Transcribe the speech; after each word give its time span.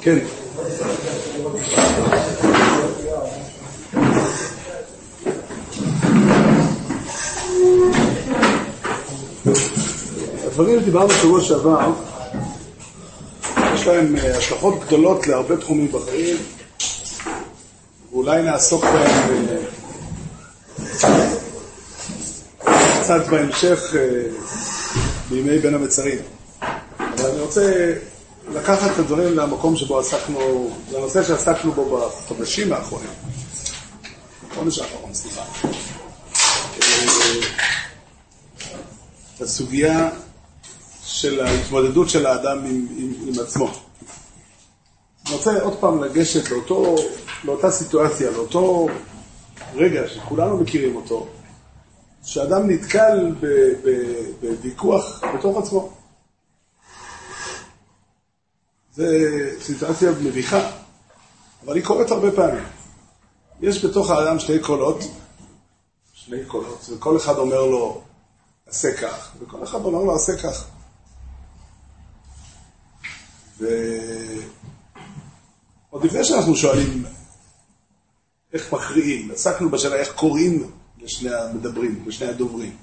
כן. 0.00 0.18
הדברים 10.46 10.80
שדיברנו 10.80 11.08
בשבוע 11.08 11.40
שעבר, 11.40 11.90
יש 13.74 13.86
להם 13.86 14.16
אה, 14.16 14.36
השלכות 14.38 14.74
גדולות 14.86 15.26
להרבה 15.26 15.56
תחומים 15.56 15.92
בחיים, 15.92 16.36
ואולי 18.12 18.42
נעסוק 18.42 18.84
בהם 18.84 19.46
אה, 19.50 19.83
קצת 23.04 23.26
בהמשך 23.30 23.80
אה, 23.96 24.00
בימי 25.28 25.58
בין 25.58 25.74
המצרים. 25.74 26.18
אבל 26.98 27.30
אני 27.30 27.40
רוצה 27.40 27.94
לקחת 28.52 28.90
את 28.92 28.98
הדברים 28.98 29.36
למקום 29.36 29.76
שבו 29.76 29.98
עסקנו, 29.98 30.70
לנושא 30.92 31.24
שעסקנו 31.24 31.72
בו 31.72 31.98
בחודשים 31.98 32.72
האחרונים. 32.72 33.10
בחודש 34.50 34.78
האחרון, 34.78 35.14
סליחה. 35.14 35.42
הסוגיה 39.40 40.10
של 41.04 41.46
ההתמודדות 41.46 42.10
של 42.10 42.26
האדם 42.26 42.58
עם, 42.58 42.86
עם, 42.96 43.12
עם 43.26 43.40
עצמו. 43.42 43.70
אני 45.26 45.34
רוצה 45.34 45.62
עוד 45.62 45.76
פעם 45.80 46.04
לגשת 46.04 46.50
לאותו, 46.50 46.96
לאותה 47.44 47.70
סיטואציה, 47.70 48.30
לאותו 48.30 48.88
רגע 49.74 50.08
שכולנו 50.08 50.60
מכירים 50.60 50.96
אותו, 50.96 51.26
שאדם 52.24 52.70
נתקל 52.70 53.34
בוויכוח 54.40 55.24
בתוך 55.38 55.58
עצמו. 55.58 55.92
זו 58.94 59.04
סיטואציה 59.60 60.10
מביכה, 60.10 60.70
אבל 61.64 61.76
היא 61.76 61.84
קורית 61.84 62.10
הרבה 62.10 62.30
פעמים. 62.30 62.64
יש 63.60 63.84
בתוך 63.84 64.10
האדם 64.10 64.38
שתי 64.38 64.58
קולות, 64.58 65.04
שני 66.12 66.44
קולות, 66.44 66.86
וכל 66.90 67.16
אחד 67.16 67.38
אומר 67.38 67.62
לו, 67.62 68.02
עשה 68.66 68.96
כך, 68.96 69.32
וכל 69.40 69.64
אחד 69.64 69.84
אומר 69.84 69.98
לו, 69.98 70.14
עשה 70.14 70.36
כך. 70.36 70.66
ועוד 73.58 73.74
לפני 76.04 76.24
שאנחנו 76.24 76.56
שואלים 76.56 77.04
איך 78.54 78.72
מכריעים, 78.72 79.30
עסקנו 79.30 79.70
בשאלה 79.70 79.96
איך 79.96 80.12
קוראים 80.12 80.70
לשני 81.02 81.34
המדברים, 81.34 82.04
לשני 82.06 82.28
הדוברים. 82.28 82.76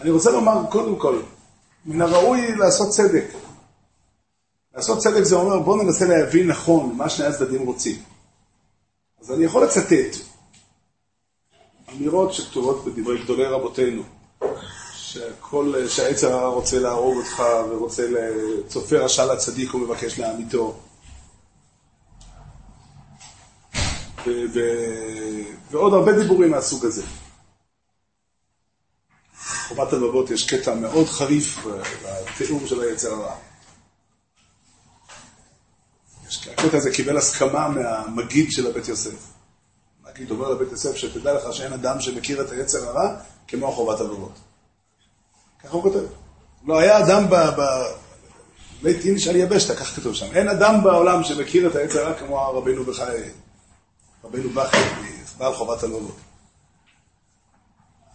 אני 0.00 0.10
רוצה 0.10 0.30
לומר, 0.30 0.70
קודם 0.70 0.96
כל, 0.96 1.20
מן 1.86 2.00
הראוי 2.00 2.54
לעשות 2.56 2.90
צדק. 2.90 3.24
לעשות 4.74 4.98
צדק 4.98 5.22
זה 5.22 5.36
אומר, 5.36 5.58
בואו 5.58 5.82
ננסה 5.82 6.06
להבין 6.06 6.46
נכון 6.46 6.94
מה 6.96 7.08
שני 7.08 7.26
הצדדים 7.26 7.66
רוצים. 7.66 7.96
אז 9.20 9.32
אני 9.32 9.44
יכול 9.44 9.64
לצטט 9.64 10.16
אמירות 11.92 12.34
שכתובות 12.34 12.84
בדברי 12.84 13.22
גדולי 13.24 13.44
רבותינו, 13.44 14.02
שכל, 14.94 15.74
שהעץ 15.88 16.24
הרע 16.24 16.48
רוצה 16.48 16.78
להרוג 16.78 17.16
אותך 17.16 17.42
ורוצה, 17.70 18.06
צופה 18.68 18.96
רשע 18.96 19.24
לצדיק 19.34 19.74
ומבקש 19.74 20.18
להמיתו. 20.18 20.76
ועוד 25.70 25.94
הרבה 25.94 26.12
דיבורים 26.12 26.50
מהסוג 26.50 26.84
הזה. 26.84 27.02
חובת 29.68 29.92
הלבבות 29.92 30.30
יש 30.30 30.54
קטע 30.54 30.74
מאוד 30.74 31.06
חריף 31.06 31.66
בתיאור 32.40 32.66
של 32.66 32.80
היצר 32.80 33.12
הרע. 33.12 33.34
הקטע 36.52 36.76
הזה 36.76 36.90
קיבל 36.90 37.16
הסכמה 37.16 37.68
מהמגיד 37.68 38.52
של 38.52 38.66
הבית 38.66 38.88
יוסף. 38.88 39.34
המגיד 40.04 40.30
אומר 40.30 40.50
לבית 40.50 40.70
יוסף, 40.70 40.96
שתדע 40.96 41.34
לך 41.34 41.52
שאין 41.52 41.72
אדם 41.72 42.00
שמכיר 42.00 42.40
את 42.40 42.50
היצר 42.50 42.88
הרע 42.88 43.16
כמו 43.48 43.72
חובת 43.72 44.00
הלבבות. 44.00 44.32
ככה 45.62 45.72
הוא 45.72 45.82
כותב. 45.82 46.04
לא 46.66 46.78
היה 46.78 46.98
אדם 46.98 47.24
בבית 48.80 49.04
איניש 49.04 49.28
על 49.28 49.36
יבשתא, 49.36 49.74
כך 49.74 49.96
כתוב 49.96 50.14
שם. 50.14 50.26
אין 50.32 50.48
אדם 50.48 50.84
בעולם 50.84 51.24
שמכיר 51.24 51.70
את 51.70 51.76
העץ 51.76 51.96
הרע 51.96 52.14
כמו 52.14 52.36
רבינו 52.36 52.84
בחיי, 52.84 53.30
רבינו 54.24 54.50
בכי, 54.50 54.76
בעל 55.38 55.54
חובת 55.54 55.82
הלולות. 55.82 56.16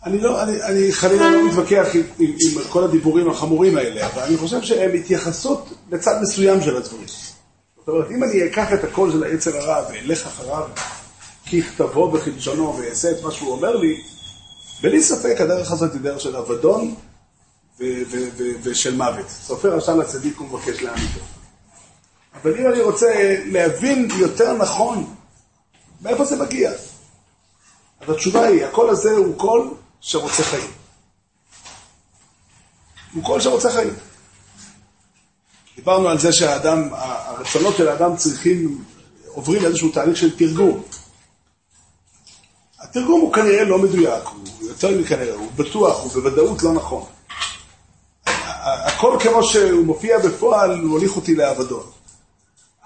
אני 0.04 0.22
לא, 0.22 0.44
אני, 0.44 0.64
אני 0.64 0.92
חלילה 0.92 1.30
לא 1.30 1.48
מתווכח 1.48 1.88
עם, 1.94 2.02
עם, 2.20 2.36
עם 2.42 2.64
כל 2.70 2.84
הדיבורים 2.84 3.30
החמורים 3.30 3.78
האלה, 3.78 4.08
אבל 4.08 4.22
אני 4.22 4.38
חושב 4.38 4.62
שהם 4.62 4.92
התייחסות 4.94 5.70
לצד 5.92 6.20
מסוים 6.22 6.62
של 6.62 6.78
הדברים. 6.78 7.08
זאת 7.78 7.88
אומרת, 7.88 8.12
אם 8.12 8.24
אני 8.24 8.46
אקח 8.46 8.74
את 8.74 8.84
הקול 8.84 9.12
של 9.12 9.24
היצר 9.24 9.58
הרע 9.58 9.86
ואלך 9.90 10.28
אחריו 10.28 10.68
ככתבו 11.52 12.12
וכלשונו 12.14 12.78
ואעשה 12.78 13.12
את 13.12 13.24
מה 13.24 13.32
שהוא 13.32 13.52
אומר 13.52 13.76
לי, 13.76 14.02
בלי 14.82 15.04
ספק 15.04 15.42
הדרך 15.42 15.72
הזאת 15.72 15.94
היא 15.94 16.02
דרך 16.02 16.22
של 16.22 16.36
אבדון 16.36 16.96
ושל 18.64 18.96
מוות. 18.96 19.30
סופר 19.30 19.76
רשע 19.76 19.96
לצדיק 19.96 20.42
ומבקש 20.42 20.82
להעמידו. 20.82 21.20
אבל 22.42 22.60
אם 22.60 22.68
אני 22.68 22.82
רוצה 22.82 23.42
להבין 23.46 24.08
יותר 24.18 24.54
נכון 24.54 25.14
מאיפה 26.02 26.26
זה 26.26 26.36
מגיע, 26.36 26.72
אז 28.02 28.10
התשובה 28.10 28.44
היא, 28.44 28.66
הקול 28.66 28.90
הזה 28.90 29.12
הוא 29.12 29.38
קול 29.38 29.74
שרוצה 30.02 30.44
חיים. 30.44 30.72
הוא 33.14 33.24
קול 33.24 33.42
שרוצה 33.42 33.72
חיים. 33.72 33.94
דיברנו 35.76 36.10
על 36.10 36.20
זה 36.20 36.34
שהאדם, 36.34 36.90
הרצונות 36.92 37.76
של 37.78 37.90
האדם 37.90 38.16
צריכים, 38.16 38.84
עוברים 39.28 39.66
איזשהו 39.66 39.90
תהליך 39.90 40.18
של 40.18 40.38
תרגום. 40.38 40.84
התרגום 42.80 43.22
הוא 43.22 43.34
כנראה 43.34 43.64
לא 43.64 43.78
מדויק, 43.78 44.24
הוא 44.24 44.70
יותר 44.70 44.98
מכנראה, 45.00 45.36
הוא 45.36 45.52
בטוח, 45.56 46.04
הוא 46.04 46.12
בוודאות 46.12 46.64
לא 46.64 46.74
נכון. 46.74 47.06
הכל 48.64 49.18
כמו 49.20 49.44
שהוא 49.44 49.86
מופיע 49.86 50.20
בפועל, 50.20 50.80
הוא 50.80 50.92
הוליך 50.92 51.16
אותי 51.16 51.36
לאבדון. 51.36 51.99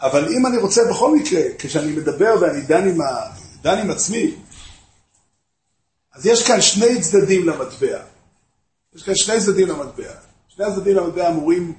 אבל 0.04 0.34
אם 0.34 0.46
אני 0.46 0.58
רוצה 0.58 0.82
בכל 0.90 1.16
מקרה, 1.16 1.42
כשאני 1.60 1.92
מדבר 1.92 2.36
ואני 2.42 2.62
דן 2.62 2.90
עם, 2.90 3.02
ה... 3.02 3.06
דן 3.62 3.78
עם 3.78 3.92
עצמי, 3.92 4.36
אז 6.14 6.26
יש 6.26 6.48
כאן 6.48 6.62
שני 6.62 7.02
צדדים 7.02 7.48
למטבע. 7.48 8.00
יש 8.96 9.04
כאן 9.04 9.16
שני 9.16 9.40
צדדים 9.40 9.68
למטבע. 9.68 10.14
שני 10.48 10.66
הצדדים 10.66 10.96
למטבע 10.96 11.30
אמורים 11.30 11.74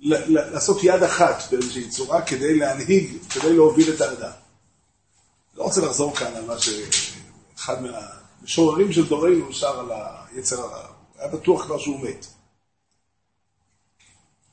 לעשות 0.00 0.84
יד 0.84 1.02
אחת 1.02 1.42
באיזושהי 1.50 1.88
צורה 1.88 2.22
כדי 2.22 2.58
להנהיג, 2.58 3.16
כדי 3.30 3.52
להוביל 3.52 3.94
את 3.94 4.00
האדם. 4.00 4.30
לא 5.54 5.62
רוצה 5.62 5.80
לחזור 5.80 6.16
כאן 6.16 6.36
על 6.36 6.44
מה 6.44 6.54
שאחד 6.58 7.76
מהמשוררים 7.82 8.92
של 8.92 9.08
דורנו 9.08 9.52
שר 9.52 9.80
על 9.80 9.86
היצר 10.32 10.60
הרע. 10.60 10.86
היה 11.18 11.28
בטוח 11.28 11.64
כבר 11.64 11.78
שהוא 11.78 12.00
מת. 12.00 12.26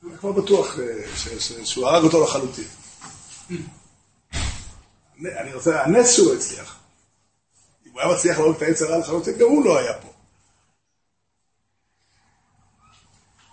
אני 0.04 0.18
כבר 0.18 0.32
בטוח 0.32 0.78
אה, 0.78 1.64
שהוא 1.64 1.86
הרג 1.86 2.04
אותו 2.04 2.24
לחלוטין. 2.24 2.64
אני 5.40 5.54
רוצה, 5.54 5.84
הנס 5.84 6.10
שהוא 6.10 6.34
הצליח. 6.34 6.80
אם 7.86 7.92
הוא 7.92 8.00
היה 8.00 8.14
מצליח 8.14 8.38
להרוג 8.38 8.56
את 8.56 8.62
העץ 8.62 8.82
הרע 8.82 8.98
לחלוטין, 8.98 9.38
גם 9.38 9.46
הוא 9.46 9.64
לא 9.64 9.78
היה 9.78 10.00
פה. 10.00 10.12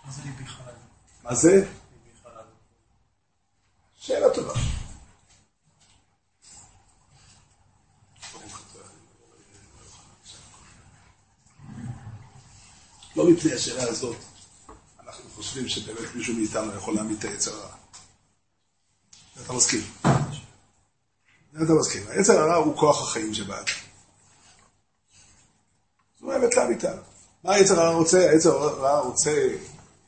מה 0.04 0.12
זה 0.12 0.22
ליבי 0.24 0.46
חלד? 0.46 0.74
מה 1.22 1.34
זה? 1.34 1.66
שאלה 3.98 4.34
טובה. 4.34 4.54
לא 13.16 13.30
מפני 13.30 13.52
השאלה 13.52 13.82
הזאת. 13.82 14.16
חושבים 15.34 15.68
שבאמת 15.68 16.14
מישהו 16.14 16.34
מאיתנו 16.34 16.76
יכול 16.76 16.94
להעמיד 16.94 17.18
את 17.18 17.24
היצר 17.24 17.54
הרע. 17.54 17.81
אתה 19.40 19.52
מסכים. 19.52 19.80
אתה 21.50 21.72
מסכים. 21.80 22.02
היצר 22.08 22.40
הרע 22.40 22.54
הוא 22.54 22.76
כוח 22.76 23.02
החיים 23.02 23.34
שבאדם. 23.34 23.64
זו 26.20 26.32
האמת 26.32 26.56
לאמיתה. 26.56 26.92
מה 27.44 27.54
היצר 27.54 27.80
הרע 27.80 27.94
רוצה? 27.94 28.30
היצר 28.30 28.62
הרע 28.62 29.00
רוצה, 29.00 29.48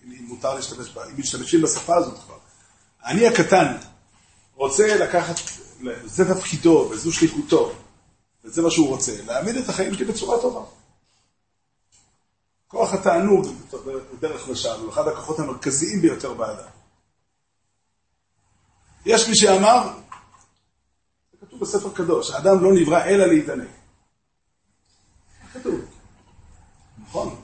אם 0.05 0.25
מותר 0.29 0.55
להשתמש 0.55 0.91
בה, 0.91 1.05
אם 1.05 1.15
משתמשים 1.19 1.63
בשפה 1.63 1.97
הזאת 1.97 2.19
כבר. 2.25 2.39
אני 3.05 3.27
הקטן 3.27 3.77
רוצה 4.55 4.97
לקחת, 4.97 5.35
זה 6.05 6.35
תפקידו 6.35 6.89
וזו 6.91 7.13
שליחותו, 7.13 7.73
וזה 8.45 8.63
מה 8.63 8.71
שהוא 8.71 8.89
רוצה, 8.89 9.13
להעמיד 9.27 9.57
את 9.57 9.69
החיים 9.69 9.95
שלי 9.95 10.05
בצורה 10.05 10.41
טובה. 10.41 10.61
כוח 12.69 12.95
התענוג, 12.95 13.47
בדרך 14.19 14.49
לשם, 14.49 14.81
הוא 14.81 14.91
אחד 14.91 15.09
הכוחות 15.09 15.39
המרכזיים 15.39 16.01
ביותר 16.01 16.35
באדם. 16.35 16.69
יש 19.07 19.29
מי 19.29 19.35
שאמר, 19.35 19.89
זה 21.33 21.47
כתוב 21.47 21.61
בספר 21.61 21.91
קדוש, 21.95 22.31
האדם 22.31 22.65
לא 22.65 22.73
נברא 22.73 23.05
אלא 23.05 23.27
להתענג. 23.27 23.69
כתוב. 25.55 25.81
נכון. 27.09 27.37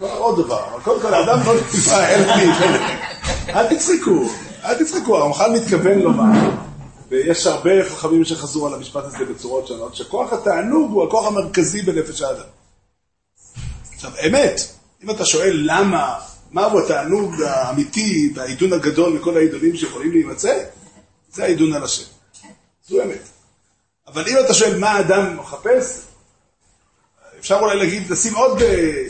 עוד 0.00 0.44
דבר, 0.44 0.74
אבל 0.74 0.82
קודם 0.82 1.00
כל 1.02 1.14
האדם 1.14 1.38
לא 1.46 1.54
נברא 1.54 2.06
אלא 2.06 2.36
להתענג. 2.36 2.80
אל 3.48 3.76
תצחקו, 3.76 4.28
אל 4.64 4.84
תצחקו, 4.84 5.16
הרמח"ל 5.16 5.50
מתכוון 5.50 5.98
לומר, 5.98 6.50
ויש 7.08 7.46
הרבה 7.46 7.70
חכמים 7.90 8.24
שחזרו 8.24 8.66
על 8.66 8.74
המשפט 8.74 9.04
הזה 9.04 9.24
בצורות 9.24 9.66
שונות, 9.66 9.94
שכוח 9.94 10.32
התענוג 10.32 10.92
הוא 10.92 11.04
הכוח 11.04 11.26
המרכזי 11.26 11.82
בנפש 11.82 12.22
האדם. 12.22 12.44
עכשיו, 13.94 14.12
אמת, 14.26 14.60
אם 15.02 15.10
אתה 15.10 15.24
שואל 15.24 15.62
למה 15.64 16.18
מהו 16.52 16.80
התענוג 16.80 17.42
האמיתי 17.42 18.32
והעידון 18.34 18.72
הגדול 18.72 19.12
מכל 19.12 19.36
העידונים 19.36 19.76
שיכולים 19.76 20.12
להימצא, 20.12 20.64
זה 21.32 21.44
העידון 21.44 21.72
על 21.72 21.84
השם. 21.84 22.04
זו 22.88 23.02
אמת. 23.02 23.28
אבל 24.06 24.28
אם 24.28 24.36
אתה 24.44 24.54
שואל 24.54 24.78
מה 24.78 24.90
האדם 24.90 25.36
מחפש, 25.36 26.00
אפשר 27.38 27.58
אולי 27.60 27.76
להגיד, 27.78 28.10
לשים 28.10 28.34
עוד 28.34 28.62
אה, 28.62 29.02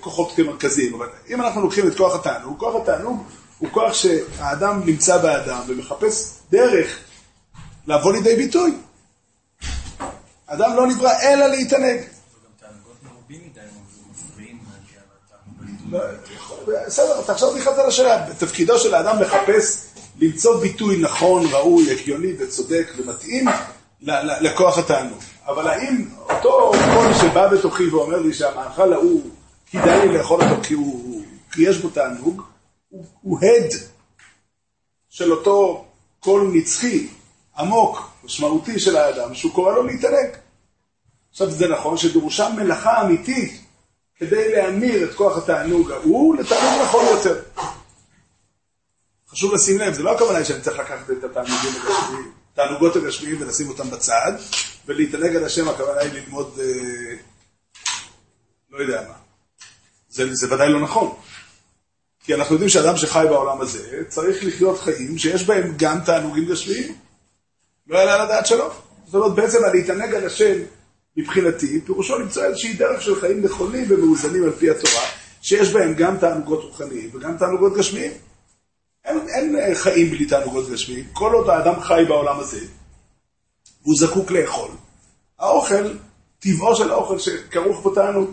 כוחות 0.00 0.32
כמרכזיים, 0.36 0.94
אבל 0.94 1.08
אם 1.28 1.40
אנחנו 1.40 1.60
לוקחים 1.60 1.88
את 1.88 1.96
כוח 1.96 2.14
התענוג, 2.14 2.58
כוח 2.58 2.82
התענוג 2.82 3.24
הוא 3.58 3.68
כוח 3.72 3.94
שהאדם 3.94 4.82
נמצא 4.86 5.18
באדם 5.18 5.60
ומחפש 5.68 6.32
דרך 6.50 6.98
לבוא 7.86 8.12
לידי 8.12 8.36
ביטוי. 8.36 8.72
אדם 10.46 10.76
לא 10.76 10.86
נברא 10.86 11.12
אלא 11.22 11.46
להתענג. 11.46 12.00
בסדר, 16.66 17.20
אתה 17.20 17.32
עכשיו 17.32 17.56
נכנסת 17.56 17.78
לשאלה. 17.88 18.26
תפקידו 18.38 18.78
של 18.78 18.94
האדם 18.94 19.22
לחפש, 19.22 19.86
למצוא 20.20 20.60
ביטוי 20.60 20.98
נכון, 21.00 21.46
ראוי, 21.52 21.90
הגיוני 21.90 22.32
וצודק 22.38 22.92
ומתאים 22.98 23.46
לכוח 24.40 24.78
התענוג. 24.78 25.18
אבל 25.46 25.68
האם 25.68 26.08
אותו 26.30 26.72
קול 26.94 27.14
שבא 27.20 27.48
בתוכי 27.48 27.88
ואומר 27.88 28.18
לי 28.18 28.34
שהמאכל 28.34 28.92
ההוא, 28.92 29.30
כדאי 29.70 30.08
לי 30.08 30.18
לאכול 30.18 30.42
אותו 30.42 30.62
כי, 30.62 30.74
הוא, 30.74 31.22
כי 31.52 31.62
יש 31.62 31.78
בו 31.78 31.88
תענוג, 31.88 32.42
הוא, 32.88 33.06
הוא 33.22 33.38
הד 33.40 33.70
של 35.08 35.32
אותו 35.32 35.84
קול 36.20 36.50
נצחי, 36.54 37.08
עמוק, 37.58 38.10
משמעותי 38.24 38.78
של 38.78 38.96
האדם, 38.96 39.34
שהוא 39.34 39.52
קורא 39.52 39.72
לו 39.72 39.82
להתענג. 39.82 40.36
עכשיו 41.30 41.50
זה 41.50 41.68
נכון 41.68 41.96
שדרושה 41.96 42.48
מלאכה 42.48 43.02
אמיתית 43.02 43.65
כדי 44.18 44.52
להמיר 44.52 45.10
את 45.10 45.14
כוח 45.14 45.38
התענוג 45.38 45.90
ההוא 45.90 46.36
לתענוג 46.36 46.82
נכון 46.82 47.04
יותר. 47.06 47.42
חשוב 49.28 49.54
לשים 49.54 49.78
לב, 49.78 49.94
זה 49.94 50.02
לא 50.02 50.14
הכוונה 50.14 50.44
שאני 50.44 50.60
צריך 50.60 50.78
לקחת 50.78 51.10
את 51.10 51.24
התענוגים 51.24 51.70
הגשמיים, 51.70 52.32
תענוגות 52.54 52.96
הגשמיים 52.96 53.42
ולשים 53.42 53.68
אותם 53.68 53.90
בצד, 53.90 54.32
ולהתענג 54.86 55.36
על 55.36 55.44
השם, 55.44 55.68
הכוונה 55.68 56.00
היא 56.00 56.12
ללמוד, 56.12 56.58
אה, 56.60 57.16
לא 58.70 58.78
יודע 58.78 59.02
מה. 59.08 59.14
זה, 60.08 60.34
זה 60.34 60.54
ודאי 60.54 60.72
לא 60.72 60.80
נכון. 60.80 61.16
כי 62.24 62.34
אנחנו 62.34 62.54
יודעים 62.54 62.68
שאדם 62.68 62.96
שחי 62.96 63.24
בעולם 63.28 63.60
הזה 63.60 64.02
צריך 64.08 64.44
לחיות 64.44 64.80
חיים 64.80 65.18
שיש 65.18 65.44
בהם 65.44 65.74
גם 65.76 66.00
תענוגים 66.00 66.44
גשמיים. 66.44 66.94
לא 67.86 67.98
יעלה 67.98 68.14
על 68.14 68.20
הדעת 68.20 68.46
שלו. 68.46 68.70
זאת 69.06 69.14
אומרת, 69.14 69.34
בעצם 69.34 69.58
להתענג 69.74 70.14
על 70.14 70.26
השם 70.26 70.58
מבחינתי, 71.16 71.80
פירושו 71.80 72.18
למצוא 72.18 72.44
איזושהי 72.44 72.72
דרך 72.72 73.02
של 73.02 73.20
חיים 73.20 73.42
נכונים 73.42 73.84
ומאוזנים 73.88 74.44
על 74.44 74.52
פי 74.52 74.70
התורה, 74.70 75.02
שיש 75.42 75.72
בהם 75.72 75.94
גם 75.94 76.18
תענוגות 76.18 76.62
רוחניים 76.64 77.10
וגם 77.12 77.36
תענוגות 77.36 77.76
גשמיים. 77.76 78.12
אין, 79.04 79.28
אין 79.28 79.56
אה, 79.56 79.74
חיים 79.74 80.10
בלי 80.10 80.26
תענוגות 80.26 80.70
גשמיים. 80.70 81.04
כל 81.12 81.32
עוד 81.32 81.48
האדם 81.48 81.80
חי 81.80 82.04
בעולם 82.08 82.40
הזה, 82.40 82.60
והוא 83.82 83.96
זקוק 83.96 84.30
לאכול, 84.30 84.70
האוכל, 85.38 85.96
טבעו 86.38 86.76
של 86.76 86.90
האוכל 86.90 87.18
שכרוך 87.18 87.82
בו 87.82 87.94
תענוג. 87.94 88.30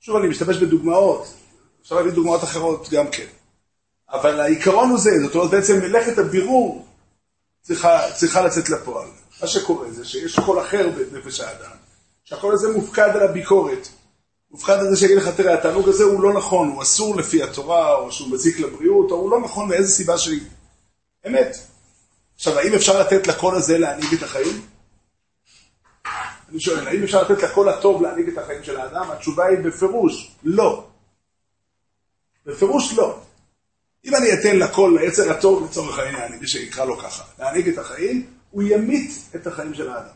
שוב, 0.00 0.16
אני 0.16 0.28
משתמש 0.28 0.56
בדוגמאות, 0.56 1.34
אפשר 1.82 1.94
להביא 1.94 2.12
דוגמאות 2.12 2.44
אחרות 2.44 2.88
גם 2.90 3.10
כן. 3.10 3.26
אבל 4.12 4.40
העיקרון 4.40 4.90
הוא 4.90 4.98
זה, 4.98 5.10
זאת 5.22 5.34
אומרת, 5.34 5.50
בעצם 5.50 5.80
מלאכת 5.80 6.18
הבירור 6.18 6.86
צריכה, 7.62 8.00
צריכה 8.14 8.42
לצאת 8.42 8.70
לפועל. 8.70 9.08
מה 9.42 9.48
שקורה 9.48 9.90
זה 9.90 10.04
שיש 10.04 10.38
קול 10.38 10.60
אחר 10.60 10.88
בנפש 10.88 11.40
האדם, 11.40 11.76
שהקול 12.24 12.54
הזה 12.54 12.72
מופקד 12.72 13.10
על 13.14 13.22
הביקורת. 13.22 13.88
מופקד 14.50 14.72
על 14.72 14.90
זה 14.90 14.96
שיגיד 14.96 15.16
לך, 15.16 15.28
תראה, 15.28 15.54
התענוג 15.54 15.88
הזה 15.88 16.04
הוא 16.04 16.22
לא 16.22 16.32
נכון, 16.32 16.68
הוא 16.68 16.82
אסור 16.82 17.16
לפי 17.16 17.42
התורה, 17.42 17.94
או 17.94 18.12
שהוא 18.12 18.30
מזיק 18.30 18.60
לבריאות, 18.60 19.10
או 19.10 19.16
הוא 19.16 19.30
לא 19.30 19.40
נכון 19.40 19.68
מאיזה 19.68 19.92
סיבה 19.92 20.18
שהיא. 20.18 20.40
אמת. 21.26 21.56
עכשיו, 22.34 22.58
האם 22.58 22.74
אפשר 22.74 23.00
לתת 23.00 23.26
לקול 23.26 23.56
הזה 23.56 23.78
להנהיג 23.78 24.14
את 24.14 24.22
החיים? 24.22 24.62
אני 26.50 26.60
שואל, 26.60 26.88
האם 26.88 27.02
אפשר 27.02 27.22
לתת 27.22 27.42
לקול 27.42 27.68
הטוב 27.68 28.02
להנהיג 28.02 28.28
את 28.28 28.38
החיים 28.38 28.64
של 28.64 28.80
האדם? 28.80 29.10
התשובה 29.10 29.46
היא 29.46 29.58
בפירוש, 29.58 30.36
לא. 30.44 30.84
בפירוש 32.46 32.92
לא. 32.92 33.20
אם 34.04 34.14
אני 34.14 34.32
אתן 34.32 34.58
לקול, 34.58 35.00
ליצר 35.00 35.30
הטוב 35.30 35.64
לצורך 35.64 35.98
העניין, 35.98 36.38
מי 36.40 36.48
שיקרא 36.48 36.84
לו 36.84 36.98
ככה, 36.98 37.24
להנהיג 37.38 37.68
את 37.68 37.78
החיים, 37.78 38.26
הוא 38.50 38.62
ימית 38.62 39.10
את 39.34 39.46
החיים 39.46 39.74
של 39.74 39.90
האדם. 39.90 40.14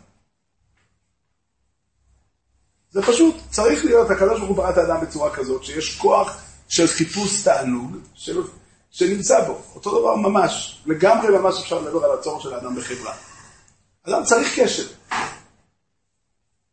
זה 2.90 3.02
פשוט, 3.02 3.34
צריך 3.50 3.84
להיות, 3.84 4.10
הקדוש 4.10 4.38
ברוך 4.38 4.48
הוא 4.48 4.56
ברא 4.56 4.66
האדם 4.66 5.00
בצורה 5.00 5.34
כזאת, 5.34 5.64
שיש 5.64 5.98
כוח 5.98 6.42
של 6.68 6.86
חיפוש 6.86 7.42
תענוג, 7.44 7.96
של, 8.14 8.42
שנמצא 8.90 9.46
בו. 9.46 9.62
אותו 9.74 10.00
דבר 10.00 10.16
ממש, 10.16 10.82
לגמרי 10.86 11.38
ממש 11.38 11.60
אפשר 11.62 11.80
לדבר 11.80 12.04
על 12.04 12.18
הצורך 12.18 12.42
של 12.42 12.54
האדם 12.54 12.76
בחברה. 12.76 13.14
אדם 14.08 14.24
צריך 14.24 14.60
קשר. 14.60 14.86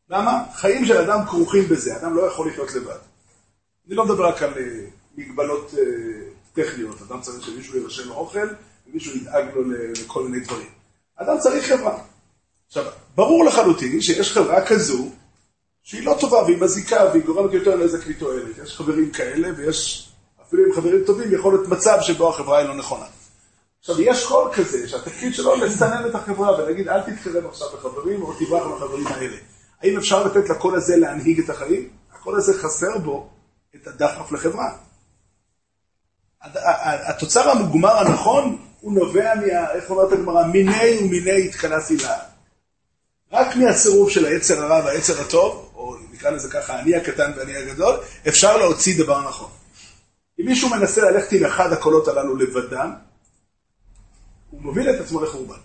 למה? 0.10 0.44
חיים 0.54 0.86
של 0.86 0.98
אדם 0.98 1.26
כרוכים 1.26 1.64
בזה, 1.68 1.98
אדם 1.98 2.16
לא 2.16 2.22
יכול 2.22 2.50
לחיות 2.50 2.76
לבד. 2.76 2.98
אני 3.88 3.96
לא 3.96 4.06
מדבר 4.06 4.28
רק 4.28 4.42
על 4.42 4.54
uh, 4.54 4.58
מגבלות 5.18 5.72
uh, 5.74 5.76
טכניות, 6.54 7.02
אדם 7.02 7.22
צריך 7.22 7.46
שמישהו 7.46 7.78
ירשם 7.78 8.08
לו 8.08 8.16
אוכל, 8.16 8.48
ומישהו 8.88 9.18
ידאג 9.18 9.46
לו 9.56 9.62
לכל 9.72 10.28
מיני 10.28 10.46
דברים. 10.46 10.81
אדם 11.22 11.40
צריך 11.40 11.72
חברה. 11.72 11.98
עכשיו, 12.68 12.86
ברור 13.16 13.46
לחלוטין 13.46 14.02
שיש 14.02 14.34
חברה 14.34 14.66
כזו, 14.66 15.10
שהיא 15.84 16.06
לא 16.06 16.18
טובה 16.20 16.44
והיא 16.44 16.58
מזיקה 16.58 17.06
והיא 17.12 17.24
גורמת 17.24 17.54
יותר 17.54 17.76
נזק 17.78 18.08
מתועלת. 18.08 18.58
יש 18.64 18.78
חברים 18.78 19.12
כאלה 19.12 19.50
ויש, 19.58 20.10
אפילו 20.48 20.66
עם 20.66 20.74
חברים 20.74 21.04
טובים, 21.06 21.34
יכול 21.34 21.54
להיות 21.54 21.68
מצב 21.68 21.98
שבו 22.02 22.30
החברה 22.30 22.58
היא 22.58 22.68
לא 22.68 22.76
נכונה. 22.76 23.06
עכשיו, 23.80 24.02
יש 24.02 24.26
קול 24.26 24.52
כזה 24.54 24.88
שהתפקיד 24.88 25.34
שלו 25.36 25.56
לסנן 25.56 26.10
את 26.10 26.16
החברה 26.16 26.60
ולהגיד, 26.60 26.88
אל 26.88 27.02
תתקרב 27.02 27.46
עכשיו 27.46 27.68
לחברים 27.78 28.22
או 28.22 28.34
תברח 28.34 28.68
לחברים 28.76 29.08
האלה. 29.08 29.38
האם 29.82 29.98
אפשר 29.98 30.24
לתת 30.24 30.50
לקול 30.50 30.76
הזה 30.76 30.98
להנהיג 30.98 31.40
את 31.40 31.50
החיים? 31.50 31.90
הקול 32.12 32.36
הזה 32.36 32.60
חסר 32.60 32.98
בו 32.98 33.30
את 33.76 33.88
הדחף 33.88 34.32
לחברה. 34.32 34.70
התוצר 37.10 37.50
המוגמר 37.50 37.98
הנכון 37.98 38.58
הוא 38.82 38.94
נובע, 38.94 39.36
מה, 39.36 39.72
איך 39.72 39.90
אומרת 39.90 40.12
הגמרא, 40.12 40.48
מיני 40.48 40.98
ומיני 41.00 41.46
התכנסי 41.46 41.98
לה. 41.98 42.18
רק 43.32 43.56
מהסירוב 43.56 44.10
של 44.10 44.26
היצר 44.26 44.64
הרע 44.64 44.86
והיצר 44.86 45.22
הטוב, 45.22 45.72
או 45.76 45.96
נקרא 46.12 46.30
לזה 46.30 46.50
ככה, 46.50 46.80
אני 46.80 46.96
הקטן 46.96 47.32
ואני 47.36 47.56
הגדול, 47.56 47.96
אפשר 48.28 48.58
להוציא 48.58 49.04
דבר 49.04 49.28
נכון. 49.28 49.50
אם 50.40 50.46
מישהו 50.46 50.70
מנסה 50.70 51.02
ללכת 51.02 51.32
עם 51.32 51.46
אחד 51.46 51.74
הקולות 51.74 52.08
הללו 52.08 52.36
לבדם, 52.36 52.92
הוא 54.50 54.62
מוביל 54.62 54.90
את 54.90 55.00
עצמו 55.00 55.24
לחורבן. 55.24 55.60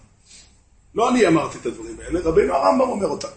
לא 0.95 1.11
אני 1.11 1.27
אמרתי 1.27 1.59
את 1.59 1.67
הדברים 1.67 1.97
האלה, 2.01 2.21
רבינו 2.21 2.55
הרמב"ם 2.55 2.89
אומר 2.89 3.07
אותם. 3.07 3.29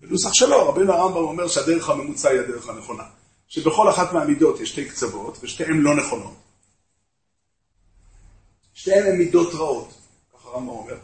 בנוסח 0.00 0.32
שלו, 0.32 0.68
רבינו 0.68 0.92
הרמב"ם 0.92 1.16
אומר 1.16 1.48
שהדרך 1.48 1.88
הממוצע 1.88 2.28
היא 2.28 2.40
הדרך 2.40 2.68
הנכונה. 2.68 3.04
שבכל 3.48 3.90
אחת 3.90 4.12
מהמידות 4.12 4.60
יש 4.60 4.68
שתי 4.68 4.84
קצוות, 4.84 5.38
ושתיהן 5.42 5.80
לא 5.80 5.96
נכונות. 5.96 6.47
שתיהן 8.78 9.06
הן 9.06 9.16
מידות 9.16 9.54
רעות, 9.54 9.92
ככה 10.34 10.48
הרמב"ם 10.48 10.68
אומר. 10.68 10.96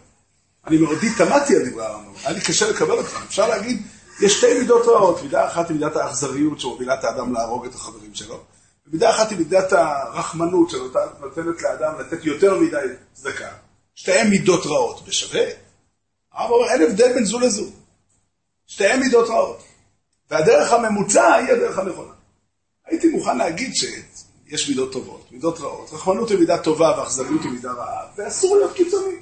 אני 0.66 0.76
מעודי 0.76 1.06
תמדתי 1.18 1.56
על 1.56 1.70
דברי 1.70 1.86
הרמב"ם, 1.86 2.12
היה 2.24 2.32
לי 2.32 2.40
קשה 2.40 2.70
לקבל 2.70 2.98
אותם. 2.98 3.22
אפשר 3.26 3.48
להגיד, 3.48 3.82
יש 4.20 4.32
שתי 4.32 4.58
מידות 4.58 4.86
רעות, 4.86 5.22
מידה 5.22 5.46
אחת 5.46 5.68
היא 5.68 5.74
מידת 5.74 5.96
האכזריות 5.96 6.60
שמובילה 6.60 6.94
את 6.94 7.04
האדם 7.04 7.32
להרוג 7.32 7.66
את 7.66 7.74
החברים 7.74 8.14
שלו, 8.14 8.40
ומידה 8.86 9.10
אחת 9.10 9.30
היא 9.30 9.38
מידת 9.38 9.72
הרחמנות 9.72 10.70
שנותנת 10.70 11.62
לאדם 11.62 12.00
לתת 12.00 12.24
יותר 12.24 12.58
מדי 12.58 12.86
צדקה. 13.12 13.48
שתיהן 13.94 14.28
מידות 14.30 14.66
רעות, 14.66 15.04
בשווה. 15.06 15.44
הרמב"ם 16.32 16.54
אומר, 16.54 16.68
אין 16.68 16.82
הבדל 16.82 17.12
בין 17.12 17.24
זו 17.24 17.38
לזו. 17.38 17.66
שתיהן 18.66 19.00
מידות 19.00 19.28
רעות. 19.28 19.62
והדרך 20.30 20.72
הממוצע 20.72 21.34
היא 21.34 21.52
הדרך 21.52 21.78
הנכונה. 21.78 22.12
הייתי 22.86 23.08
מוכן 23.08 23.38
להגיד 23.38 23.72
שיש 24.56 24.68
מידות 24.68 24.92
טובות, 24.92 25.32
מידות 25.32 25.60
רעות. 25.60 25.92
רחמנות 25.92 26.30
היא 26.30 26.38
מידה 26.38 26.58
טובה 26.58 26.94
ואכזריות 26.98 27.42
היא 27.42 27.50
מידה 27.50 27.72
רעה, 27.72 28.06
ואסור 28.16 28.56
להיות 28.56 28.72
קיצוני. 28.76 29.16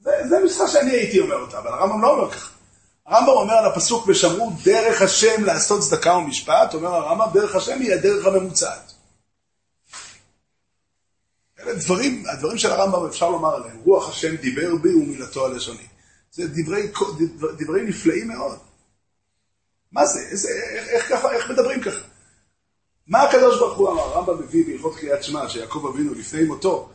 זה, 0.00 0.10
זה 0.28 0.38
נוסחה 0.38 0.68
שאני 0.68 0.90
הייתי 0.90 1.20
אומר 1.20 1.40
אותה, 1.40 1.58
אבל 1.58 1.68
הרמב"ם 1.68 2.02
לא 2.02 2.10
אומר 2.10 2.30
ככה. 2.30 2.50
הרמב"ם 3.06 3.28
אומר 3.28 3.54
על 3.54 3.72
הפסוק 3.72 4.08
ושמרו 4.08 4.52
דרך 4.64 5.02
השם 5.02 5.44
לעשות 5.44 5.80
צדקה 5.82 6.16
ומשפט, 6.16 6.74
אומר 6.74 6.94
הרמב"ם 6.94 7.26
דרך 7.32 7.56
השם 7.56 7.80
היא 7.80 7.94
הדרך 7.94 8.26
הממוצעת. 8.26 8.92
אלה 11.60 11.74
דברים, 11.74 12.24
הדברים 12.32 12.58
של 12.58 12.70
הרמב"ם 12.70 13.06
אפשר 13.06 13.30
לומר 13.30 13.54
עליהם, 13.54 13.80
רוח 13.84 14.08
השם 14.08 14.36
דיבר 14.36 14.76
בי 14.76 14.94
ומילתו 14.94 15.46
הלשוני. 15.46 15.86
זה 16.32 16.42
דברי, 16.48 16.92
דברי 17.58 17.82
נפלאים 17.82 18.28
מאוד. 18.28 18.58
מה 19.92 20.06
זה? 20.06 20.20
איזה, 20.20 20.48
איך, 20.48 20.88
איך, 20.88 21.08
ככה, 21.08 21.32
איך 21.32 21.50
מדברים 21.50 21.80
ככה? 21.80 22.11
מה 23.06 23.22
הקדוש 23.22 23.58
ברוך 23.58 23.78
הוא 23.78 23.90
אמר? 23.90 24.00
הרמב"ם 24.00 24.38
מביא 24.42 24.66
בהלכות 24.66 24.96
קריאת 24.96 25.24
שמע, 25.24 25.48
שיעקב 25.48 25.86
אבינו 25.94 26.14
לפני 26.14 26.42
מותו, 26.42 26.90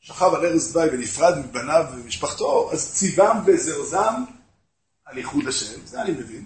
שכב 0.00 0.34
על 0.34 0.46
ערש 0.46 0.72
דווי 0.72 0.88
ונפרד 0.92 1.38
מבניו 1.38 1.84
ומשפחתו, 1.94 2.70
אז 2.72 2.94
ציוום 2.94 3.38
וזרזם 3.46 4.14
על 5.04 5.18
ייחוד 5.18 5.48
השם, 5.48 5.86
זה 5.86 6.02
אני 6.02 6.10
מבין. 6.10 6.44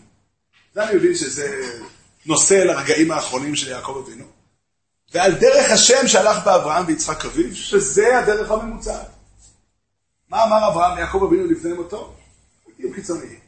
זה 0.75 0.85
אני 0.85 0.97
מבין 0.97 1.14
שזה 1.14 1.70
נושא 2.26 2.54
לרגעים 2.54 3.11
האחרונים 3.11 3.56
של 3.56 3.70
יעקב 3.70 4.02
אבינו. 4.04 4.25
ועל 5.12 5.32
דרך 5.32 5.70
השם 5.70 6.09
שהלך 6.09 6.44
באברהם 6.44 6.85
ויצחק 6.87 7.25
אביו, 7.25 7.56
שזה 7.56 8.18
הדרך 8.18 8.50
הממוצעת. 8.50 9.06
מה 10.28 10.44
אמר 10.44 10.68
אברהם 10.68 10.97
ליעקב 10.97 11.23
אבינו 11.28 11.47
לפני 11.47 11.73
מותו? 11.73 12.14
תהיו 12.76 12.92
חיצוניים. 12.94 13.40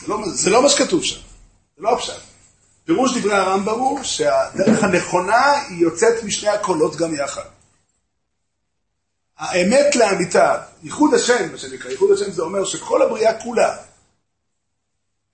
זה 0.00 0.08
לא, 0.08 0.18
זה 0.28 0.50
לא 0.50 0.62
מה 0.62 0.68
שכתוב 0.68 1.04
שם, 1.04 1.20
זה 1.76 1.82
לא 1.82 1.94
הפשט. 1.94 2.29
פירוש 2.84 3.18
דברי 3.18 3.34
הרמב"ם 3.34 3.78
הוא 3.78 4.02
שהדרך 4.02 4.84
הנכונה 4.84 5.52
היא 5.68 5.78
יוצאת 5.82 6.24
משני 6.24 6.48
הקולות 6.48 6.96
גם 6.96 7.14
יחד. 7.14 7.44
האמת 9.38 9.96
לאמיתה, 9.96 10.62
ייחוד 10.82 11.14
השם, 11.14 11.52
מה 11.52 11.58
שנקרא, 11.58 11.90
ייחוד 11.90 12.10
השם 12.10 12.30
זה 12.30 12.42
אומר 12.42 12.64
שכל 12.64 13.02
הבריאה 13.02 13.40
כולה, 13.40 13.76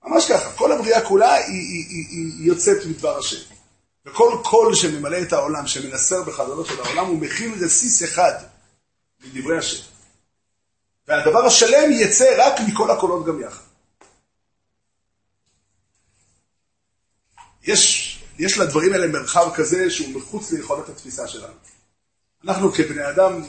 ממש 0.05 0.31
ככה, 0.31 0.51
כל 0.51 0.71
הבריאה 0.71 1.01
כולה 1.01 1.33
היא, 1.33 1.45
היא, 1.47 1.85
היא, 1.89 2.33
היא 2.39 2.47
יוצאת 2.47 2.85
מדבר 2.85 3.17
השם. 3.17 3.53
וכל 4.05 4.37
קול 4.43 4.75
שממלא 4.75 5.21
את 5.21 5.33
העולם, 5.33 5.67
שמנסר 5.67 6.23
בחזונו 6.23 6.65
של 6.65 6.81
העולם, 6.81 7.05
הוא 7.05 7.17
מכיל 7.17 7.53
רסיס 7.63 8.03
אחד 8.03 8.33
מדברי 9.25 9.57
השם. 9.57 9.83
והדבר 11.07 11.45
השלם 11.45 11.91
יצא 11.91 12.35
רק 12.37 12.59
מכל 12.67 12.91
הקולות 12.91 13.25
גם 13.25 13.41
יחד. 13.41 13.66
יש, 17.67 18.17
יש 18.39 18.57
לדברים 18.57 18.93
האלה 18.93 19.07
מרחב 19.07 19.51
כזה 19.55 19.91
שהוא 19.91 20.19
מחוץ 20.19 20.51
ליכולת 20.51 20.89
התפיסה 20.89 21.27
שלנו. 21.27 21.53
אנחנו 22.43 22.71
כבני 22.71 23.09
אדם 23.09 23.41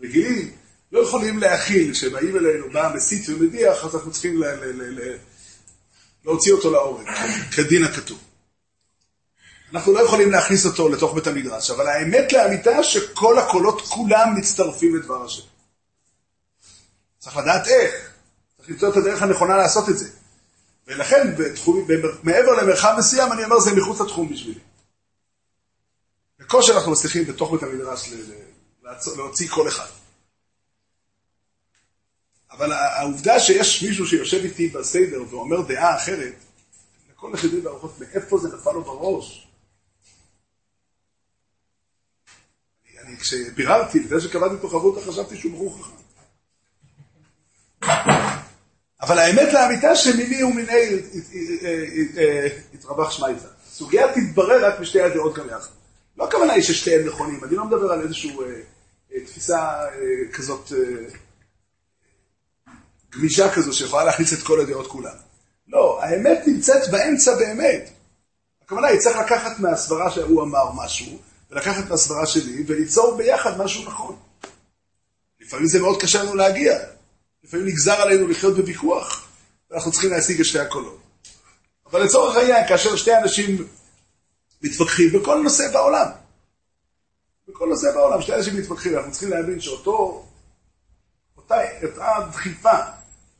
רגילים 0.00 0.52
לא 0.92 1.00
יכולים 1.00 1.38
להכיל, 1.38 1.92
כשבאים 1.92 2.36
אלינו, 2.36 2.70
בא 2.72 2.92
מסית 2.94 3.28
ומדיח, 3.28 3.84
אז 3.84 3.94
אנחנו 3.94 4.12
צריכים 4.12 4.42
ל- 4.42 4.44
ל- 4.44 5.00
ל- 5.00 5.16
להוציא 6.24 6.52
אותו 6.52 6.70
להורג, 6.70 7.06
כדין 7.56 7.84
הכתוב. 7.84 8.18
אנחנו 9.72 9.92
לא 9.92 10.00
יכולים 10.00 10.30
להכניס 10.30 10.66
אותו 10.66 10.88
לתוך 10.88 11.14
בית 11.14 11.26
המדרש, 11.26 11.70
אבל 11.70 11.86
האמת 11.88 12.32
לאמיתה 12.32 12.82
שכל 12.82 13.38
הקולות 13.38 13.80
כולם 13.80 14.34
מצטרפים 14.36 14.96
לדבר 14.96 15.24
השם. 15.24 15.42
צריך 17.18 17.36
לדעת 17.36 17.66
איך, 17.66 18.10
צריך 18.56 18.70
למצוא 18.70 18.88
את 18.88 18.96
הדרך 18.96 19.22
הנכונה 19.22 19.56
לעשות 19.56 19.88
את 19.88 19.98
זה. 19.98 20.08
ולכן, 20.86 21.34
בתחום, 21.38 21.86
מעבר 22.22 22.52
למרחב 22.62 22.94
מסוים, 22.98 23.32
אני 23.32 23.44
אומר, 23.44 23.60
זה 23.60 23.70
מחוץ 23.76 24.00
לתחום 24.00 24.28
בשבילי. 24.28 24.60
בקושי 26.38 26.72
אנחנו 26.72 26.92
מצליחים 26.92 27.24
בתוך 27.24 27.52
בית 27.52 27.62
המדרש 27.62 28.12
להוציא 29.16 29.48
כל 29.48 29.68
אחד. 29.68 29.88
אבל 32.50 32.72
העובדה 32.72 33.40
שיש 33.40 33.82
מישהו 33.82 34.06
שיושב 34.06 34.44
איתי 34.44 34.68
בסדר 34.68 35.22
ואומר 35.30 35.60
דעה 35.60 35.96
אחרת, 35.96 36.34
לכל 37.10 37.34
אחד 37.34 37.48
בארוחות, 37.62 38.00
מאיפה 38.00 38.38
זה 38.38 38.48
נפל 38.48 38.72
לו 38.72 38.84
בראש? 38.84 39.48
אני, 43.04 43.16
כשביררתי, 43.16 44.00
לפני 44.00 44.20
שקבעתי 44.20 44.54
איתו 44.54 44.68
חברותא, 44.68 45.00
חשבתי 45.00 45.36
שהוא 45.36 45.52
בחור 45.52 45.78
חכם. 45.78 46.04
אבל 49.04 49.18
האמת 49.18 49.52
לאמיתה 49.52 49.96
שמיני 49.96 50.42
ומיני 50.42 50.98
יתרווח 52.74 53.10
שמייתא. 53.10 53.46
הסוגיה 53.72 54.12
תתברר 54.14 54.66
רק 54.66 54.80
בשתי 54.80 55.00
הדעות 55.00 55.34
גם 55.34 55.46
יחד. 55.48 55.68
לא 56.16 56.24
הכוונה 56.24 56.52
היא 56.52 56.62
ששתיהן 56.62 57.06
נכונים, 57.06 57.44
אני 57.44 57.56
לא 57.56 57.64
מדבר 57.64 57.92
על 57.92 58.02
איזושהי 58.02 58.36
תפיסה 59.26 59.72
כזאת 60.32 60.72
גמישה 63.10 63.54
כזו 63.54 63.72
שיכולה 63.72 64.04
להכניס 64.04 64.32
את 64.32 64.42
כל 64.42 64.60
הדעות 64.60 64.86
כולן. 64.86 65.16
לא, 65.68 66.02
האמת 66.02 66.42
נמצאת 66.46 66.90
באמצע 66.90 67.34
באמת. 67.34 67.90
הכוונה 68.64 68.86
היא 68.86 69.00
צריך 69.00 69.16
לקחת 69.16 69.58
מהסברה 69.58 70.10
שהוא 70.10 70.42
אמר 70.42 70.72
משהו, 70.74 71.18
ולקחת 71.50 71.90
מהסברה 71.90 72.26
שלי, 72.26 72.64
וליצור 72.66 73.16
ביחד 73.16 73.58
משהו 73.58 73.84
נכון. 73.84 74.16
לפעמים 75.40 75.66
זה 75.66 75.80
מאוד 75.80 76.00
קשה 76.02 76.22
לנו 76.22 76.34
להגיע. 76.34 76.78
לפעמים 77.44 77.66
נגזר 77.66 77.92
עלינו 77.92 78.28
לחיות 78.28 78.56
בוויכוח, 78.56 79.28
ואנחנו 79.70 79.92
צריכים 79.92 80.10
להשיג 80.10 80.40
את 80.40 80.46
שתי 80.46 80.58
הקולות. 80.58 81.00
אבל 81.86 82.02
לצורך 82.02 82.36
העניין, 82.36 82.68
כאשר 82.68 82.96
שתי 82.96 83.16
אנשים 83.16 83.66
מתווכחים 84.62 85.12
בכל 85.12 85.40
נושא 85.42 85.72
בעולם, 85.72 86.06
בכל 87.48 87.68
נושא 87.68 87.92
בעולם, 87.94 88.22
שתי 88.22 88.34
אנשים 88.34 88.56
מתווכחים, 88.56 88.96
אנחנו 88.96 89.12
צריכים 89.12 89.30
להבין 89.30 89.60
שאותו, 89.60 90.26
אותה, 91.36 91.56
אותה 91.82 92.06
דחיפה 92.32 92.78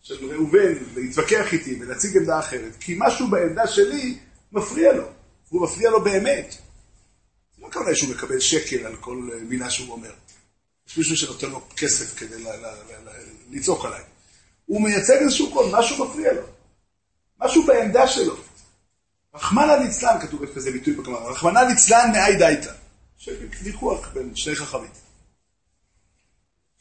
של 0.03 0.33
ראובן 0.33 0.73
להתווכח 0.97 1.53
איתי 1.53 1.79
ולהציג 1.81 2.17
עמדה 2.17 2.39
אחרת, 2.39 2.73
כי 2.81 2.97
משהו 2.99 3.31
בעמדה 3.31 3.67
שלי 3.67 4.19
מפריע 4.53 4.93
לו, 4.93 5.05
הוא 5.49 5.63
מפריע 5.63 5.91
לו 5.91 6.05
באמת. 6.05 6.55
לא 7.59 7.69
כוונה 7.73 7.95
שהוא 7.95 8.11
מקבל 8.11 8.41
שקל 8.41 8.87
על 8.87 8.97
כל 8.97 9.31
מילה 9.49 9.71
שהוא 9.71 9.93
אומר. 9.93 10.13
יש 10.87 10.99
מישהו 10.99 11.17
שנותן 11.17 11.51
לו 11.51 11.69
כסף 11.77 12.19
כדי 12.19 12.45
לצעוק 13.51 13.85
עליי. 13.85 14.03
הוא 14.67 14.83
מייצג 14.83 15.17
איזשהו 15.21 15.53
קול, 15.53 15.67
משהו 15.73 16.05
מפריע 16.05 16.33
לו. 16.33 16.47
משהו 17.41 17.67
בעמדה 17.67 18.09
שלו. 18.09 18.37
רחמנא 19.35 19.73
ליצלן, 19.73 20.19
כתוב 20.21 20.47
כזה 20.55 20.71
ביטוי 20.71 20.95
בגמרא, 20.95 21.31
רחמנא 21.31 21.59
ליצלן 21.59 22.11
מאי 22.13 22.37
דייתא. 22.37 22.73
ויכוח 23.63 24.09
בין 24.09 24.37
שני 24.37 24.55
חכמים. 24.55 24.91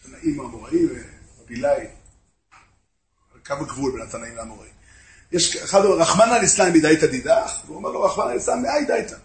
תנאים 0.04 0.40
האמוראים 0.40 0.90
ובילאי. 1.42 1.88
קו 3.46 3.54
הגבול 3.54 3.92
בין 3.92 4.02
התנאים 4.02 4.36
לאמוראים. 4.36 4.72
יש 5.32 5.56
אחד, 5.56 5.80
רחמנא 5.80 6.34
ליצלן 6.34 6.74
מדייתא 6.74 7.08
דידך, 7.08 7.60
והוא 7.66 7.78
אומר 7.78 7.90
לו 7.90 8.02
רחמנא 8.02 8.32
ליצלן 8.34 8.62
מאי 8.62 8.86
דייתא. 8.86 9.16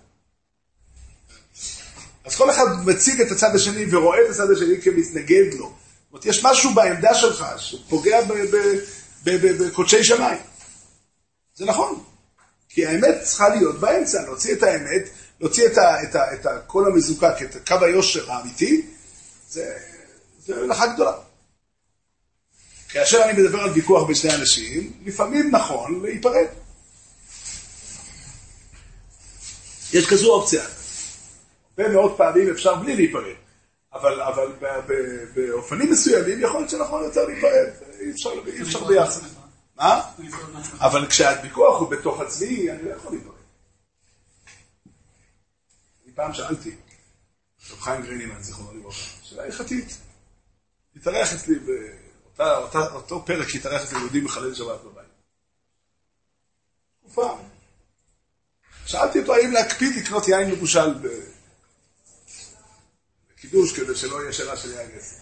אז 2.28 2.36
כל 2.36 2.50
אחד 2.50 2.86
מציג 2.86 3.20
את 3.20 3.32
הצד 3.32 3.54
השני 3.54 3.84
ורואה 3.90 4.18
את 4.24 4.30
הצד 4.30 4.50
השני 4.50 4.82
כמתנגד 4.82 5.54
לו. 5.54 5.66
זאת 5.66 6.12
אומרת, 6.12 6.26
יש 6.26 6.44
משהו 6.44 6.74
בעמדה 6.74 7.14
שלך 7.14 7.44
שפוגע 7.56 8.20
בקודשי 9.24 10.04
שמיים. 10.04 10.38
זה 11.56 11.64
נכון. 11.64 12.04
כי 12.68 12.86
האמת 12.86 13.14
צריכה 13.22 13.48
להיות 13.48 13.80
באמצע, 13.80 14.22
להוציא 14.22 14.52
את 14.52 14.62
האמת, 14.62 15.08
להוציא 15.40 15.66
את, 15.66 15.78
ה, 15.78 16.02
את, 16.02 16.14
ה, 16.14 16.34
את 16.34 16.46
הקול 16.46 16.86
המזוקק, 16.86 17.34
את 17.42 17.68
קו 17.68 17.84
היושר 17.84 18.32
האמיתי, 18.32 18.86
זה, 19.50 19.76
זה 20.46 20.54
גדולה. 20.94 21.12
כאשר 22.88 23.22
אני 23.24 23.42
מדבר 23.42 23.60
על 23.60 23.70
ויכוח 23.70 24.06
בין 24.06 24.14
שני 24.14 24.34
אנשים, 24.34 24.92
לפעמים 25.04 25.50
נכון 25.50 26.02
להיפרד. 26.02 26.46
יש 29.92 30.06
כזו 30.06 30.32
אופציה. 30.32 30.77
מאוד 31.78 32.16
פעמים 32.16 32.50
אפשר 32.50 32.74
בלי 32.74 32.96
להיפרד. 32.96 33.34
אבל, 33.92 34.22
אבל 34.22 34.52
באופנים 35.34 35.90
מסוימים 35.90 36.40
יכול 36.40 36.60
להיות 36.60 36.70
שנכון 36.70 37.04
יותר 37.04 37.24
להיפרד, 37.24 37.68
אי 38.00 38.10
אפשר, 38.10 38.30
אפשר 38.62 38.84
ביחד. 38.84 39.20
מה? 39.76 40.00
אבל 40.80 41.06
כשהוויכוח 41.06 41.80
הוא 41.80 41.90
בתוך 41.90 42.20
עצמי, 42.20 42.70
אני 42.70 42.82
לא 42.82 42.90
יכול 42.90 43.12
להיפרד. 43.12 43.32
אני 46.04 46.12
פעם 46.14 46.34
שאלתי, 46.34 46.76
רב 47.70 47.80
חיים 47.80 48.02
גרינימן, 48.02 48.42
זיכרונו 48.42 48.78
לברכה, 48.78 49.04
שאלה 49.22 49.42
הלכתית. 49.42 49.98
התארח 50.96 51.32
אצלי, 51.32 51.54
באותו 52.36 53.22
פרק 53.26 53.54
התארח 53.54 53.82
אצלי 53.82 53.98
יהודי 53.98 54.20
מחלל 54.20 54.54
שבת 54.54 54.80
בבית. 54.84 55.04
תקופה. 57.00 57.38
שאלתי 58.86 59.18
אותו 59.20 59.34
האם 59.34 59.52
להקפיד 59.52 59.96
לקנות 59.96 60.28
יין 60.28 60.50
מבושל 60.50 60.94
קידוש 63.40 63.72
כדי 63.72 63.94
שלא 63.94 64.22
יהיה 64.22 64.32
שאלה 64.32 64.56
של 64.56 64.72
יין 64.72 64.88
נסך. 64.96 65.16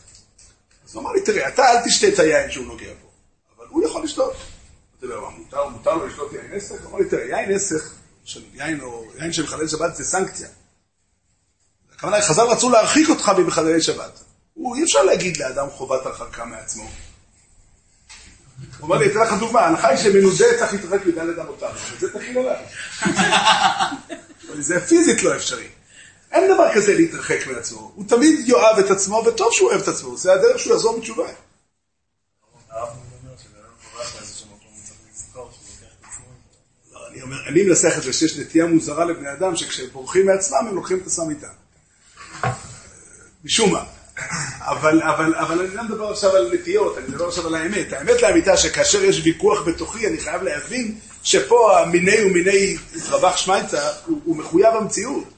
אז 0.84 0.94
הוא 0.94 1.02
אמר 1.02 1.12
לי, 1.12 1.22
תראה, 1.22 1.48
אתה 1.48 1.70
אל 1.70 1.84
תשתה 1.84 2.08
את 2.08 2.18
היין 2.18 2.50
שהוא 2.50 2.66
נוגע 2.66 2.92
בו, 3.02 3.08
אבל 3.56 3.66
הוא 3.68 3.84
יכול 3.86 4.04
לשתות. 4.04 4.32
אמרתי 4.92 5.06
לו, 5.06 5.30
מותר, 5.30 5.68
מותר 5.68 5.94
לו 5.94 6.06
לשתות 6.06 6.32
יין 6.32 6.54
נסך? 6.54 6.82
הוא 6.82 6.90
אמר 6.90 6.98
לי, 6.98 7.08
תראה, 7.08 7.24
יין 7.24 7.52
נסך, 7.52 7.94
יין 8.54 8.80
או 8.80 9.04
יין 9.18 9.32
של 9.32 9.42
מחלל 9.42 9.68
שבת 9.68 9.96
זה 9.96 10.04
סנקציה. 10.04 10.48
הכוונה, 11.94 12.22
חז"ל 12.22 12.42
רצו 12.42 12.70
להרחיק 12.70 13.08
אותך 13.08 13.28
ממחללי 13.28 13.82
שבת. 13.82 14.20
הוא, 14.54 14.76
אי 14.76 14.82
אפשר 14.84 15.02
להגיד 15.02 15.36
לאדם 15.36 15.70
חובת 15.70 16.06
הרחקה 16.06 16.44
מעצמו. 16.44 16.84
הוא 16.84 16.90
אומר 18.80 18.98
לי, 18.98 19.06
אתן 19.06 19.18
לך 19.18 19.32
דוגמה, 19.32 19.60
ההנחה 19.60 19.88
היא 19.88 19.98
שמנודה 19.98 20.44
צריך 20.58 20.72
להתרחק 20.72 21.06
מדלת 21.06 21.38
אמותיו, 21.38 21.72
וזה 21.96 22.12
תכין 22.12 22.36
עליו. 22.36 22.56
זה 24.58 24.86
פיזית 24.86 25.22
לא 25.22 25.36
אפשרי. 25.36 25.68
אין 26.36 26.54
דבר 26.54 26.74
כזה 26.74 26.94
להתרחק 26.94 27.46
מעצמו. 27.46 27.92
הוא 27.94 28.04
תמיד 28.08 28.48
יאהב 28.48 28.78
את 28.78 28.90
עצמו, 28.90 29.24
וטוב 29.26 29.52
שהוא 29.52 29.68
אוהב 29.68 29.80
את 29.80 29.88
עצמו, 29.88 30.16
זה 30.16 30.32
הדרך 30.32 30.58
שהוא 30.58 30.74
יחזור 30.74 30.98
מתשובה. 30.98 31.28
לא, 36.92 37.08
אני 37.08 37.22
אומר, 37.22 37.36
אני 37.48 37.62
מנסח 37.62 37.98
את 37.98 38.02
זה 38.02 38.12
שיש 38.12 38.38
נטייה 38.38 38.66
מוזרה 38.66 39.04
לבני 39.04 39.32
אדם 39.32 39.56
שכשהם 39.56 39.86
בורחים 39.92 40.26
מעצמם 40.26 40.66
הם 40.68 40.74
לוקחים 40.74 40.98
את 40.98 41.06
עצמם 41.06 41.30
איתם. 41.30 41.46
משום 43.44 43.72
מה. 43.72 43.84
אבל, 44.60 45.02
אבל, 45.02 45.34
אבל 45.34 45.60
אני 45.60 45.74
לא 45.74 45.82
מדבר 45.82 46.10
עכשיו 46.10 46.36
על 46.36 46.54
נטיות, 46.54 46.98
אני 46.98 47.08
מדבר 47.08 47.28
עכשיו 47.28 47.46
על 47.46 47.54
האמת. 47.54 47.92
האמת 47.92 48.22
לאמיתה 48.22 48.56
שכאשר 48.56 49.04
יש 49.04 49.20
ויכוח 49.24 49.68
בתוכי, 49.68 50.06
אני 50.06 50.18
חייב 50.18 50.42
להבין 50.42 50.98
שפה 51.22 51.80
המיני 51.80 52.24
ומיני 52.24 52.76
רווח 53.10 53.36
שמייצה 53.36 53.90
הוא, 54.06 54.20
הוא 54.24 54.36
מחויב 54.36 54.74
המציאות. 54.74 55.35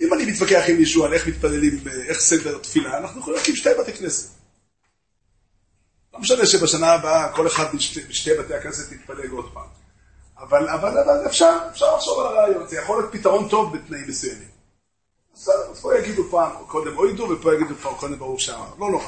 אם 0.00 0.14
אני 0.14 0.24
מתווכח 0.24 0.62
עם 0.68 0.76
מישהו 0.76 1.04
על 1.04 1.12
איך 1.12 1.26
מתפללים, 1.26 1.80
איך 2.08 2.20
סדר 2.20 2.58
תפילה, 2.58 2.98
אנחנו 2.98 3.20
יכולים 3.20 3.38
להקים 3.38 3.56
שתי 3.56 3.68
בתי 3.80 3.92
כנסת. 3.92 4.30
לא 6.14 6.20
משנה 6.20 6.46
שבשנה 6.46 6.92
הבאה 6.92 7.32
כל 7.32 7.46
אחד 7.46 7.76
בשתי, 7.76 8.00
בשתי 8.00 8.34
בתי 8.34 8.54
הכנסת 8.54 8.92
יתפלג 8.92 9.30
עוד 9.30 9.52
פעם. 9.52 9.66
אבל, 10.38 10.68
אבל, 10.68 10.98
אבל 10.98 11.26
אפשר, 11.26 11.58
אפשר 11.70 11.96
לחשוב 11.96 12.20
על 12.20 12.26
הרעיון, 12.26 12.68
זה 12.68 12.76
יכול 12.76 12.98
להיות 12.98 13.12
פתרון 13.12 13.48
טוב 13.48 13.76
בתנאים 13.76 14.08
מסוימים. 14.08 14.48
אז 15.34 15.50
פה 15.80 15.98
יגידו 15.98 16.30
פעם 16.30 16.50
קודם 16.66 16.96
אוידו, 16.96 17.22
ופה 17.22 17.54
יגידו 17.54 17.74
פעם 17.82 17.94
קודם 17.94 18.18
ברור 18.18 18.38
שאמר, 18.38 18.66
לא 18.78 18.90
נורא. 18.90 19.04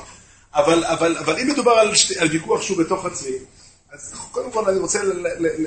אבל, 0.55 0.85
אבל, 0.85 1.17
אבל 1.17 1.39
אם 1.39 1.49
מדובר 1.49 1.73
על, 1.73 1.95
שתי, 1.95 2.19
על 2.19 2.29
ויכוח 2.29 2.63
שהוא 2.63 2.79
בתוך 2.79 3.05
עצמי, 3.05 3.37
אז 3.91 4.15
קודם 4.33 4.51
כל 4.51 4.71
אני 4.71 4.79
רוצה 4.79 5.01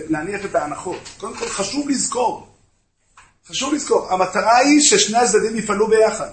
להניח 0.09 0.45
את 0.45 0.55
ההנחות. 0.55 1.09
קודם 1.17 1.37
כל 1.37 1.49
חשוב 1.49 1.89
לזכור, 1.89 2.47
חשוב 3.51 3.73
לזכור, 3.73 4.11
המטרה 4.11 4.57
היא 4.57 4.81
ששני 4.81 5.17
הצדדים 5.17 5.57
יפעלו 5.57 5.87
ביחד. 5.87 6.31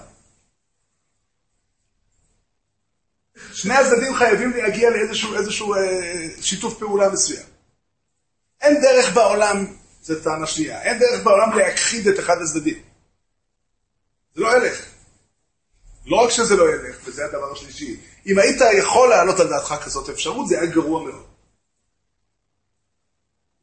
שני 3.53 3.73
הצדדים 3.73 4.15
חייבים 4.15 4.51
להגיע 4.51 4.89
לאיזשהו 4.89 5.35
איזשהו, 5.35 5.73
אה, 5.73 5.79
שיתוף 6.41 6.79
פעולה 6.79 7.09
מסוים. 7.09 7.45
אין 8.61 8.81
דרך 8.81 9.13
בעולם, 9.13 9.65
זו 10.01 10.15
טענה 10.23 10.47
שנייה, 10.47 10.81
אין 10.81 10.99
דרך 10.99 11.23
בעולם 11.23 11.57
להכחיד 11.57 12.07
את 12.07 12.19
אחד 12.19 12.41
הצדדים. 12.41 12.81
זה 14.35 14.41
לא 14.41 14.57
ילך. 14.57 14.85
לא 16.05 16.15
רק 16.15 16.29
שזה 16.29 16.55
לא 16.55 16.69
ילך, 16.69 16.97
וזה 17.03 17.25
הדבר 17.25 17.51
השלישי, 17.51 17.99
אם 18.25 18.39
היית 18.39 18.61
יכול 18.77 19.09
להעלות 19.09 19.39
על 19.39 19.47
דעתך 19.47 19.75
כזאת 19.85 20.09
אפשרות, 20.09 20.47
זה 20.47 20.59
היה 20.59 20.71
גרוע 20.71 21.03
מאוד. 21.03 21.25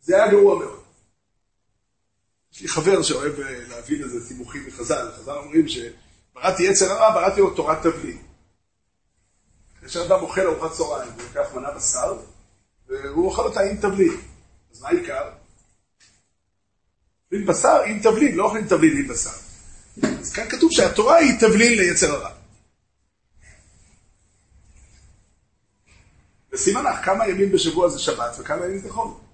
זה 0.01 0.17
היה 0.17 0.29
גרוע 0.31 0.59
מאוד. 0.59 0.86
יש 2.57 2.63
לי 2.63 2.69
חבר 2.69 3.03
שאוהב 3.03 3.41
אה, 3.41 3.59
להבין 3.69 4.03
איזה 4.03 4.29
סימוכים 4.29 4.67
מחז"ל. 4.67 5.11
חז"ל 5.17 5.31
אומרים 5.31 5.67
שבראתי 5.69 6.63
יצר 6.63 6.93
הרע, 6.93 7.15
בראתי 7.15 7.41
לו 7.41 7.51
תורת 7.51 7.83
תבלין. 7.83 8.19
כאשר 9.81 10.07
אדם 10.07 10.21
אוכל 10.23 10.41
ארוחת 10.41 10.77
צהריים, 10.77 11.13
הוא 11.13 11.23
לוקח 11.23 11.55
מנה 11.55 11.71
בשר, 11.71 12.19
והוא 12.89 13.27
אוכל 13.27 13.43
אותה 13.43 13.61
עם 13.61 13.77
תבלין. 13.77 14.21
אז 14.73 14.81
מה 14.81 14.89
העיקר? 14.89 15.31
אוכלים 17.25 17.47
בשר 17.47 17.83
עם 17.87 18.01
תבלין, 18.03 18.37
לא 18.37 18.45
אוכלים 18.45 18.67
תבלין 18.69 18.97
עם 18.97 19.09
בשר. 19.09 19.31
אז 20.21 20.33
כאן 20.33 20.49
כתוב 20.49 20.71
שהתורה 20.73 21.17
היא 21.17 21.41
תבלין 21.41 21.79
ליצר 21.79 22.13
הרע. 22.15 22.31
ושימה 26.53 26.83
לך 26.83 27.05
כמה 27.05 27.29
ימים 27.29 27.53
בשבוע 27.53 27.89
זה 27.89 27.99
שבת 27.99 28.37
וכמה 28.39 28.65
ימים 28.65 28.79
זה 28.79 28.93
חול. 28.93 29.26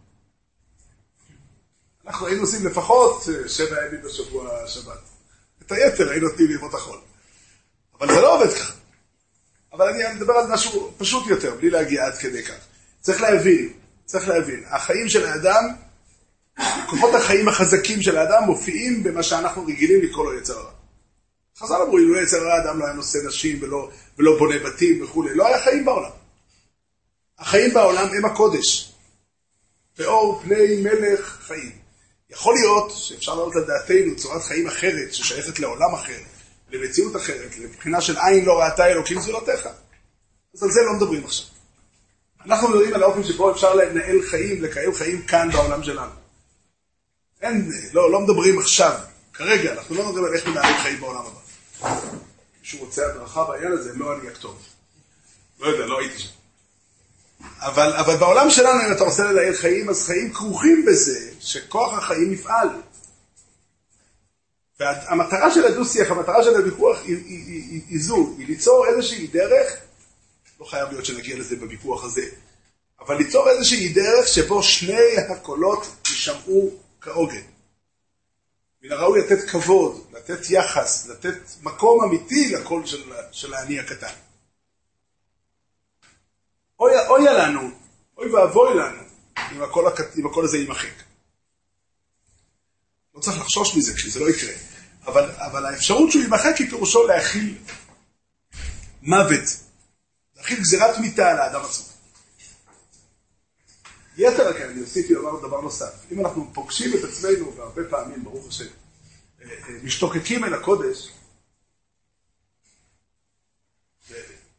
אנחנו 2.06 2.26
היינו 2.26 2.42
עושים 2.42 2.66
לפחות 2.66 3.28
אה, 3.28 3.48
שבע 3.48 3.86
ימים 3.86 4.02
בשבוע 4.02 4.66
שבת. 4.66 4.98
את 5.62 5.72
היתר 5.72 6.10
היינו 6.10 6.28
נותנים 6.28 6.48
לימות 6.48 6.74
החול. 6.74 6.98
אבל 8.00 8.14
זה 8.14 8.20
לא 8.20 8.34
עובד 8.34 8.54
ככה. 8.54 8.72
אבל 9.72 9.88
אני 9.88 10.14
מדבר 10.14 10.32
על 10.32 10.52
משהו 10.52 10.92
פשוט 10.98 11.26
יותר, 11.26 11.54
בלי 11.54 11.70
להגיע 11.70 12.06
עד 12.06 12.14
כדי 12.18 12.42
כך. 12.42 12.54
צריך 13.00 13.20
להבין, 13.20 13.72
צריך 14.04 14.28
להבין, 14.28 14.64
החיים 14.66 15.08
של 15.08 15.26
האדם, 15.26 15.64
כוחות 16.86 17.14
החיים 17.14 17.48
החזקים 17.48 18.02
של 18.02 18.18
האדם 18.18 18.42
מופיעים 18.46 19.02
במה 19.02 19.22
שאנחנו 19.22 19.66
רגילים 19.66 20.02
לקרוא 20.02 20.32
לו 20.32 20.38
יצר 20.38 20.58
הרע. 20.58 20.70
חז"ל 21.58 21.74
אמרו, 21.74 21.98
אם 21.98 22.14
לא 22.14 22.20
יצר 22.20 22.36
הרע, 22.36 22.54
האדם 22.54 22.78
לא 22.78 22.84
היה 22.84 22.94
נושא 22.94 23.18
נשים 23.26 23.58
ולא, 23.62 23.90
ולא 24.18 24.38
בונה 24.38 24.58
בתים 24.58 25.02
וכולי, 25.02 25.34
לא 25.34 25.46
היה 25.46 25.60
חיים 25.60 25.84
בעולם. 25.84 26.10
החיים 27.38 27.74
בעולם 27.74 28.08
הם 28.16 28.24
הקודש. 28.24 28.92
ואור 29.98 30.40
פני 30.42 30.82
מלך 30.82 31.38
חיים. 31.46 31.81
יכול 32.32 32.54
להיות 32.54 32.92
שאפשר 32.96 33.34
להעלות 33.34 33.56
על 33.56 33.64
דעתנו 33.64 34.16
צורת 34.16 34.42
חיים 34.42 34.66
אחרת, 34.66 35.14
ששייכת 35.14 35.58
לעולם 35.58 35.94
אחר, 35.94 36.18
למציאות 36.70 37.16
אחרת, 37.16 37.58
לבחינה 37.58 38.00
של 38.00 38.16
עין 38.18 38.44
לא 38.44 38.60
ראתה 38.60 38.86
אלוקים 38.86 39.20
זולתך. 39.20 39.68
אז 40.54 40.62
על 40.62 40.70
זה 40.70 40.80
לא 40.82 40.92
מדברים 40.92 41.24
עכשיו. 41.24 41.46
אנחנו 42.46 42.68
מדברים 42.68 42.94
על 42.94 43.02
האופן 43.02 43.24
שבו 43.24 43.50
אפשר 43.50 43.74
לנהל 43.74 44.22
חיים, 44.22 44.62
לקיים 44.62 44.94
חיים 44.94 45.22
כאן 45.22 45.50
בעולם 45.52 45.82
שלנו. 45.82 46.10
אין, 47.42 47.70
לא, 47.92 48.10
לא 48.10 48.20
מדברים 48.20 48.58
עכשיו, 48.58 48.98
כרגע, 49.32 49.72
אנחנו 49.72 49.94
לא 49.94 50.04
מדברים 50.04 50.24
על 50.24 50.34
איך 50.34 50.46
מנהלים 50.46 50.76
חיים 50.82 51.00
בעולם 51.00 51.22
הבא. 51.26 51.40
מישהו 52.60 52.78
רוצה 52.78 53.06
הדרכה 53.06 53.44
בעניין 53.44 53.72
הזה, 53.72 53.92
לא 53.94 54.14
אני 54.14 54.28
הכתוב. 54.28 54.62
לא 55.60 55.66
יודע, 55.66 55.86
לא 55.86 55.98
הייתי 55.98 56.18
שם. 56.18 56.41
אבל, 57.64 57.92
אבל 57.92 58.16
בעולם 58.16 58.50
שלנו, 58.50 58.86
אם 58.86 58.92
אתה 58.92 59.04
רוצה 59.04 59.24
לנהל 59.24 59.54
חיים, 59.54 59.88
אז 59.88 60.06
חיים 60.06 60.32
כרוכים 60.32 60.84
בזה 60.86 61.30
שכוח 61.40 61.98
החיים 61.98 62.32
יפעל. 62.32 62.68
והמטרה 64.80 65.50
של 65.54 65.64
הדו-שיח, 65.64 66.10
המטרה 66.10 66.44
של 66.44 66.56
הוויכוח 66.56 66.98
היא, 67.04 67.16
היא, 67.16 67.44
היא, 67.46 67.62
היא, 67.70 67.80
היא 67.88 68.00
זו, 68.00 68.34
היא 68.38 68.46
ליצור 68.46 68.86
איזושהי 68.86 69.26
דרך, 69.26 69.76
לא 70.60 70.64
חייב 70.64 70.88
להיות 70.88 71.04
שנגיע 71.04 71.38
לזה 71.38 71.56
בוויכוח 71.56 72.04
הזה, 72.04 72.22
אבל 73.00 73.16
ליצור 73.16 73.50
איזושהי 73.50 73.88
דרך 73.88 74.28
שבו 74.28 74.62
שני 74.62 75.16
הקולות 75.28 75.86
יישמעו 76.10 76.70
כעוגן. 77.00 77.42
מן 78.82 78.92
הראוי 78.92 79.20
לתת 79.20 79.50
כבוד, 79.50 80.06
לתת 80.12 80.50
יחס, 80.50 81.06
לתת 81.06 81.38
מקום 81.62 82.04
אמיתי 82.04 82.50
לקול 82.50 82.86
של, 82.86 83.12
של 83.32 83.54
האני 83.54 83.80
הקטן. 83.80 84.12
אוי, 86.82 87.24
לנו, 87.24 87.70
אוי 88.16 88.32
ואבוי 88.32 88.74
לנו, 88.74 89.02
אם 89.52 89.62
הקול, 89.62 89.84
אם 90.18 90.26
הקול 90.26 90.44
הזה 90.44 90.58
יימחק. 90.58 91.02
לא 93.14 93.20
צריך 93.20 93.40
לחשוש 93.40 93.76
מזה 93.76 93.94
כשזה 93.94 94.20
לא 94.20 94.30
יקרה. 94.30 94.52
אבל, 95.06 95.30
אבל 95.36 95.66
האפשרות 95.66 96.10
שהוא 96.10 96.22
יימחק 96.22 96.54
היא 96.58 96.70
פירושו 96.70 97.06
להכיל 97.06 97.58
מוות, 99.02 99.44
להכיל 100.36 100.60
גזירת 100.60 100.98
מיתה 100.98 101.30
על 101.30 101.38
האדם 101.38 101.60
עצמו. 101.60 101.86
יתר 104.16 104.48
הכן, 104.48 104.68
אני 104.68 104.80
אוסיף 104.80 105.10
לומר 105.10 105.48
דבר 105.48 105.60
נוסף. 105.60 105.92
אם 106.12 106.20
אנחנו 106.20 106.50
פוגשים 106.54 106.98
את 106.98 107.04
עצמנו, 107.04 107.56
והרבה 107.56 107.82
פעמים, 107.90 108.24
ברוך 108.24 108.48
השם, 108.48 108.64
אה, 108.64 109.50
אה, 109.50 109.74
משתוקקים 109.82 110.44
אל 110.44 110.54
הקודש, 110.54 111.08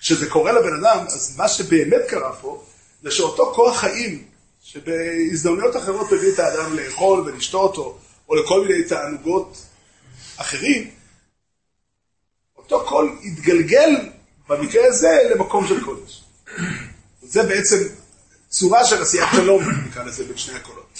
כשזה 0.03 0.29
קורה 0.29 0.51
לבן 0.51 0.73
אדם, 0.79 1.05
אז 1.07 1.37
מה 1.37 1.47
שבאמת 1.47 2.01
קרה 2.07 2.35
פה, 2.35 2.63
זה 3.03 3.11
שאותו 3.11 3.53
כוח 3.55 3.77
חיים, 3.77 4.23
שבהזדמנויות 4.63 5.75
אחרות 5.75 6.11
מביא 6.11 6.33
את 6.33 6.39
האדם 6.39 6.75
לאכול 6.75 7.19
ולשתות, 7.19 7.77
או, 7.77 7.97
או 8.29 8.35
לכל 8.35 8.67
מיני 8.67 8.83
תענוגות 8.83 9.65
אחרים, 10.37 10.91
אותו 12.57 12.85
קול 12.85 13.17
יתגלגל 13.21 13.89
במקרה 14.49 14.87
הזה 14.87 15.29
למקום 15.35 15.67
של 15.67 15.85
קודש. 15.85 16.23
זה 17.21 17.43
בעצם 17.43 17.77
צורה 18.49 18.85
של 18.85 19.01
עשיית 19.01 19.29
שלום, 19.35 19.63
נקרא 19.87 20.03
לזה, 20.03 20.23
בין 20.23 20.37
שני 20.37 20.55
הקולות. 20.55 20.99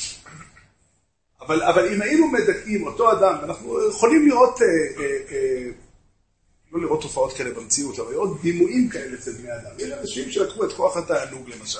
אבל, 1.41 1.63
אבל 1.63 1.93
אם 1.93 2.01
היינו 2.01 2.27
מדכאים 2.27 2.87
אותו 2.87 3.11
אדם, 3.11 3.35
אנחנו 3.43 3.89
יכולים 3.89 4.27
לראות, 4.27 4.61
אה, 4.61 4.67
אה, 4.67 5.17
אה, 5.31 5.69
לא 6.73 6.81
לראות 6.81 7.01
תופעות 7.01 7.33
כאלה 7.33 7.53
במציאות, 7.53 7.99
אבל 7.99 8.11
לראות 8.11 8.41
דימויים 8.41 8.89
כאלה 8.89 9.17
אצל 9.17 9.31
בני 9.31 9.55
אדם. 9.55 9.71
יש 9.77 9.91
אנשים 9.91 10.31
שלקחו 10.31 10.65
את 10.65 10.73
כוח 10.73 10.97
התענוג 10.97 11.49
למשל, 11.49 11.79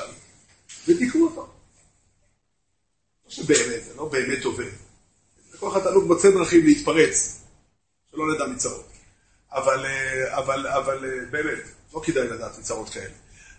ודיכאו 0.88 1.22
אותו. 1.26 1.42
לא 3.26 3.32
שבאמת, 3.32 3.84
זה 3.84 3.96
לא 3.96 4.06
באמת 4.06 4.46
עובד. 4.46 4.72
כוח 5.60 5.76
התענוג 5.76 6.04
מוצא 6.04 6.32
דרכים 6.32 6.66
להתפרץ. 6.66 7.40
שלא 8.12 8.36
נדע 8.36 8.48
מצרות. 8.48 8.88
אבל, 9.52 9.86
אה, 9.86 10.38
אבל, 10.38 10.68
אבל 10.68 11.06
אה, 11.06 11.26
באמת, 11.32 11.60
לא 11.94 12.02
כדאי 12.04 12.28
לדעת 12.28 12.60
מצרות 12.60 12.90
כאלה. 12.90 13.14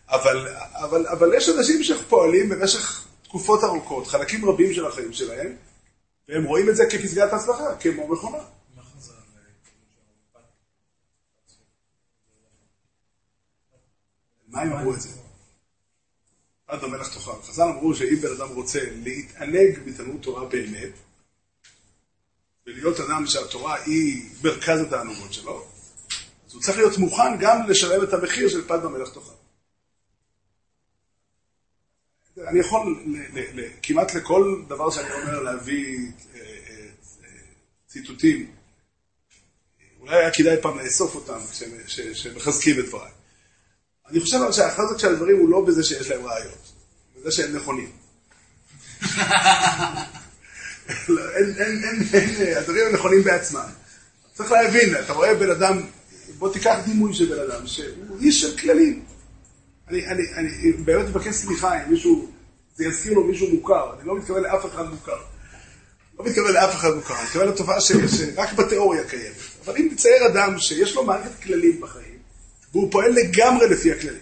אבל, 0.09 0.49
אבל, 0.73 1.07
אבל 1.07 1.35
יש 1.37 1.49
אנשים 1.49 1.83
שפועלים 1.83 2.49
במשך 2.49 3.07
תקופות 3.23 3.65
ארוכות, 3.65 4.07
חלקים 4.07 4.49
רבים 4.49 4.75
של 4.75 4.87
החיים 4.87 5.13
שלהם, 5.13 5.57
והם 6.29 6.45
רואים 6.45 6.69
את 6.69 6.77
זה 6.77 6.85
כפסגת 6.91 7.33
הצלחה, 7.33 7.77
כמו 7.81 8.09
מכונה. 8.09 8.39
מה 14.55 14.61
הם 14.63 14.73
אמרו 14.73 14.95
את 14.95 15.01
זה? 15.01 15.09
עד 16.67 16.85
המלך 16.85 17.15
תוכל. 17.15 17.43
חז"ל 17.43 17.63
אמרו 17.63 17.95
שאם 17.95 18.17
בן 18.17 18.33
אדם 18.37 18.49
רוצה 18.49 18.81
להתענג 19.03 19.79
בתלמוד 19.87 20.23
תורה 20.23 20.45
באמת, 20.49 20.91
ולהיות 22.67 23.01
אדם 23.01 23.27
שהתורה 23.27 23.83
היא 23.83 24.31
מרכז 24.45 24.81
התענוגות 24.81 25.33
שלו, 25.33 25.67
אז 26.47 26.55
הוא 26.55 26.63
צריך 26.63 26.77
להיות 26.79 26.99
מוכן 26.99 27.39
גם 27.41 27.69
לשלם 27.69 28.03
את 28.05 28.13
המחיר 28.13 28.49
של 28.49 28.69
פת 28.69 28.81
במלך 28.85 29.09
תוכל. 29.15 29.33
אני 32.49 32.59
יכול 32.61 33.05
ל- 33.07 33.61
ל- 33.61 33.69
כמעט 33.83 34.15
לכל 34.15 34.63
דבר 34.69 34.91
שאני 34.91 35.13
אומר 35.13 35.43
להביא 35.43 35.99
אה, 36.35 36.41
אה, 36.41 36.87
אה, 37.25 37.29
ציטוטים. 37.87 38.55
אולי 40.01 40.17
היה 40.17 40.31
כדאי 40.35 40.63
פעם 40.63 40.79
לאסוף 40.79 41.15
אותם 41.15 41.39
כשהם- 41.53 41.79
ש- 41.87 42.01
שמחזקים 42.01 42.81
את 42.81 42.85
דבריי. 42.85 43.13
אני 44.11 44.21
חושב 44.21 44.37
אבל 44.37 44.53
שהחזק 44.53 44.99
של 44.99 45.13
הדברים 45.13 45.39
הוא 45.39 45.49
לא 45.49 45.65
בזה 45.65 45.85
שיש 45.85 46.11
להם 46.11 46.27
ראיות, 46.27 46.73
בזה 47.17 47.33
שהם 47.33 47.57
נכונים. 47.57 47.91
לא, 51.09 51.23
הדברים 52.57 52.87
הם 52.87 52.95
נכונים 52.95 53.23
בעצמם. 53.23 53.69
צריך 54.35 54.53
להבין, 54.53 54.95
אתה 55.05 55.13
רואה 55.13 55.35
בן 55.35 55.51
אדם, 55.51 55.81
בוא 56.39 56.53
תיקח 56.53 56.77
דימוי 56.85 57.15
של 57.15 57.35
בן 57.35 57.51
אדם, 57.51 57.67
שהוא 57.67 58.19
איש 58.21 58.41
של 58.41 58.57
כללים. 58.57 59.05
אני, 59.89 60.07
אני, 60.07 60.23
אני 60.37 60.73
באמת 60.73 61.09
מבקש 61.09 61.35
סליחה 61.35 61.85
אם 61.85 61.91
מישהו, 61.91 62.31
זה 62.77 62.85
יזכיר 62.85 63.13
לו 63.13 63.25
מישהו 63.25 63.49
מוכר, 63.55 63.95
אני 63.99 64.09
לא 64.09 64.17
מתכוון 64.17 64.43
לאף 64.43 64.67
אחד 64.67 64.91
מוכר. 64.91 65.19
לא 66.19 66.25
מתכוון 66.25 66.53
לאף 66.53 66.75
אחד 66.75 66.95
מוכר, 66.95 67.15
אני 67.15 67.25
מתכוון 67.25 67.49
לתופעה 67.49 67.81
שרק 67.81 68.53
בתיאוריה 68.53 69.05
קיימת. 69.05 69.37
אבל 69.65 69.77
אם 69.77 69.89
תצייר 69.97 70.27
אדם 70.27 70.59
שיש 70.59 70.95
לו 70.95 71.05
מערכת 71.05 71.43
כללים 71.43 71.81
בחיים, 71.81 72.14
והוא 72.75 72.93
פועל 72.93 73.11
לגמרי 73.11 73.69
לפי 73.69 73.93
הכללים. 73.93 74.21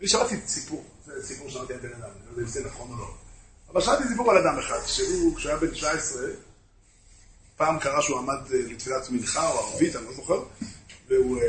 אני 0.00 0.08
שמעתי 0.08 0.36
סיפור, 0.46 0.84
זה 1.04 1.26
סיפור 1.26 1.50
שמעתי 1.50 1.72
על 1.72 1.78
בן 1.78 1.92
אדם, 1.92 2.02
אני 2.02 2.26
לא 2.26 2.30
יודע 2.30 2.42
אם 2.42 2.46
זה 2.46 2.64
נכון 2.64 2.90
או 2.90 2.96
לא. 2.98 3.14
אבל 3.72 3.80
שמעתי 3.80 4.02
סיפור 4.08 4.30
על 4.30 4.38
אדם 4.38 4.58
אחד, 4.58 4.78
שהוא, 4.86 5.36
כשהוא 5.36 5.50
היה 5.50 5.60
בן 5.60 5.70
19, 5.70 6.22
פעם 7.56 7.78
קרה 7.78 8.02
שהוא 8.02 8.18
עמד 8.18 8.52
אה, 8.52 8.58
לתפילת 8.58 9.10
מנחה 9.10 9.50
או 9.50 9.58
ערבית, 9.58 9.96
אני 9.96 10.04
לא 10.04 10.12
זוכר, 10.12 10.42
והוא 11.08 11.40
אה, 11.40 11.44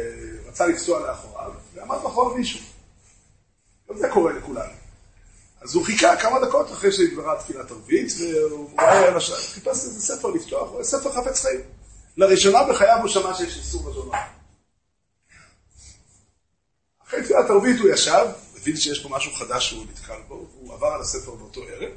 רצה 0.45 0.67
לפסוע 0.67 1.07
לאחוריו, 1.07 1.51
ועמד 1.73 1.97
מאחוריו 2.03 2.37
מישהו. 2.37 2.59
גם 3.89 3.97
זה 3.97 4.09
קורה 4.13 4.33
לכולנו. 4.33 4.73
אז 5.61 5.75
הוא 5.75 5.85
חיכה 5.85 6.15
כמה 6.15 6.39
דקות 6.39 6.71
אחרי 6.71 6.91
שהתבררה 6.91 7.39
תפילת 7.39 7.71
ערבית, 7.71 8.13
והוא 8.19 8.69
ראה 8.79 9.07
על 9.07 9.17
השעה, 9.17 9.37
חיפש 9.37 9.67
איזה 9.67 10.01
ספר 10.01 10.27
לפתוח, 10.27 10.81
ספר 10.81 11.11
חפץ 11.11 11.41
חיים. 11.41 11.61
לראשונה 12.17 12.63
בחייו 12.63 12.97
הוא 13.01 13.09
שמע 13.09 13.33
שיש 13.33 13.57
איסור 13.57 13.89
הרע. 13.89 14.40
אחרי 17.11 17.23
תפילת 17.23 17.49
ערבית 17.49 17.79
הוא 17.79 17.89
ישב, 17.89 18.25
הבין 18.55 18.75
שיש 18.75 19.03
פה 19.03 19.09
משהו 19.09 19.33
חדש 19.33 19.69
שהוא 19.69 19.85
נתקל 19.91 20.21
בו, 20.27 20.47
והוא 20.51 20.73
עבר 20.73 20.87
על 20.87 21.01
הספר 21.01 21.35
באותו 21.35 21.63
ערב. 21.63 21.91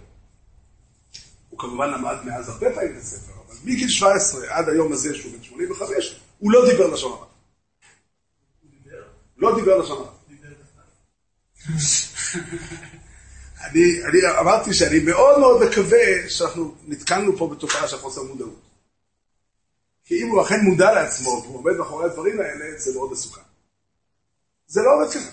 הוא 1.50 1.58
כמובן 1.58 1.90
למד 1.90 2.16
מאז 2.24 2.48
הרבה 2.48 2.74
פעמים 2.74 2.92
את 2.92 3.02
הספר, 3.02 3.32
אבל 3.46 3.56
מגיל 3.64 3.88
17 3.88 4.46
עד 4.48 4.68
היום 4.68 4.92
הזה, 4.92 5.14
שהוא 5.14 5.32
בן 5.32 5.42
85, 5.42 6.20
הוא 6.38 6.52
לא 6.52 6.70
דיבר 6.70 6.86
לשון 6.86 7.12
הרע. 7.12 7.26
לא 9.36 9.56
דיבר 9.56 9.78
לשון 9.78 9.98
הרע. 9.98 10.12
אני, 13.64 14.04
אני 14.04 14.18
אמרתי 14.40 14.74
שאני 14.74 14.98
מאוד 14.98 15.38
מאוד 15.38 15.68
מקווה 15.68 16.28
שאנחנו 16.28 16.74
נתקלנו 16.86 17.36
פה 17.36 17.48
בתופעה 17.48 17.88
של 17.88 17.96
חוסר 17.96 18.22
מודעות. 18.22 18.60
כי 20.04 20.22
אם 20.22 20.28
הוא 20.28 20.42
אכן 20.42 20.60
מודע 20.60 20.92
לעצמו 20.92 21.42
והוא 21.44 21.58
עומד 21.58 21.76
מאחורי 21.76 22.04
הדברים 22.04 22.40
האלה, 22.40 22.78
זה 22.78 22.94
מאוד 22.94 23.12
מסוכן. 23.12 23.53
זה 24.74 24.82
לא 24.82 24.94
עובד 24.94 25.10
ככה. 25.10 25.30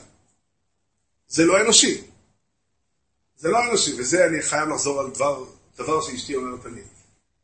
זה 1.28 1.46
לא 1.46 1.62
אנושי. 1.62 2.08
זה 3.38 3.50
לא 3.50 3.58
אנושי, 3.70 4.00
וזה 4.00 4.26
אני 4.26 4.42
חייב 4.42 4.70
לחזור 4.70 5.00
על 5.00 5.10
דבר, 5.10 5.46
דבר 5.78 6.02
שאשתי 6.02 6.36
אומרת 6.36 6.62
תמיד. 6.62 6.88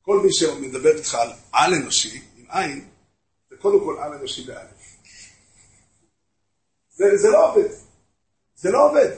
כל 0.02 0.20
מי 0.20 0.34
שמדבר 0.34 0.98
איתך 0.98 1.16
על 1.16 1.30
על 1.52 1.74
אנושי, 1.74 2.22
עם 2.38 2.46
עין, 2.50 2.90
זה 3.50 3.56
קודם 3.58 3.80
כל 3.80 3.98
על 4.00 4.14
אנושי 4.14 4.44
באלף. 4.44 4.82
זה, 6.90 7.18
זה 7.18 7.30
לא 7.30 7.52
עובד. 7.52 7.70
זה 8.56 8.72
לא 8.72 8.90
עובד. 8.90 9.12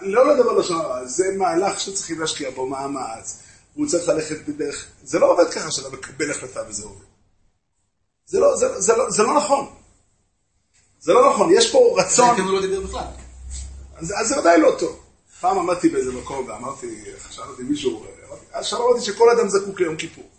לא 0.00 0.34
לדבר 0.34 0.52
לשון 0.52 0.80
הרע, 0.80 1.06
זה 1.06 1.24
מהלך 1.36 1.80
שצריכים 1.80 2.20
להשקיע 2.20 2.50
בו 2.50 2.66
מאמץ, 2.66 3.42
והוא 3.74 3.86
צריך 3.88 4.08
ללכת 4.08 4.48
בדרך, 4.48 4.86
זה 5.02 5.18
לא 5.18 5.32
עובד 5.32 5.50
ככה 5.52 5.70
שאתה 5.70 5.88
מקבל 5.90 6.30
החלטה 6.30 6.62
וזה 6.68 6.84
עובד. 6.84 7.06
זה 8.26 8.40
לא, 8.40 8.56
זה, 8.56 8.80
זה, 8.80 8.96
לא, 8.96 9.10
זה 9.10 9.22
לא 9.22 9.36
נכון. 9.36 9.83
זה 11.04 11.12
לא 11.12 11.30
נכון, 11.30 11.54
יש 11.54 11.72
פה 11.72 11.96
רצון, 11.96 12.40
הוא 12.40 12.52
לא 12.52 12.60
דיבר 12.60 12.80
בכלל. 12.80 13.04
אז, 13.96 14.14
אז 14.20 14.28
זה 14.28 14.40
ודאי 14.40 14.60
לא 14.60 14.76
טוב. 14.78 15.00
פעם 15.40 15.58
עמדתי 15.58 15.88
באיזה 15.88 16.12
מקום 16.12 16.46
ואמרתי, 16.48 17.04
שאלתי 17.30 17.62
מישהו, 17.62 18.04
אמרתי, 18.28 18.44
אז 18.52 18.66
שם 18.66 18.76
אמרתי 18.76 19.00
שכל 19.00 19.30
אדם 19.30 19.48
זקוק 19.48 19.80
ליום 19.80 19.96
כיפור. 19.96 20.30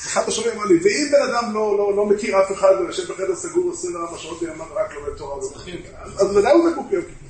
אז 0.00 0.06
אחד 0.06 0.28
השומעים 0.28 0.56
אמר 0.56 0.64
לי, 0.64 0.74
ואם 0.74 1.08
בן 1.12 1.32
אדם 1.32 1.54
לא, 1.54 1.78
לא, 1.78 1.96
לא 1.96 2.06
מכיר 2.06 2.42
אף 2.42 2.52
אחד 2.52 2.72
ויושב 2.80 3.12
בחדר 3.12 3.36
סגור 3.36 3.72
24 3.72 4.18
שעות 4.18 4.40
ביממה 4.40 4.64
ורק 4.72 4.94
לומד 4.94 5.18
תורה, 5.18 5.36
אז, 5.38 6.22
אז 6.22 6.36
ודאי 6.36 6.52
הוא 6.52 6.70
זקוק 6.70 6.86
ליום 6.90 7.04
כיפור. 7.04 7.28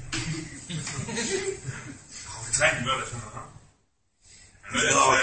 חפץ 2.27 2.57
חיים 2.57 2.75
דיבר 2.79 3.03
לשון 3.03 3.21
הרע? 3.33 3.43
אני 4.71 4.95
לא 4.95 5.15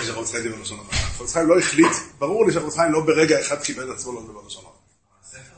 לא 1.20 1.28
חיים 1.28 1.48
לא 1.48 1.60
החליט, 1.60 1.94
ברור 2.20 2.46
לי 2.46 2.54
שהחפץ 2.54 2.76
חיים 2.76 2.92
לא 2.92 3.02
ברגע 3.06 3.40
אחד 3.40 3.62
קיבל 3.62 3.92
את 3.92 3.98
עצמו 3.98 4.14
לא 4.14 4.22
לדבר 4.22 4.42
לשון 4.48 4.64
הרע. 4.66 4.76
הספר 5.24 5.56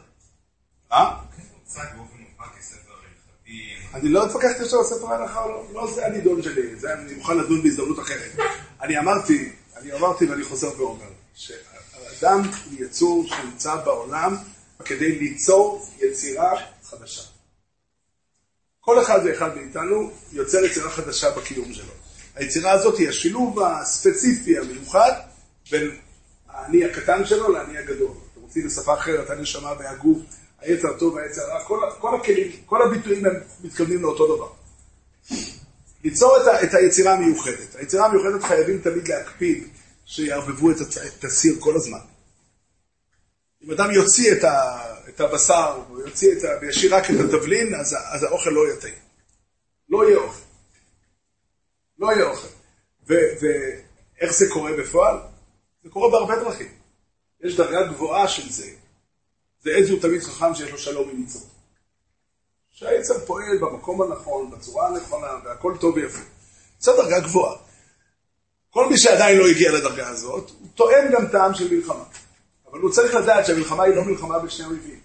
אה? 0.91 1.26
הוצג 1.77 1.95
באופן 1.97 2.17
מובהק 2.17 2.57
כספר 2.59 2.91
הלכתי. 2.91 3.75
אני 3.93 4.09
לא 4.09 4.25
התווכחתי 4.25 4.63
עכשיו 4.63 4.79
על 4.79 4.85
ספר 4.85 5.13
ההלכה 5.13 5.47
לא, 5.47 5.67
לא 5.73 5.93
זה 5.93 6.05
הנידון 6.05 6.43
שלי, 6.43 6.75
זה 6.75 6.93
אני 6.93 7.13
מוכן 7.13 7.37
לדון 7.37 7.63
בהזדמנות 7.63 7.99
אחרת. 7.99 8.31
אני 8.81 8.99
אמרתי, 8.99 9.51
אני 9.77 9.93
אמרתי 9.93 10.25
ואני 10.25 10.43
חוזר 10.43 10.81
ואומר, 10.81 11.09
שהאדם 11.35 12.41
הוא 12.41 12.85
יצור 12.85 13.27
שנמצא 13.27 13.75
בעולם 13.75 14.35
כדי 14.85 15.19
ליצור 15.19 15.89
יצירה 15.99 16.51
חדשה. 16.83 17.21
כל 18.79 19.01
אחד 19.01 19.19
ואחד 19.25 19.57
מאיתנו 19.57 20.11
יוצר 20.31 20.65
יצירה 20.65 20.89
חדשה 20.89 21.31
בקיום 21.31 21.73
שלו. 21.73 21.93
היצירה 22.35 22.71
הזאת 22.71 22.97
היא 22.97 23.09
השילוב 23.09 23.59
הספציפי 23.59 24.57
המיוחד 24.57 25.11
בין 25.71 25.97
האני 26.49 26.85
הקטן 26.85 27.25
שלו 27.25 27.53
לאני 27.53 27.77
הגדול. 27.77 28.11
אתם 28.31 28.41
רוצים 28.41 28.67
בשפה 28.67 28.93
אחרת, 28.93 29.29
הנשמה 29.29 29.73
והגוף, 29.79 30.17
היצר 30.59 30.87
הטוב 30.95 31.13
והיצר 31.13 31.41
הרע, 31.41 31.63
כל, 31.63 31.79
כל 31.99 32.15
הכלים, 32.15 32.51
כל 32.65 32.81
הביטויים 32.81 33.25
הם 33.25 33.33
מתכוונים 33.63 34.01
לאותו 34.01 34.35
דבר. 34.35 34.51
ליצור 36.03 36.37
את, 36.41 36.47
ה, 36.47 36.63
את 36.63 36.73
היצירה 36.73 37.13
המיוחדת. 37.13 37.75
היצירה 37.75 38.05
המיוחדת 38.05 38.43
חייבים 38.43 38.81
תמיד 38.81 39.07
להקפיד 39.07 39.67
שיערבבו 40.05 40.71
את, 40.71 40.75
הצ- 40.77 41.17
את 41.19 41.23
הסיר 41.23 41.55
כל 41.59 41.75
הזמן. 41.75 41.99
אם 43.63 43.71
אדם 43.71 43.91
יוציא 43.91 44.31
את, 44.33 44.43
ה, 44.43 44.77
את 45.09 45.19
הבשר, 45.21 45.81
או 45.89 45.99
יוציא 46.01 46.37
את 46.37 46.43
ה, 46.43 46.47
וישאיר 46.61 46.95
רק 46.95 47.03
את 47.09 47.15
התבלין, 47.25 47.75
אז, 47.75 47.93
ה- 47.93 48.13
אז 48.15 48.23
האוכל 48.23 48.49
לא 48.49 48.67
יהיה 48.67 48.81
טעים. 48.81 48.95
לא 49.89 50.07
יהיה 50.07 50.17
אוכל. 50.17 50.41
לא 51.99 52.11
יהיה 52.11 52.25
אוכל. 52.29 52.47
ואיך 53.07 54.31
זה 54.33 54.45
קורה 54.49 54.71
בפועל? 54.79 55.17
זה 55.83 55.89
קורה 55.89 56.11
בהרבה 56.11 56.35
דרכים. 56.43 56.67
יש 57.43 57.55
דרגה 57.55 57.83
גבוהה 57.87 58.27
של 58.27 58.49
זה. 58.51 58.67
זה 59.63 59.69
איזהו 59.69 59.99
תלמיד 59.99 60.21
חכם 60.21 60.55
שיש 60.55 60.71
לו 60.71 60.77
שלום 60.77 61.09
עם 61.09 61.23
יצרו. 61.23 61.45
שהיצר 62.71 63.25
פועל 63.25 63.57
במקום 63.57 64.01
הנכון, 64.01 64.51
בצורה 64.51 64.87
הנכונה, 64.87 65.27
והכל 65.45 65.73
טוב 65.79 65.95
ויפה. 65.95 66.21
זו 66.79 67.03
דרגה 67.03 67.19
גבוהה. 67.19 67.55
כל 68.69 68.89
מי 68.89 68.97
שעדיין 68.97 69.37
לא 69.37 69.47
הגיע 69.47 69.71
לדרגה 69.71 70.07
הזאת, 70.07 70.49
הוא 70.49 70.67
טוען 70.75 71.11
גם 71.11 71.27
טעם 71.27 71.53
של 71.53 71.73
מלחמה. 71.73 72.03
אבל 72.71 72.79
הוא 72.79 72.91
צריך 72.91 73.15
לדעת 73.15 73.45
שהמלחמה 73.45 73.83
היא 73.83 73.95
לא 73.95 74.03
מלחמה 74.03 74.39
בשני 74.39 74.65
אויבים. 74.65 74.99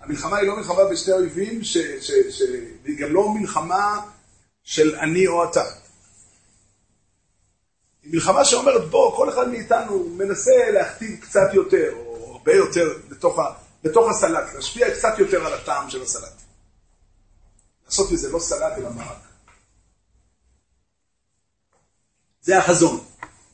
המלחמה 0.00 0.36
היא 0.36 0.48
לא 0.48 0.56
מלחמה 0.56 0.84
בשני 0.84 1.14
אויבים, 1.14 1.64
ש, 1.64 1.78
ש, 1.78 2.42
והיא 2.82 2.98
גם 2.98 3.12
לא 3.12 3.28
מלחמה 3.28 4.00
של 4.62 4.96
אני 4.96 5.26
או 5.26 5.44
אתה. 5.44 5.64
היא 8.02 8.12
מלחמה 8.14 8.44
שאומרת, 8.44 8.90
בוא, 8.90 9.16
כל 9.16 9.28
אחד 9.28 9.48
מאיתנו 9.48 10.08
מנסה 10.08 10.70
להכתיב 10.70 11.20
קצת 11.20 11.54
יותר, 11.54 11.94
או 11.96 12.13
הרבה 12.44 12.56
יותר, 12.56 12.98
לתוך, 13.10 13.38
ה, 13.38 13.52
לתוך 13.84 14.10
הסלט, 14.10 14.54
להשפיע 14.54 14.94
קצת 14.94 15.18
יותר 15.18 15.46
על 15.46 15.54
הטעם 15.54 15.90
של 15.90 16.02
הסלט. 16.02 16.42
לעשות 17.86 18.12
מזה 18.12 18.30
לא 18.30 18.38
סלט 18.38 18.72
אלא 18.78 18.90
מרק. 18.90 19.18
זה 22.42 22.58
החזון, 22.58 23.04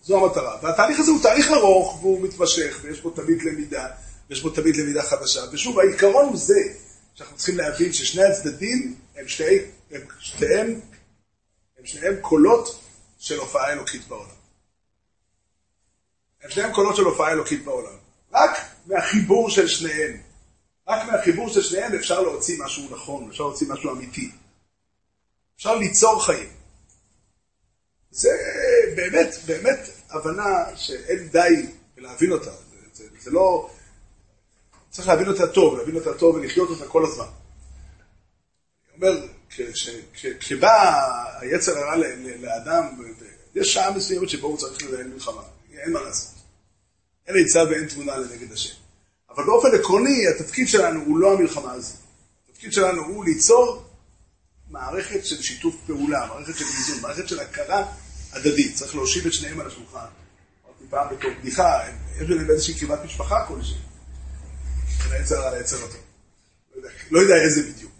זו 0.02 0.24
המטרה. 0.24 0.58
והתהליך 0.62 1.00
הזה 1.00 1.10
הוא 1.10 1.22
תהליך 1.22 1.50
ארוך 1.50 1.98
והוא 2.00 2.22
מתמשך, 2.22 2.78
ויש 2.82 3.00
בו 3.00 3.10
תמיד 3.10 3.42
למידה, 3.42 3.88
ויש 4.30 4.42
בו 4.42 4.50
תמיד 4.50 4.76
למידה 4.76 5.02
חדשה. 5.02 5.40
ושוב, 5.52 5.78
העיקרון 5.78 6.24
הוא 6.24 6.36
זה, 6.36 6.60
שאנחנו 7.14 7.36
צריכים 7.36 7.56
להבין 7.56 7.92
ששני 7.92 8.24
הצדדים 8.24 8.94
הם, 9.16 9.28
שתי, 9.28 9.58
הם, 9.90 10.00
שתיהם, 10.18 10.80
הם 11.78 11.86
שניהם 11.86 12.16
קולות 12.20 12.80
של 13.18 13.38
הופעה 13.38 13.72
אלוקית 13.72 14.08
בעולם. 14.08 14.40
הם 16.42 16.50
שניהם 16.50 16.72
קולות 16.72 16.96
של 16.96 17.02
הופעה 17.02 17.32
אלוקית 17.32 17.64
בעולם. 17.64 18.00
רק 18.32 18.50
מהחיבור 18.90 19.50
של 19.50 19.68
שניהם, 19.68 20.16
רק 20.88 21.06
מהחיבור 21.08 21.48
של 21.48 21.62
שניהם 21.62 21.94
אפשר 21.94 22.20
להוציא 22.20 22.62
משהו 22.64 22.88
נכון, 22.90 23.28
אפשר 23.30 23.42
להוציא 23.44 23.68
משהו 23.68 23.90
אמיתי. 23.92 24.30
אפשר 25.56 25.74
ליצור 25.76 26.24
חיים. 26.26 26.48
זה 28.10 28.30
באמת, 28.96 29.34
באמת 29.46 29.78
הבנה 30.10 30.76
שאין 30.76 31.28
די 31.28 31.66
בלהבין 31.96 32.32
אותה. 32.32 32.50
זה, 32.50 32.76
זה, 32.92 33.04
זה 33.20 33.30
לא... 33.30 33.70
צריך 34.90 35.08
להבין 35.08 35.28
אותה 35.28 35.46
טוב, 35.46 35.78
להבין 35.78 35.96
אותה 35.96 36.14
טוב 36.18 36.34
ולחיות 36.34 36.70
אותה 36.70 36.86
כל 36.86 37.04
הזמן. 37.06 37.24
אני 37.24 39.08
אומר, 39.10 39.26
כש- 39.50 39.88
כש- 40.14 40.26
כשבא 40.40 41.04
היצר 41.40 41.78
הרע 41.78 41.96
לאדם, 42.40 42.84
יש 43.54 43.74
שעה 43.74 43.90
מסוימת 43.90 44.28
שבו 44.28 44.46
הוא 44.46 44.58
צריך 44.58 44.82
לנהל 44.82 45.06
מלחמה, 45.08 45.42
אין 45.72 45.92
מה 45.92 46.00
לעשות. 46.02 46.39
אין 47.30 47.44
עצה 47.44 47.64
ואין 47.64 47.86
תמונה 47.86 48.16
לנגד 48.16 48.52
השם. 48.52 48.74
אבל 49.30 49.44
באופן 49.44 49.68
עקרוני, 49.80 50.28
התפקיד 50.28 50.68
שלנו 50.68 51.00
הוא 51.04 51.18
לא 51.18 51.32
המלחמה 51.32 51.72
הזו. 51.72 51.94
התפקיד 52.50 52.72
שלנו 52.72 53.02
הוא 53.02 53.24
ליצור 53.24 53.84
מערכת 54.70 55.26
של 55.26 55.42
שיתוף 55.42 55.76
פעולה, 55.86 56.26
מערכת 56.26 56.58
של 56.58 56.64
איזון, 56.64 57.00
מערכת 57.00 57.28
של 57.28 57.40
הכרה 57.40 57.86
הדדית. 58.32 58.74
צריך 58.74 58.94
להושיב 58.94 59.26
את 59.26 59.32
שניהם 59.32 59.60
על 59.60 59.66
השולחן. 59.66 59.98
אמרתי 59.98 60.84
פעם 60.90 61.16
בתור 61.16 61.30
בדיחה, 61.40 61.80
יש 62.16 62.28
ביניהם 62.28 62.50
איזושהי 62.50 62.74
קרבת 62.74 63.04
משפחה 63.04 63.44
כלשהי. 63.48 63.78
בין 65.02 65.12
היצר 65.12 65.38
הרע 65.38 65.58
ליצר 65.58 65.76
הטוב. 65.76 66.00
לא 66.76 66.90
לא 67.10 67.20
יודע 67.20 67.34
איזה 67.34 67.62
בדיוק. 67.62 67.92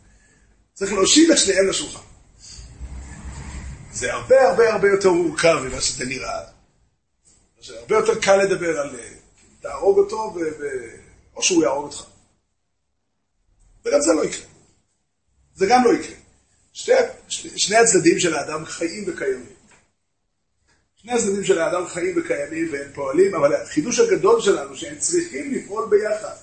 צריך 0.75 0.93
להושיב 0.93 1.31
את 1.31 1.39
שניהם 1.39 1.69
לשולחן. 1.69 2.05
זה 3.93 4.13
הרבה 4.13 4.49
הרבה 4.49 4.73
הרבה 4.73 4.89
יותר 4.89 5.13
מורכב 5.13 5.59
ממה 5.65 5.81
שזה 5.81 6.05
נראה. 6.05 6.41
הרבה 7.69 7.97
יותר 7.97 8.21
קל 8.21 8.37
לדבר 8.37 8.81
על 8.81 8.97
אה, 8.97 9.20
תהרוג 9.61 9.99
אותו, 9.99 10.35
ו... 10.37 10.41
או 11.37 11.43
שהוא 11.43 11.63
יהרוג 11.63 11.85
אותך. 11.85 12.05
וגם 13.85 14.01
זה 14.01 14.13
לא 14.13 14.25
יקרה. 14.25 14.47
זה 15.55 15.67
גם 15.71 15.85
לא 15.85 15.91
יקרה. 16.01 16.17
שתי, 16.73 16.93
שני, 17.57 17.77
הצדדים 17.77 18.19
של 18.19 18.35
האדם 18.35 18.65
חיים 18.65 19.05
וקיימים. 19.07 19.55
שני 20.97 21.13
הצדדים 21.13 21.45
של 21.45 21.59
האדם 21.59 21.87
חיים 21.87 22.15
וקיימים 22.19 22.73
והם 22.73 22.93
פועלים, 22.95 23.35
אבל 23.35 23.55
החידוש 23.55 23.99
הגדול 23.99 24.41
שלנו 24.41 24.77
שהם 24.77 24.99
צריכים 24.99 25.55
לפעול 25.55 25.89
ביחד. 25.91 26.37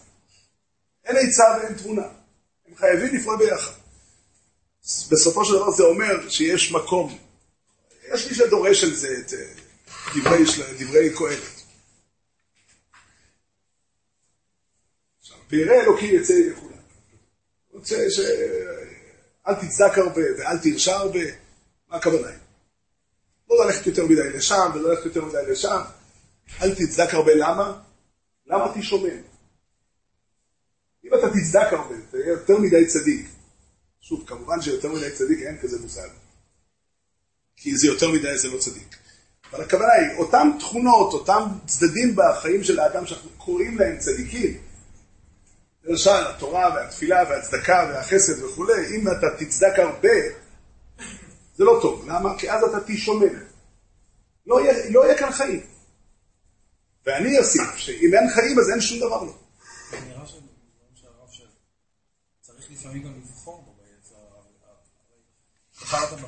אין 1.05 1.15
עצה 1.15 1.43
ואין 1.57 1.73
תבונה. 1.73 2.07
הם 2.67 2.75
חייבים 2.75 3.15
לפעול 3.15 3.37
ביחד. 3.37 3.71
בסופו 5.11 5.45
של 5.45 5.53
דבר 5.53 5.71
זה 5.71 5.83
אומר 5.83 6.29
שיש 6.29 6.71
מקום. 6.71 7.17
יש 8.13 8.27
מי 8.27 8.35
שדורש 8.35 8.83
על 8.83 8.93
זה 8.93 9.07
את 9.19 9.33
אה, 9.33 9.39
דברי, 10.15 10.43
דברי 10.79 11.15
קהלת. 11.17 11.63
עכשיו, 15.19 15.36
ויראה 15.49 15.81
אלוקים 15.81 16.15
יצא 16.15 16.33
ידי 16.33 16.55
כולם. 16.55 16.77
רוצה 17.73 18.09
ש... 18.09 18.19
אל 19.47 19.55
תצדק 19.55 19.97
הרבה 19.97 20.21
ואל 20.37 20.57
תרשע 20.57 20.95
הרבה, 20.95 21.19
מה 21.89 21.97
הכוונה? 21.97 22.31
לא 23.49 23.65
ללכת 23.65 23.87
יותר 23.87 24.05
מדי 24.05 24.29
לשם 24.29 24.71
ולא 24.75 24.89
ללכת 24.89 25.05
יותר 25.05 25.25
מדי 25.25 25.51
לשם. 25.51 25.81
אל 26.61 26.75
תצדק 26.75 27.13
הרבה, 27.13 27.31
למה? 27.35 27.79
למה 28.45 28.73
תשומם? 28.79 29.21
אם 31.05 31.13
אתה 31.13 31.29
תצדק 31.29 31.67
הרבה, 31.73 31.95
תהיה 32.11 32.27
יותר 32.27 32.57
מדי 32.57 32.85
צדיק. 32.85 33.29
שוב, 34.01 34.23
כמובן 34.27 34.61
שיותר 34.61 34.91
מדי 34.91 35.11
צדיק 35.11 35.39
אין 35.39 35.57
כזה 35.61 35.79
מושג. 35.79 36.07
כי 37.55 37.77
זה 37.77 37.87
יותר 37.87 38.11
מדי, 38.11 38.37
זה 38.37 38.47
לא 38.47 38.59
צדיק. 38.59 38.95
אבל 39.51 39.63
הכוונה 39.63 39.93
היא, 39.93 40.17
אותן 40.17 40.51
תכונות, 40.59 41.13
אותם 41.13 41.43
צדדים 41.65 42.15
בחיים 42.15 42.63
של 42.63 42.79
האדם 42.79 43.05
שאנחנו 43.05 43.29
קוראים 43.37 43.77
להם 43.77 43.97
צדיקים, 43.99 44.61
למשל, 45.87 46.09
התורה 46.29 46.73
והתפילה 46.75 47.23
והצדקה 47.29 47.89
והחסד 47.89 48.43
וכולי, 48.43 48.95
אם 48.95 49.07
אתה 49.07 49.27
תצדק 49.45 49.79
הרבה, 49.79 50.09
זה 51.55 51.63
לא 51.63 51.79
טוב. 51.81 52.05
למה? 52.09 52.37
כי 52.39 52.51
אז 52.51 52.63
אתה 52.63 52.77
תשומם. 52.87 53.43
לא 54.45 54.61
יהיה, 54.61 54.89
לא 54.89 55.05
יהיה 55.05 55.17
כאן 55.17 55.31
חיים. 55.31 55.65
ואני 57.05 57.39
אוסיף 57.39 57.75
שאם 57.75 58.11
אין 58.13 58.29
חיים 58.35 58.59
אז 58.59 58.69
אין 58.69 58.81
שום 58.81 58.97
דבר 58.99 59.23
לא. 59.23 59.33
נראה 60.07 60.25
שדברים 60.25 60.47
שהרב 60.95 61.31
ש... 61.31 61.41
צריך 62.41 62.71
לפעמים 62.71 63.03
גם 63.03 63.13
לבחור 63.17 63.61
בו 63.65 63.73
ביצר 63.73 64.15
הרע. 64.15 64.41
הרי 64.41 64.53
בחרת 65.81 66.19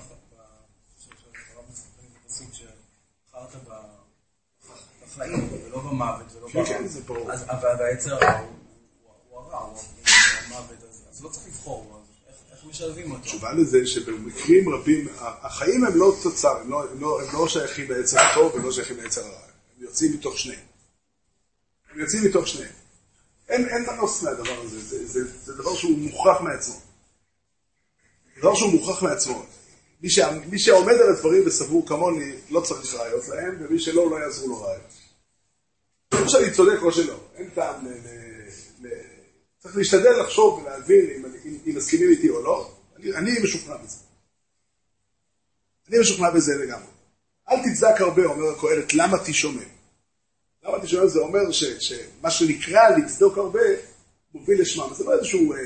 בחיים 5.04 5.50
ולא 5.54 5.80
במוות 5.80 6.36
ולא 6.36 6.48
כן, 6.48 6.54
ברע. 6.64 6.66
כן, 6.68 6.88
זה 6.88 7.02
ברור. 7.02 7.32
אבל 7.34 7.76
והיצר 7.80 8.16
הרע 8.16 8.40
הוא- 8.40 8.48
הוא 8.48 8.56
הוא 9.04 9.12
הרע, 9.12 9.18
הוא 9.30 9.39
המוות, 9.39 9.39
אז- 9.54 11.24
לא 11.24 11.30
צריך 11.30 11.48
לבחור, 11.48 12.02
איך- 12.52 12.66
משלבים 12.66 13.12
אותו? 13.12 13.22
התשובה 13.22 13.54
לזה 13.54 13.88
שבמקרים 13.88 14.70
רבים, 14.70 15.08
החיים 15.20 15.84
הם 15.86 15.96
לא 15.96 16.16
תוצר, 16.24 16.58
הם 16.58 16.70
לא, 16.70 16.90
הם 16.92 17.02
לא, 17.02 17.22
הם 17.22 17.28
לא 17.34 17.48
שייכים 17.48 17.92
ליצר 17.92 18.20
הטוב 18.20 18.56
ולא 18.56 18.72
שייכים 18.72 18.98
ליצר 19.00 19.22
הרע. 19.26 19.40
הם 19.78 19.84
יוצאים 19.84 20.14
מתוך 20.14 20.38
שניהם. 20.40 20.60
הם 21.92 22.00
יוצאים 22.00 22.24
מתוך 22.26 22.48
שניהם. 22.48 22.72
אין, 23.50 23.70
אין 23.70 23.86
מנוס 23.90 24.24
מהדבר 24.24 24.62
הזה, 24.62 24.80
זה, 24.80 25.08
זה, 25.08 25.20
זה 25.44 25.54
דבר 25.54 25.76
שהוא 25.76 25.98
מוכרח 25.98 26.42
מעצמו. 26.42 26.76
דבר 28.38 28.56
שהוא 28.56 28.72
מוכרח 28.72 29.04
מעצמו. 29.04 29.46
מי, 30.02 30.10
שה, 30.10 30.32
מי 30.52 30.60
שעומד 30.60 30.94
על 30.94 31.10
הדברים 31.16 31.44
וסבור 31.48 31.88
כמוני, 31.88 32.34
לא 32.50 32.62
צריך 32.62 32.94
ראיות 32.96 33.28
להם, 33.28 33.58
ומי 33.60 33.80
שלא, 33.80 34.12
לא 34.12 34.16
יעזרו 34.16 34.48
לו 34.48 34.62
ראיות. 34.62 34.94
או 36.14 36.30
שאני 36.30 36.52
צודק 36.52 36.82
או 36.82 36.92
שלא, 36.92 37.20
אין 37.36 37.50
טעם 37.50 37.86
ל 37.86 37.90
צריך 39.60 39.78
להשתדל 39.78 40.20
לחשוב 40.22 40.60
ולהבין 40.60 41.24
אם, 41.66 41.76
מסכימים 41.76 42.10
איתי 42.10 42.30
או 42.30 42.44
לא. 42.44 42.72
אני, 43.16 43.40
משוכנע 43.44 43.78
בזה. 43.78 43.98
אני 45.90 46.00
משוכנע 46.00 46.30
בזה 46.30 46.56
לגמרי. 46.56 46.88
אל 47.50 47.56
תצדק 47.64 48.02
הרבה, 48.02 48.26
אומר 48.26 48.50
הקהלת, 48.50 48.94
למה 48.94 49.18
תשומם? 49.26 49.70
למה 50.64 50.80
תשומם 50.80 51.08
זה 51.08 51.20
אומר 51.20 51.52
שמה 51.52 52.32
שנקרא 52.32 52.90
לצדוק 52.90 53.38
הרבה, 53.38 53.60
מוביל 54.34 54.62
לשמם. 54.62 54.94
זה 54.94 55.04
לא 55.04 55.14
איזשהו... 55.14 55.54
אה, 55.54 55.60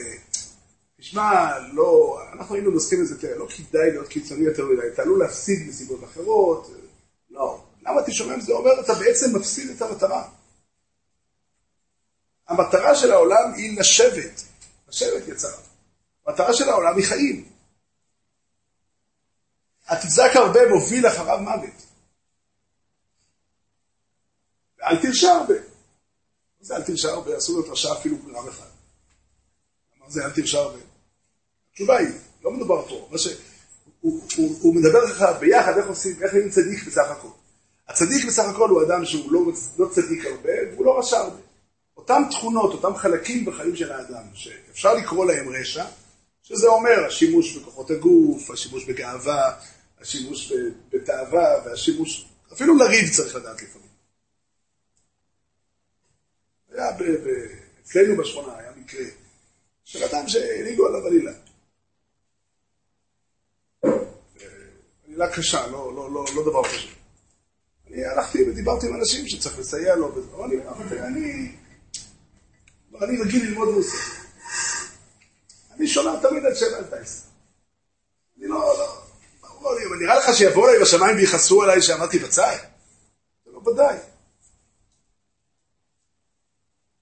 תשמע, 1.00 1.60
לא, 1.74 2.20
אנחנו 2.34 2.56
היינו 2.56 2.72
נוסקים 2.72 3.02
לזה, 3.02 3.22
תראה, 3.22 3.36
לא 3.36 3.48
כדאי 3.48 3.92
להיות 3.92 4.08
קיצוני 4.08 4.46
יותר 4.46 4.66
מדי, 4.66 4.88
אתה 4.94 5.02
עלול 5.02 5.20
להפסיד 5.20 5.68
מסיבות 5.68 6.04
אחרות. 6.04 6.72
לא. 7.30 7.64
למה 7.86 8.02
תשומם 8.06 8.42
זה 8.42 8.54
אומר, 8.54 8.80
אתה 8.80 8.94
בעצם 8.94 9.36
מפסיד 9.36 9.70
את 9.70 9.82
המטרה. 9.82 10.24
המטרה 12.48 12.96
של 12.96 13.12
העולם 13.12 13.54
היא 13.56 13.80
לשבת. 13.80 14.42
לשבת 14.88 15.28
יצרה. 15.28 15.62
המטרה 16.28 16.54
של 16.54 16.70
העולם 16.70 16.98
היא 16.98 17.06
חיים. 17.06 17.50
התצדק 19.88 20.36
הרבה 20.36 20.60
מוביל 20.70 21.08
אחריו 21.08 21.40
מוות. 21.40 21.86
ואל 24.78 25.02
תרשע 25.02 25.28
הרבה. 25.28 25.54
מה 25.54 26.66
זה 26.66 26.76
אל 26.76 26.84
תרשע 26.84 27.10
הרבה? 27.10 27.38
אסור 27.38 27.60
להיות 27.60 27.72
רשע 27.72 27.94
אפילו 27.94 28.18
גרם 28.18 28.48
אחד. 28.48 28.70
מה 29.98 30.10
זה 30.10 30.26
אל 30.26 30.32
תרשע 30.32 30.60
הרבה? 30.60 30.80
התשובה 31.72 31.98
היא, 31.98 32.08
לא 32.44 32.52
מדובר 32.52 32.88
פה. 32.88 33.08
מה 33.12 33.18
ש... 33.18 33.28
הוא, 34.02 34.22
הוא, 34.38 34.58
הוא 34.62 34.76
מדבר 34.76 35.04
לך 35.04 35.26
ביחד 35.40 35.78
איך 35.78 35.88
עושים, 35.88 36.24
איך 36.24 36.34
נהיים 36.34 36.50
צדיק 36.50 36.88
בסך 36.88 37.12
הכל. 37.12 37.28
הצדיק 37.88 38.26
בסך 38.26 38.44
הכל 38.44 38.70
הוא 38.70 38.84
אדם 38.84 39.06
שהוא 39.06 39.32
לא, 39.32 39.42
לא 39.78 39.90
צדיק 39.92 40.26
הרבה 40.26 40.52
והוא 40.72 40.86
לא 40.86 41.00
רשע 41.00 41.18
הרבה. 41.18 41.53
אותם 42.04 42.24
תכונות, 42.32 42.74
אותם 42.74 42.96
חלקים 42.96 43.46
בחיים 43.46 43.76
של 43.76 43.92
האדם, 43.92 44.24
שאפשר 44.34 44.94
לקרוא 44.94 45.26
להם 45.26 45.50
רשע, 45.50 45.86
שזה 46.44 46.68
אומר 46.68 47.06
השימוש 47.08 47.58
בכוחות 47.58 47.92
הגוף, 47.92 48.52
השימוש 48.52 48.86
בגאווה, 48.86 49.60
השימוש 50.02 50.54
בתאווה, 50.90 51.62
והשימוש, 51.66 52.26
אפילו 52.54 52.78
לריב 52.78 53.10
צריך 53.10 53.36
לדעת 53.36 53.62
לפעמים. 53.62 53.88
היה 56.72 56.92
ב, 56.92 57.04
ב, 57.04 57.28
אצלנו 57.82 58.18
בשכונה, 58.18 58.58
היה 58.58 58.72
מקרה 58.76 59.06
של 59.84 60.04
אדם 60.04 60.28
שהנהיגו 60.28 60.88
עליו 60.88 61.08
עלילה. 61.08 61.32
עלילה 65.08 65.36
קשה, 65.36 65.68
לא, 65.68 65.96
לא, 65.96 66.14
לא, 66.14 66.26
לא 66.36 66.44
דבר 66.44 66.64
פשוט. 66.64 66.92
אני 67.88 68.06
הלכתי 68.06 68.50
ודיברתי 68.50 68.88
עם 68.88 68.96
אנשים 68.96 69.28
שצריך 69.28 69.60
לסייע 69.60 69.96
לו, 69.96 70.12
אבל 70.34 70.98
אני, 70.98 71.53
אני, 73.04 73.22
רגיל 73.22 73.46
ללמוד 73.46 73.68
רוסיה. 73.68 74.00
אני 75.72 75.88
שומע 75.88 76.20
תמיד 76.22 76.44
שבע 76.56 76.78
עד 76.78 76.86
תשע. 76.86 77.20
אני 78.38 78.48
לא, 78.48 78.60
לא, 78.78 79.02
ברור 79.42 79.76
לי, 79.76 79.86
אבל 79.86 79.96
נראה 79.96 80.16
לך 80.20 80.38
שיבואו 80.38 80.70
אליי 80.70 80.82
בשמיים 80.82 81.16
ויכעסו 81.18 81.64
עליי 81.64 81.82
שעמדתי 81.82 82.20
בצד? 82.20 82.56
לא 83.48 83.58
ודאי. 83.70 83.98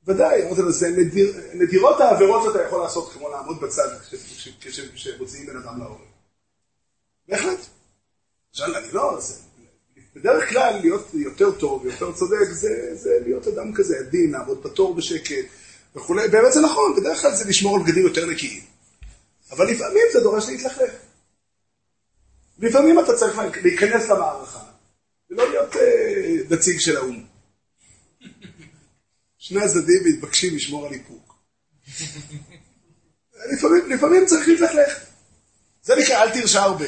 ודאי, 0.07 0.43
אמרתי 0.47 0.61
לו, 0.61 0.71
זה 0.71 0.89
נדיר, 0.89 1.33
נדירות 1.53 2.01
העבירות 2.01 2.43
שאתה 2.43 2.63
יכול 2.63 2.81
לעשות, 2.81 3.13
כמו 3.13 3.29
לעמוד 3.29 3.61
בצד 3.61 3.87
כש- 4.09 4.47
כש- 4.61 4.79
כשמוציאים 4.93 5.45
בן 5.47 5.57
אדם 5.57 5.79
להורג. 5.79 6.01
בהחלט. 7.27 7.59
עכשיו, 8.51 8.77
אני 8.77 8.91
לא, 8.91 9.19
זה, 9.19 9.33
בדרך 10.15 10.49
כלל 10.49 10.79
להיות 10.81 11.07
יותר 11.13 11.51
טוב 11.59 11.85
ויותר 11.85 12.11
צודק 12.13 12.43
זה, 12.51 12.95
זה 12.95 13.09
להיות 13.23 13.47
אדם 13.47 13.73
כזה 13.73 13.97
עדין, 13.99 14.31
לעמוד 14.31 14.63
בתור 14.63 14.95
בשקט 14.95 15.45
וכולי, 15.95 16.27
באמת 16.27 16.53
זה 16.53 16.61
נכון, 16.61 16.95
בדרך 16.95 17.21
כלל 17.21 17.35
זה 17.35 17.45
לשמור 17.49 17.75
על 17.75 17.83
בגדים 17.83 18.03
יותר 18.03 18.25
נקיים. 18.25 18.63
אבל 19.51 19.71
לפעמים 19.71 20.03
זה 20.13 20.19
דורש 20.19 20.49
להתלכלך. 20.49 20.91
לפעמים 22.59 22.99
אתה 22.99 23.17
צריך 23.17 23.37
להיכנס 23.63 24.09
למערכה 24.09 24.63
ולא 25.29 25.49
להיות 25.49 25.75
אה, 25.75 26.37
נציג 26.49 26.79
של 26.79 26.97
האו"ם. 26.97 27.25
שני 29.37 29.63
הצדדים 29.63 30.03
מתבקשים 30.05 30.55
לשמור 30.55 30.87
על 30.87 30.93
איפוק. 30.93 31.35
לפעמים, 33.53 33.89
לפעמים 33.89 34.25
צריך 34.25 34.47
להתלכלך. 34.47 35.05
זה 35.83 35.95
נקרא 35.95 36.23
אל 36.23 36.41
תרשע 36.41 36.61
הרבה. 36.61 36.85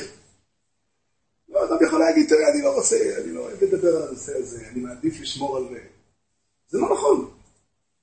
לא, 1.50 1.66
אדם 1.66 1.86
יכול 1.88 2.00
להגיד, 2.00 2.30
תראה, 2.30 2.52
אני 2.52 2.62
לא 2.62 2.76
רוצה, 2.76 2.98
אני 3.24 3.34
לא 3.34 3.40
אוהב 3.40 3.64
לדבר 3.64 3.96
על 3.96 4.08
הנושא 4.08 4.38
הזה, 4.38 4.68
אני 4.68 4.80
מעדיף 4.80 5.22
לשמור 5.22 5.58
על... 5.58 5.64
זה 6.68 6.78
לא 6.78 6.94
נכון. 6.94 7.32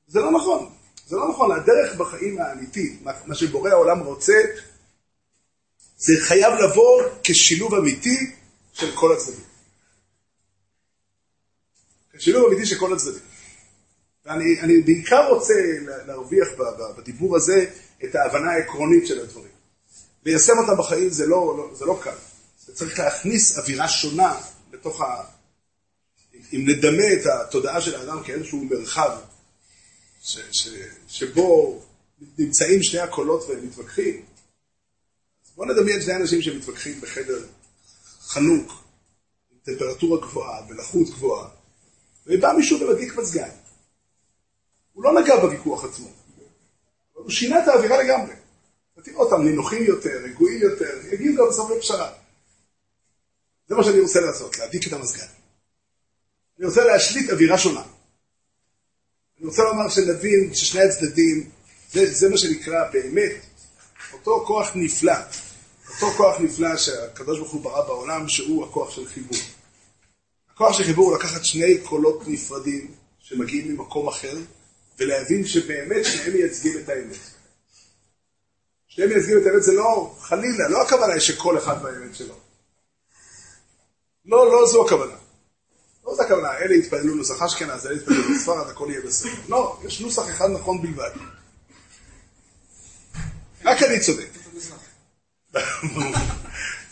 זה 0.07 0.21
לא 0.21 0.33
נכון. 0.33 0.73
זה 1.11 1.16
לא 1.16 1.29
נכון. 1.29 1.53
הדרך 1.53 1.96
בחיים 1.96 2.40
האמיתית, 2.40 3.03
מה 3.27 3.35
שבורא 3.35 3.70
העולם 3.70 4.01
רוצה, 4.01 4.35
זה 5.96 6.12
חייב 6.20 6.53
לבוא 6.55 7.03
כשילוב 7.23 7.75
אמיתי 7.75 8.37
של 8.73 8.96
כל 8.96 9.16
הצדדים. 9.16 9.44
כשילוב 12.18 12.53
אמיתי 12.53 12.66
של 12.66 12.79
כל 12.79 12.92
הצדדים. 12.92 13.23
ואני 14.27 14.61
אני 14.61 14.81
בעיקר 14.81 15.29
רוצה 15.29 15.55
להרוויח 16.07 16.49
בדיבור 16.96 17.37
הזה 17.37 17.66
את 18.05 18.14
ההבנה 18.14 18.53
העקרונית 18.53 19.07
של 19.07 19.20
הדברים. 19.20 19.53
ליישם 20.25 20.59
אותם 20.59 20.83
בחיים 20.83 21.11
זה 21.11 21.27
לא, 21.27 21.55
לא, 21.59 21.75
זה 21.75 21.85
לא 21.85 22.01
קל. 22.03 22.16
זה 22.66 22.75
צריך 22.75 22.99
להכניס 22.99 23.59
אווירה 23.59 23.88
שונה 23.88 24.40
לתוך 24.73 25.01
ה... 25.01 25.25
אם 26.53 26.64
נדמה 26.68 27.12
את 27.12 27.27
התודעה 27.27 27.81
של 27.81 27.94
האדם 27.94 28.23
כאיזשהו 28.25 28.64
מרחב 28.64 29.18
שבו 31.09 31.83
נמצאים 32.39 32.83
שני 32.83 33.01
הקולות 33.01 33.45
והם 33.49 33.67
מתווכחים, 33.67 34.25
אז 35.45 35.51
בואו 35.57 35.69
נדמיין 35.69 36.03
שני 36.03 36.17
אנשים 36.17 36.43
שמתווכחים 36.43 37.01
בחדר 37.01 37.47
חנוק, 38.21 38.73
עם 39.51 39.59
טמפרטורה 39.63 40.21
גבוהה, 40.21 40.63
בלחות 40.63 41.09
גבוהה, 41.09 41.49
ובא 42.27 42.53
מישהו 42.57 42.81
ומדליק 42.81 43.17
מזגן. 43.17 43.51
הוא 44.93 45.05
לא 45.05 45.21
נגע 45.21 45.37
בוויכוח 45.37 45.85
עצמו, 45.85 46.09
הוא 47.13 47.31
שינה 47.31 47.63
את 47.63 47.69
האווירה 47.69 48.03
לגמרי. 48.03 48.35
ותראו 48.97 49.25
אותם 49.25 49.43
נינוחים 49.43 49.83
יותר, 49.83 50.21
רגועים 50.25 50.61
יותר, 50.61 51.07
יגיעו 51.13 51.37
גם 51.37 51.49
בסוף 51.49 51.71
לפשרה. 51.71 52.13
זה 53.69 53.75
מה 53.75 53.85
שאני 53.85 54.01
רוצה 54.01 54.21
לעשות, 54.21 54.59
להדליק 54.59 54.89
את 54.89 54.93
המזגן. 54.93 55.27
אני 56.59 56.67
רוצה 56.67 56.85
להשליט 56.85 57.31
אווירה 57.31 57.59
שונה. 57.59 57.83
אני 59.40 59.48
רוצה 59.48 59.62
לומר 59.62 59.88
שנבין 59.88 60.55
ששני 60.55 60.83
הצדדים, 60.83 61.50
זה, 61.92 62.12
זה 62.12 62.29
מה 62.29 62.38
שנקרא 62.38 62.90
באמת, 62.92 63.33
אותו 64.12 64.44
כוח 64.46 64.70
נפלא, 64.74 65.14
אותו 65.88 66.07
כוח 66.16 66.40
נפלא 66.40 66.76
שהקדוש 66.76 67.38
ברוך 67.38 67.53
הוא 67.53 67.62
ברא 67.62 67.87
בעולם, 67.87 68.29
שהוא 68.29 68.64
הכוח 68.64 68.90
של 68.90 69.07
חיבור. 69.07 69.38
הכוח 70.55 70.79
של 70.79 70.85
חיבור 70.85 71.11
הוא 71.11 71.16
לקחת 71.16 71.44
שני 71.44 71.79
קולות 71.79 72.29
נפרדים 72.29 72.94
שמגיעים 73.18 73.72
ממקום 73.72 74.09
אחר, 74.09 74.38
ולהבין 74.98 75.46
שבאמת 75.46 76.05
שניהם 76.05 76.33
מייצגים 76.33 76.79
את 76.79 76.88
האמת. 76.88 77.18
שניהם 78.88 79.11
מייצגים 79.11 79.38
את 79.38 79.46
האמת 79.46 79.62
זה 79.62 79.72
לא, 79.72 80.16
חלילה, 80.18 80.68
לא 80.68 80.83
הכוונה 80.83 81.12
היא 81.12 81.20
שכל 81.20 81.59
אחד 81.59 81.83
באמת 81.83 82.16
שלו. 82.16 82.35
לא, 84.24 84.46
לא 84.53 84.66
זו 84.66 84.87
הכוונה. 84.87 85.20
לא 86.07 86.15
זו 86.15 86.23
הכוונה, 86.23 86.59
אלה 86.59 86.75
יתפללו 86.75 87.15
נוסח 87.15 87.43
אשכנז, 87.43 87.87
אלה 87.87 87.97
יתפללו 87.97 88.23
בספרד, 88.35 88.71
הכל 88.71 88.87
יהיה 88.91 89.01
בסדר. 89.01 89.31
לא, 89.49 89.81
יש 89.85 90.01
נוסח 90.01 90.29
אחד 90.31 90.49
נכון 90.51 90.83
בלבד. 90.83 91.11
רק 93.65 93.83
אני 93.83 94.01
צודק. 94.01 94.29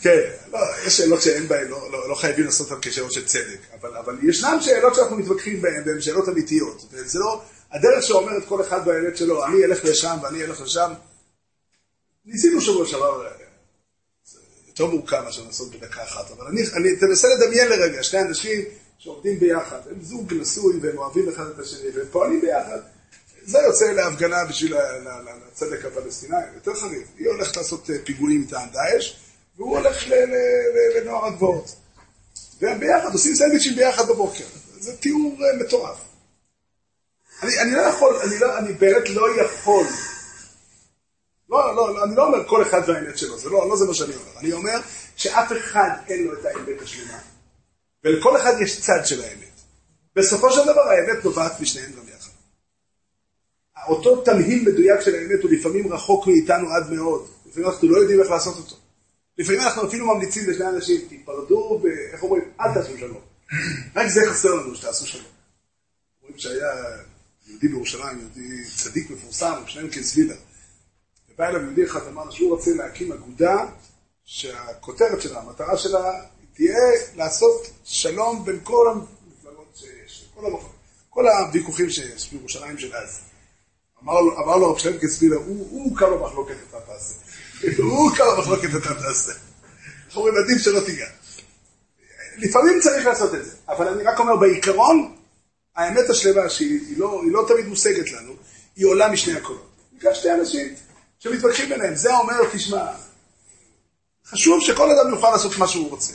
כן, 0.01 0.19
לא, 0.51 0.59
יש 0.85 0.97
שאלות 0.97 1.21
שאין 1.21 1.47
בהן, 1.47 1.67
לא, 1.67 1.91
לא, 1.91 2.09
לא 2.09 2.15
חייבים 2.15 2.45
לעשות 2.45 2.71
אותן 2.71 2.89
כשאלות 2.89 3.11
של 3.11 3.25
צדק, 3.25 3.59
אבל, 3.79 3.97
אבל 3.97 4.17
ישנן 4.29 4.57
שאלות 4.61 4.95
שאנחנו 4.95 5.15
מתווכחים 5.15 5.61
בהן, 5.61 5.83
והן 5.85 6.01
שאלות 6.01 6.29
אמיתיות. 6.29 6.85
וזה 6.91 7.19
לא, 7.19 7.41
הדרך 7.71 8.03
שאומרת 8.03 8.45
כל 8.47 8.61
אחד 8.61 8.85
באמת 8.85 9.17
שלו, 9.17 9.45
אני 9.45 9.65
אלך 9.65 9.85
לשם 9.85 10.17
ואני 10.23 10.43
אלך 10.43 10.61
לשם, 10.61 10.93
ניסינו 12.25 12.61
שבוע 12.61 12.87
שעבר, 12.87 13.23
זה 14.25 14.39
יותר 14.67 14.85
מורכב 14.85 15.21
מאשר 15.25 15.43
לעשות 15.43 15.75
בדקה 15.75 16.03
אחת, 16.03 16.31
אבל 16.31 16.45
אני, 16.45 16.61
אני 16.73 16.95
תנסה 16.95 17.27
לדמיין 17.27 17.67
לרגע, 17.67 18.03
שני 18.03 18.21
אנשים 18.21 18.65
שעובדים 18.99 19.39
ביחד, 19.39 19.79
הם 19.91 20.01
זוג 20.01 20.33
נשוי 20.33 20.79
והם 20.81 20.97
אוהבים 20.97 21.29
אחד 21.29 21.47
את 21.47 21.59
השני 21.59 21.89
והם 21.95 22.05
פועלים 22.11 22.41
ביחד, 22.41 22.79
זה 23.43 23.59
יוצא 23.59 23.91
להפגנה 23.91 24.45
בשביל 24.45 24.75
הצדק 25.51 25.85
הפלסטיני, 25.85 26.37
יותר 26.55 26.73
חריף. 26.73 27.07
היא 27.17 27.27
הולכת 27.29 27.57
לעשות 27.57 27.89
פיגועים 28.03 28.41
מטעם 28.41 28.69
דאעש, 28.69 29.15
והוא 29.57 29.77
הולך 29.77 30.07
לנוער 30.95 31.25
הגבעות. 31.25 31.75
והם 32.61 32.79
ביחד, 32.79 33.13
עושים 33.13 33.35
סנדוויצ'ים 33.35 33.75
ביחד 33.75 34.07
בבוקר. 34.07 34.43
זה 34.79 34.97
תיאור 34.97 35.37
מטורף. 35.59 35.97
אני, 37.43 37.59
אני 37.59 37.71
לא 37.71 37.81
יכול, 37.81 38.15
אני, 38.15 38.39
לא, 38.39 38.57
אני 38.57 38.73
באמת 38.73 39.09
לא 39.09 39.41
יכול. 39.41 39.85
לא, 41.49 41.75
לא, 41.75 41.95
לא, 41.95 42.03
אני 42.03 42.15
לא 42.15 42.27
אומר 42.27 42.47
כל 42.47 42.61
אחד 42.61 42.81
והאמת 42.87 43.17
שלו, 43.17 43.37
זה 43.37 43.49
לא, 43.49 43.69
לא 43.69 43.75
זה 43.75 43.85
מה 43.85 43.93
שאני 43.93 44.13
אומר. 44.15 44.39
אני 44.39 44.53
אומר 44.53 44.79
שאף 45.15 45.51
אחד 45.51 45.89
אין 46.07 46.23
לו 46.23 46.33
את 46.33 46.45
האמת 46.45 46.81
השלמה, 46.81 47.19
ולכל 48.03 48.37
אחד 48.37 48.53
יש 48.61 48.81
צד 48.81 49.05
של 49.05 49.21
האמת. 49.21 49.61
בסופו 50.15 50.51
של 50.51 50.63
דבר 50.63 50.81
האמת 50.81 51.25
נובעת 51.25 51.59
משניהם 51.59 51.91
גם 51.91 52.07
יחד. 52.07 52.31
אותו 53.87 54.21
תמהיל 54.21 54.69
מדויק 54.69 55.01
של 55.01 55.15
האמת 55.15 55.43
הוא 55.43 55.51
לפעמים 55.51 55.93
רחוק 55.93 56.27
מאיתנו 56.27 56.69
עד 56.69 56.89
מאוד. 56.91 57.29
לפעמים 57.45 57.69
אנחנו 57.69 57.87
לא 57.89 57.97
יודעים 57.97 58.21
איך 58.21 58.29
לעשות 58.29 58.57
אותו. 58.57 58.75
לפעמים 59.37 59.61
אנחנו 59.61 59.87
אפילו 59.87 60.05
ממליצים 60.05 60.49
לשני 60.49 60.67
אנשים, 60.67 61.01
תיפרדו, 61.09 61.81
איך 62.13 62.23
אומרים, 62.23 62.43
אל 62.61 62.73
תעשו 62.73 62.97
שלום. 62.97 63.21
רק 63.95 64.07
זה 64.07 64.21
חסר 64.29 64.53
לנו, 64.53 64.75
שתעשו 64.75 65.07
שלום. 65.07 65.31
אומרים 66.21 66.39
שהיה 66.39 66.71
יהודי 67.47 67.67
בירושלים, 67.67 68.19
יהודי 68.19 68.63
צדיק 68.77 69.09
מפורסם, 69.09 69.53
שניהם 69.67 69.89
כזווילה. 69.89 70.35
ובא 71.29 71.47
אליו 71.47 71.61
יהודי 71.61 71.85
אחד, 71.85 72.07
אמר 72.07 72.29
שהוא 72.31 72.49
רוצה 72.49 72.71
להקים 72.73 73.11
אגודה 73.11 73.65
שהכותרת 74.25 75.21
שלה, 75.21 75.39
המטרה 75.39 75.77
שלה, 75.77 76.25
תהיה 76.59 76.77
לעשות 77.15 77.69
שלום 77.83 78.45
בין 78.45 78.59
כל 78.63 78.87
המפלגות 78.91 79.67
שיש, 79.75 80.25
כל, 80.35 80.45
המפלגות, 80.45 80.71
כל 81.09 81.27
הוויכוחים 81.27 81.89
שיש 81.89 82.31
בירושלים 82.31 82.77
של 82.77 82.95
אז. 82.95 83.19
אמר 84.03 84.57
לו, 84.57 84.71
רב 84.71 84.77
שלם 84.77 84.97
כספילה, 84.97 85.35
הוא, 85.35 85.67
הוא 85.71 85.97
כמה 85.97 86.17
מחלוקת 86.17 86.55
אתה 86.69 86.77
תעשה. 86.79 87.13
הוא 87.83 88.11
כמה 88.15 88.39
מחלוקת 88.39 88.69
אתה 88.69 88.93
תעשה. 88.93 89.31
איך 90.07 90.17
אומרים, 90.17 90.33
עדיף 90.43 90.61
שלא 90.61 90.79
תיגע. 90.85 91.05
לפעמים 92.37 92.79
צריך 92.81 93.05
לעשות 93.05 93.35
את 93.35 93.45
זה, 93.45 93.51
אבל 93.67 93.87
אני 93.87 94.03
רק 94.03 94.19
אומר, 94.19 94.35
בעיקרון, 94.35 95.15
האמת 95.75 96.09
השלמה, 96.09 96.49
שהיא 96.49 96.97
לא, 96.97 97.21
לא 97.31 97.45
תמיד 97.47 97.65
מושגת 97.65 98.11
לנו, 98.11 98.33
היא 98.75 98.85
עולה 98.85 99.09
משני 99.11 99.37
הקולות. 99.37 99.69
נקרא 99.93 100.13
שתי 100.13 100.31
אנשים 100.31 100.75
שמתווכחים 101.19 101.69
ביניהם. 101.69 101.95
זה 101.95 102.17
אומר, 102.17 102.49
תשמע, 102.53 102.85
חשוב 104.25 104.61
שכל 104.61 104.91
אדם 104.91 105.09
יוכל 105.09 105.31
לעשות 105.31 105.57
מה 105.57 105.67
שהוא 105.67 105.89
רוצה. 105.89 106.13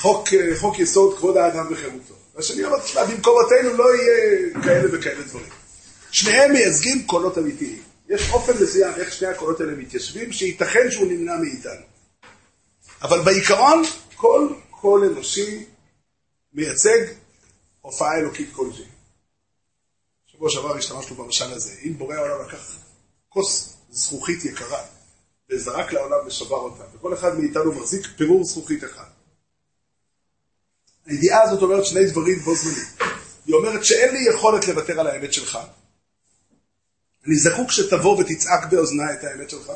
חוק, 0.00 0.28
חוק 0.60 0.78
יסוד 0.78 1.18
כבוד 1.18 1.36
האדם 1.36 1.66
וחירותו. 1.70 2.14
והשני 2.34 2.64
אומר, 2.64 2.80
תשמע, 2.80 3.04
במקומותינו 3.04 3.72
לא 3.72 3.96
יהיה 3.96 4.50
כאלה 4.64 4.88
וכאלה 4.92 5.22
דברים. 5.22 5.52
שניהם 6.10 6.52
מייצגים 6.52 7.06
קולות 7.06 7.38
אמיתיים. 7.38 7.82
יש 8.08 8.30
אופן 8.30 8.52
מסוים 8.62 8.94
איך 8.94 9.12
שני 9.12 9.28
הקולות 9.28 9.60
האלה 9.60 9.72
מתיישבים, 9.72 10.32
שייתכן 10.32 10.90
שהוא 10.90 11.06
נמנע 11.06 11.36
מאיתנו. 11.36 11.86
אבל 13.02 13.20
בעיקרון, 13.20 13.82
כל 14.16 14.48
קול 14.70 15.04
אנושי 15.04 15.64
מייצג 16.52 16.98
הופעה 17.80 18.18
אלוקית 18.18 18.48
כלשהי. 18.52 18.84
שבוע 20.26 20.50
שעבר 20.50 20.76
השתמשנו 20.76 21.16
במשל 21.16 21.52
הזה. 21.52 21.72
אם 21.84 21.98
בורא 21.98 22.14
העולם 22.14 22.48
לקח 22.48 22.76
כוס 23.28 23.76
זכוכית 23.90 24.44
יקרה, 24.44 24.84
וזרק 25.50 25.92
לעולם 25.92 26.26
ושבר 26.26 26.56
אותה, 26.56 26.84
וכל 26.94 27.14
אחד 27.14 27.38
מאיתנו 27.38 27.72
מחזיק 27.72 28.06
פירור 28.16 28.44
זכוכית 28.44 28.84
אחד. 28.84 29.15
הידיעה 31.06 31.42
הזאת 31.42 31.62
אומרת 31.62 31.86
שני 31.86 32.06
דברים 32.06 32.38
בו 32.38 32.54
זמנית. 32.54 32.88
היא 33.46 33.54
אומרת 33.54 33.84
שאין 33.84 34.14
לי 34.14 34.28
יכולת 34.34 34.68
לוותר 34.68 35.00
על 35.00 35.06
האמת 35.06 35.32
שלך. 35.32 35.58
אני 37.26 37.36
זקוק 37.36 37.70
שתבוא 37.70 38.18
ותצעק 38.18 38.70
באוזניי 38.70 39.14
את 39.14 39.24
האמת 39.24 39.50
שלך, 39.50 39.72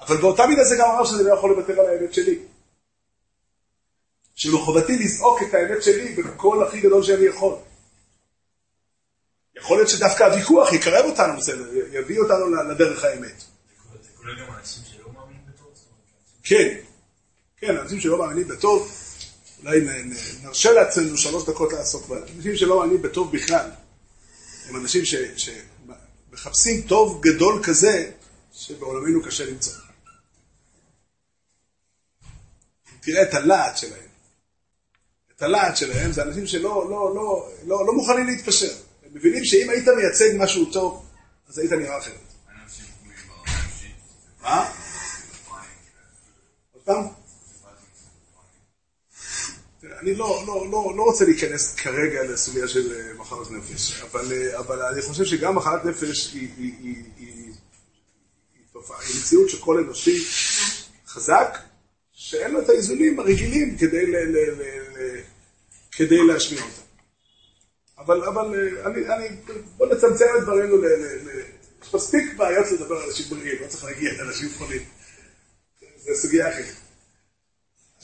אבל 0.00 0.16
באותה 0.16 0.46
מידה 0.46 0.64
זה 0.64 0.76
גם 0.78 0.90
אמר 0.90 1.04
שאני 1.04 1.22
לא 1.24 1.34
יכול 1.34 1.50
לוותר 1.50 1.80
על 1.80 1.86
האמת 1.86 2.14
שלי. 2.14 2.38
שמחובתי 4.34 4.98
לזעוק 4.98 5.42
את 5.42 5.54
האמת 5.54 5.82
שלי 5.82 6.14
בקול 6.14 6.66
הכי 6.66 6.80
גדול 6.80 7.02
שאני 7.02 7.24
יכול. 7.24 7.54
יכול 9.56 9.76
להיות 9.76 9.88
שדווקא 9.88 10.22
הוויכוח 10.22 10.72
יקרב 10.72 11.04
אותנו, 11.04 11.36
בסדר, 11.36 11.70
יביא 11.92 12.18
אותנו 12.18 12.46
לדרך 12.70 13.04
האמת. 13.04 13.40
זה 14.02 14.08
כולל 14.16 14.40
גם 14.40 14.54
אנשים 14.58 14.82
שלא 14.84 15.12
מאמינים 15.12 15.42
בטוב? 15.46 15.68
כן, 16.42 16.76
כן, 17.56 17.76
אנשים 17.76 18.00
שלא 18.00 18.18
מאמינים 18.18 18.48
בטוב, 18.48 19.05
אולי 19.66 19.80
נרשה 20.42 20.72
לעצמנו 20.72 21.16
שלוש 21.16 21.48
דקות 21.48 21.72
לעסוק 21.72 22.08
בהם. 22.08 22.22
אנשים 22.36 22.56
שלא 22.56 22.78
מאמינים 22.78 23.02
בטוב 23.02 23.32
בכלל, 23.32 23.70
הם 24.68 24.76
אנשים 24.76 25.02
שמחפשים 26.32 26.82
טוב 26.82 27.22
גדול 27.22 27.62
כזה, 27.64 28.10
שבעולמנו 28.52 29.22
קשה 29.22 29.44
למצוא. 29.44 29.72
תראה 33.00 33.22
את 33.22 33.34
הלהט 33.34 33.76
שלהם. 33.76 34.06
את 35.36 35.42
הלהט 35.42 35.76
שלהם 35.76 36.12
זה 36.12 36.22
אנשים 36.22 36.46
שלא 36.46 36.90
לא, 36.90 37.14
לא, 37.14 37.50
לא, 37.66 37.86
לא 37.86 37.92
מוכנים 37.92 38.26
להתפשר. 38.26 38.74
הם 39.02 39.10
מבינים 39.14 39.44
שאם 39.44 39.70
היית 39.70 39.88
מייצג 39.88 40.30
משהו 40.38 40.72
טוב, 40.72 41.06
אז 41.48 41.58
היית 41.58 41.72
נראה 41.72 41.98
אחרת. 41.98 42.14
מה? 44.42 44.72
עוד 46.72 46.82
פעם? 46.84 47.25
אני 50.06 50.14
לא, 50.14 50.42
לא, 50.46 50.66
לא, 50.70 50.92
לא 50.96 51.02
רוצה 51.02 51.24
להיכנס 51.24 51.74
כרגע 51.74 52.22
לסוגיה 52.22 52.68
של 52.68 52.92
אה, 52.92 53.14
מחלות 53.14 53.50
נפש, 53.50 54.02
אבל, 54.02 54.32
אה, 54.32 54.58
אבל 54.58 54.82
אני 54.82 55.02
חושב 55.02 55.24
שגם 55.24 55.54
מחלת 55.54 55.84
נפש 55.84 56.34
היא, 56.34 56.48
היא, 56.58 56.72
היא, 56.82 56.94
היא, 57.16 57.26
היא, 57.26 57.52
היא 59.08 59.20
מציאות 59.20 59.50
של 59.50 59.58
כל 59.58 59.78
אנושי 59.78 60.24
חזק, 61.06 61.58
שאין 62.12 62.50
לו 62.50 62.60
את 62.60 62.68
האיזונים 62.68 63.20
הרגילים 63.20 63.78
כדי, 63.78 64.06
ל, 64.06 64.16
ל, 64.16 64.36
ל, 64.36 64.62
ל, 64.98 65.20
כדי 65.92 66.26
להשמיע 66.26 66.62
אותם. 66.62 66.82
אבל, 67.98 68.24
אבל 68.24 68.54
אה, 68.54 68.86
אני, 68.86 69.08
אני, 69.14 69.28
בוא 69.76 69.86
נצמצם 69.86 70.26
את 70.38 70.42
דברינו 70.42 70.76
יש 71.82 71.94
מספיק 71.94 72.36
בעיות 72.36 72.66
לדבר 72.72 72.96
על 72.96 73.06
אנשים 73.08 73.26
בריאים, 73.30 73.62
לא 73.62 73.66
צריך 73.66 73.84
להגיע 73.84 74.12
לאנשים 74.18 74.48
חולים. 74.58 74.82
זו 75.98 76.14
סוגיה 76.14 76.48
אחרת. 76.48 76.85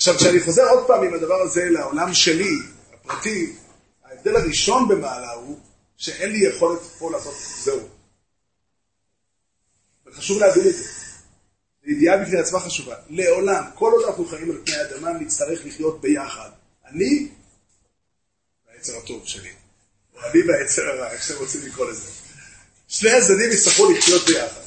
עכשיו, 0.02 0.16
כשאני 0.16 0.40
חוזר 0.40 0.68
עוד 0.68 0.86
פעם 0.86 1.04
עם 1.04 1.14
הדבר 1.14 1.42
הזה 1.42 1.64
לעולם 1.64 2.14
שלי, 2.14 2.54
הפרטי, 2.92 3.52
ההבדל 4.04 4.36
הראשון 4.36 4.88
במעלה 4.88 5.32
הוא 5.32 5.58
שאין 5.96 6.32
לי 6.32 6.46
יכולת 6.46 6.80
פה 6.98 7.10
לעשות 7.10 7.34
זהו. 7.64 7.88
וחשוב 10.06 10.38
להבין 10.38 10.68
את 10.68 10.76
זה. 10.76 10.84
ידיעה 11.84 12.16
בפני 12.16 12.38
עצמה 12.38 12.60
חשובה. 12.60 12.96
לעולם, 13.08 13.64
כל 13.74 13.92
עוד 13.92 14.04
אנחנו 14.04 14.24
חיים 14.24 14.50
על 14.50 14.56
פני 14.64 14.76
האדמה, 14.76 15.12
נצטרך 15.12 15.60
לחיות 15.64 16.00
ביחד. 16.00 16.50
אני 16.86 17.28
והיצר 18.68 18.96
הטוב 18.96 19.22
שלי. 19.26 19.50
או 20.14 20.20
אני 20.20 20.40
והיצר 20.48 20.82
הרע, 20.82 21.12
איך 21.12 21.22
שאתם 21.22 21.40
רוצים 21.40 21.60
לקרוא 21.66 21.90
לזה. 21.90 22.10
שני 22.88 23.10
הצדדים 23.10 23.50
יצטרכו 23.52 23.92
לחיות 23.92 24.22
ביחד. 24.26 24.60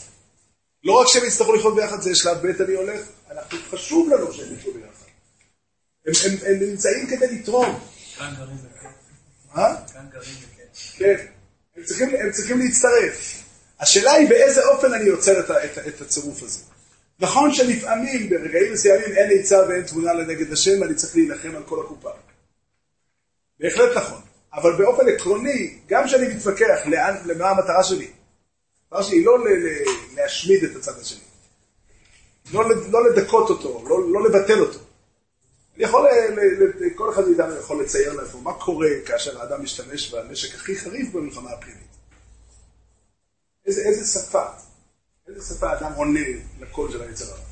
לא 0.84 0.94
רק 0.94 1.08
שהם 1.08 1.26
יצטרכו 1.26 1.54
לחיות 1.54 1.76
ביחד, 1.76 2.02
זה 2.02 2.16
שלב 2.16 2.38
ב' 2.38 2.62
אני 2.62 2.74
הולך, 2.74 3.02
אנחנו, 3.32 3.58
חשוב 3.72 4.10
לנו 4.10 4.34
שהם 4.34 4.54
יחיו 4.54 4.74
ביחד. 4.74 4.95
הם, 6.06 6.14
הם, 6.26 6.38
הם 6.46 6.70
נמצאים 6.70 7.08
כדי 7.08 7.36
לתרום. 7.36 7.80
כאן 8.18 8.34
גרים 8.38 8.58
וכן. 8.58 8.90
מה? 9.56 9.76
כאן 9.94 10.06
גרים 10.12 10.36
וכן. 10.42 10.64
כן. 10.98 11.26
הם 11.76 11.84
צריכים, 12.32 12.60
להצטרף. 12.60 13.44
השאלה 13.80 14.12
היא 14.12 14.30
באיזה 14.30 14.66
אופן 14.66 14.94
אני 14.94 15.04
יוצר 15.04 15.40
את, 15.40 15.52
את, 15.52 15.88
את 15.88 16.02
הצירוף 16.02 16.44
הזה. 16.44 16.60
נכון 17.20 17.54
שלפעמים, 17.54 18.30
ברגעים 18.30 18.74
מסוימים, 18.74 19.18
אין 19.18 19.40
עצה 19.40 19.58
ואין 19.68 19.82
תמונה 19.82 20.14
לנגד 20.14 20.52
השם, 20.52 20.82
ואני 20.82 20.96
צריך 20.96 21.16
להילחם 21.16 21.56
על 21.56 21.64
כל 21.64 21.86
הקופה. 21.86 22.10
בהחלט 23.60 23.98
נכון. 23.98 24.22
אבל 24.54 24.76
באופן 24.78 25.10
עקרוני, 25.10 25.78
גם 25.88 26.06
כשאני 26.06 26.28
מתווכח 26.28 26.80
לאן, 26.86 27.16
למה 27.26 27.50
המטרה 27.50 27.84
שלי, 27.84 28.08
המטרה 28.92 29.04
שלי 29.04 29.18
היא 29.18 29.26
לא 29.26 29.38
להשמיד 30.16 30.64
את 30.64 30.76
הצד 30.76 31.00
השני. 31.00 31.20
לא, 32.54 32.70
לא 32.92 33.10
לדכות 33.10 33.50
אותו, 33.50 33.84
לא, 33.90 34.12
לא 34.12 34.30
לבטל 34.30 34.60
אותו. 34.60 34.80
יכול, 35.78 36.08
כל 36.96 37.14
אחד 37.14 37.28
מאיתנו 37.28 37.56
יכול 37.56 37.84
לצייר 37.84 38.14
לעצמו 38.14 38.42
מה 38.42 38.54
קורה 38.54 38.90
כאשר 39.06 39.42
האדם 39.42 39.64
משתמש 39.64 40.14
בנשק 40.14 40.56
הכי 40.56 40.76
חריף 40.76 41.14
במלחמה 41.14 41.52
הפנימית. 41.52 41.96
איזה, 43.66 43.82
איזה 43.82 44.20
שפה, 44.20 44.44
איזה 45.28 45.54
שפה 45.54 45.70
האדם 45.70 45.92
עונה 45.94 46.20
לקול 46.60 46.92
של 46.92 47.02
היצר 47.02 47.26
הרע. 47.26 47.46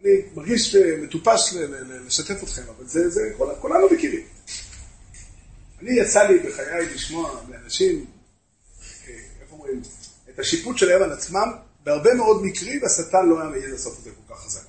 אני 0.00 0.10
מרגיש 0.34 0.74
מטופש 0.74 1.54
לשתף 2.06 2.42
אתכם, 2.42 2.62
אבל 2.76 2.86
זה, 2.86 3.10
זה 3.10 3.20
כולנו 3.60 3.86
מכירים. 3.90 4.26
אני 5.80 5.90
יצא 5.90 6.22
לי 6.22 6.38
בחיי 6.38 6.94
לשמוע 6.94 7.42
מאנשים, 7.48 8.06
אה, 9.08 9.14
איך 9.40 9.52
אומרים, 9.52 9.82
את 10.30 10.38
השיפוט 10.38 10.78
שלהם 10.78 11.02
על 11.02 11.12
עצמם, 11.12 11.52
בהרבה 11.82 12.14
מאוד 12.14 12.42
מקרים 12.42 12.84
השטן 12.84 13.28
לא 13.28 13.40
היה 13.40 13.50
מעז 13.50 13.72
לעשות 13.72 13.98
את 13.98 14.04
זה 14.04 14.10
כל 14.10 14.34
כך 14.34 14.40
חזק. 14.40 14.66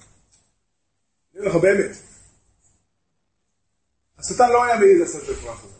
אני 1.34 1.40
אומר 1.40 1.50
לך 1.50 1.62
באמת, 1.62 1.98
השטן 4.18 4.50
לא 4.50 4.64
היה 4.64 4.76
מעז 4.76 5.00
לעשות 5.00 5.22
את 5.22 5.28
זה 5.28 5.36
כל 5.42 5.48
כך 5.48 5.60
חזק. 5.60 5.74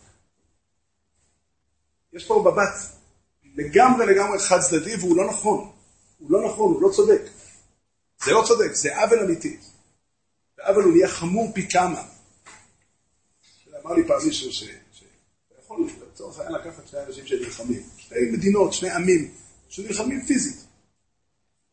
יש 2.12 2.26
פה 2.26 2.44
מבט 2.46 2.94
לגמרי 3.44 4.06
לגמרי 4.06 4.38
חד 4.38 4.60
צדדי 4.60 4.96
והוא 4.96 5.16
לא 5.16 5.26
נכון. 5.26 5.72
הוא 6.18 6.30
לא 6.30 6.44
נכון, 6.46 6.74
הוא 6.74 6.82
לא 6.82 6.88
צודק. 6.92 7.22
זה 8.24 8.30
לא 8.30 8.44
צודק, 8.46 8.72
זה 8.72 8.96
עוול 8.96 9.20
אמיתי. 9.20 9.58
ועוול 10.58 10.84
הוא 10.84 10.92
נהיה 10.92 11.08
חמור 11.08 11.52
פי 11.54 11.68
כמה. 11.68 12.02
אמר 13.84 13.92
לי 13.92 14.06
פעם 14.06 14.26
מישהו 14.26 14.52
שאתה 14.52 14.74
יכול 15.58 15.86
לצורך 16.12 16.38
העניין 16.38 16.60
לקחת 16.60 16.88
שני 16.88 17.00
אנשים 17.06 17.26
שנלחמים, 17.26 17.82
שני 17.96 18.18
מדינות, 18.32 18.72
שני 18.72 18.90
עמים, 18.90 19.34
שנלחמים 19.68 20.26
פיזית. 20.26 20.64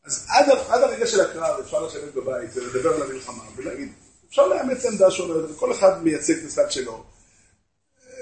אז 0.03 0.27
עד, 0.29 0.83
הרגע 0.83 1.07
של 1.07 1.21
הקרב 1.21 1.59
אפשר 1.59 1.85
לשבת 1.85 2.13
בבית 2.13 2.49
ולדבר 2.53 2.93
על 2.93 3.01
המלחמה 3.01 3.43
ולהגיד, 3.55 3.93
אפשר 4.29 4.47
לאמץ 4.47 4.85
עמדה 4.85 5.11
שונה, 5.11 5.45
וכל 5.51 5.71
אחד 5.71 6.03
מייצג 6.03 6.33
את 6.37 6.45
הצד 6.45 6.71
שלו. 6.71 7.03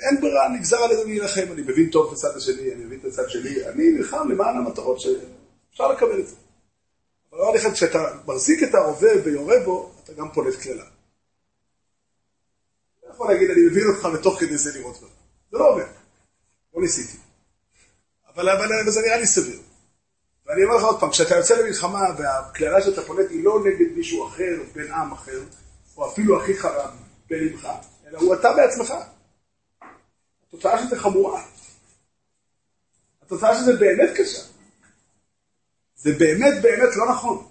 אין 0.01 0.21
ברירה, 0.21 0.49
נגזר 0.49 0.77
עלינו 0.77 1.03
להילחם, 1.03 1.51
אני 1.51 1.61
מבין 1.61 1.89
טוב 1.89 2.07
את 2.07 2.13
הצד 2.13 2.37
השני, 2.37 2.73
אני 2.73 2.85
מבין 2.85 2.99
את 2.99 3.05
הצד 3.05 3.29
שלי, 3.29 3.69
אני 3.69 3.91
נלחם 3.91 4.29
למען 4.31 4.57
המטרות 4.57 4.99
שאפשר 4.99 5.91
לקבל 5.91 6.19
את 6.19 6.27
זה. 6.27 6.35
אבל 7.31 7.41
אמר 7.41 7.51
לך, 7.51 7.73
כשאתה 7.73 7.99
מחזיק 8.25 8.63
את 8.63 8.75
הרובה 8.75 9.09
ויורה 9.23 9.55
בו, 9.65 9.91
אתה 10.03 10.13
גם 10.13 10.31
פולט 10.33 10.55
קללה. 10.55 10.85
אתה 12.99 13.07
יכול 13.09 13.31
להגיד, 13.31 13.49
אני 13.49 13.61
מבין 13.61 13.83
אותך 13.87 14.07
ותוך 14.13 14.39
כדי 14.39 14.57
זה 14.57 14.79
לראות 14.79 14.97
בך. 14.97 15.09
זה 15.51 15.57
לא 15.57 15.69
עובד. 15.69 15.85
לא 16.73 16.81
ניסיתי. 16.81 17.17
אבל, 18.33 18.49
אבל, 18.49 18.79
אבל 18.83 18.91
זה 18.91 19.01
נראה 19.01 19.17
לי 19.17 19.25
סביר. 19.25 19.59
ואני 20.49 20.63
אומר 20.63 20.75
לך 20.75 20.83
עוד 20.83 20.99
פעם, 20.99 21.09
כשאתה 21.09 21.35
יוצא 21.35 21.55
למלחמה 21.55 22.05
והקללה 22.17 22.81
שאתה 22.81 23.01
פולט 23.01 23.29
היא 23.29 23.43
לא 23.43 23.59
נגד 23.65 23.97
מישהו 23.97 24.27
אחר, 24.27 24.63
בן 24.75 24.91
עם 24.91 25.11
אחר, 25.11 25.41
או 25.97 26.11
אפילו 26.11 26.43
אחיך 26.43 26.67
בלבך, 27.29 27.69
אלא 28.07 28.19
הוא 28.19 28.33
אתה 28.35 28.53
בעצמך. 28.53 28.93
התוצאה 30.47 30.79
של 30.79 30.87
זה 30.89 30.99
חמורה. 30.99 31.43
התוצאה 33.21 33.55
של 33.55 33.63
זה 33.63 33.73
באמת 33.73 34.09
קשה. 34.17 34.41
זה 35.95 36.11
באמת 36.19 36.61
באמת 36.61 36.95
לא 36.95 37.09
נכון. 37.09 37.47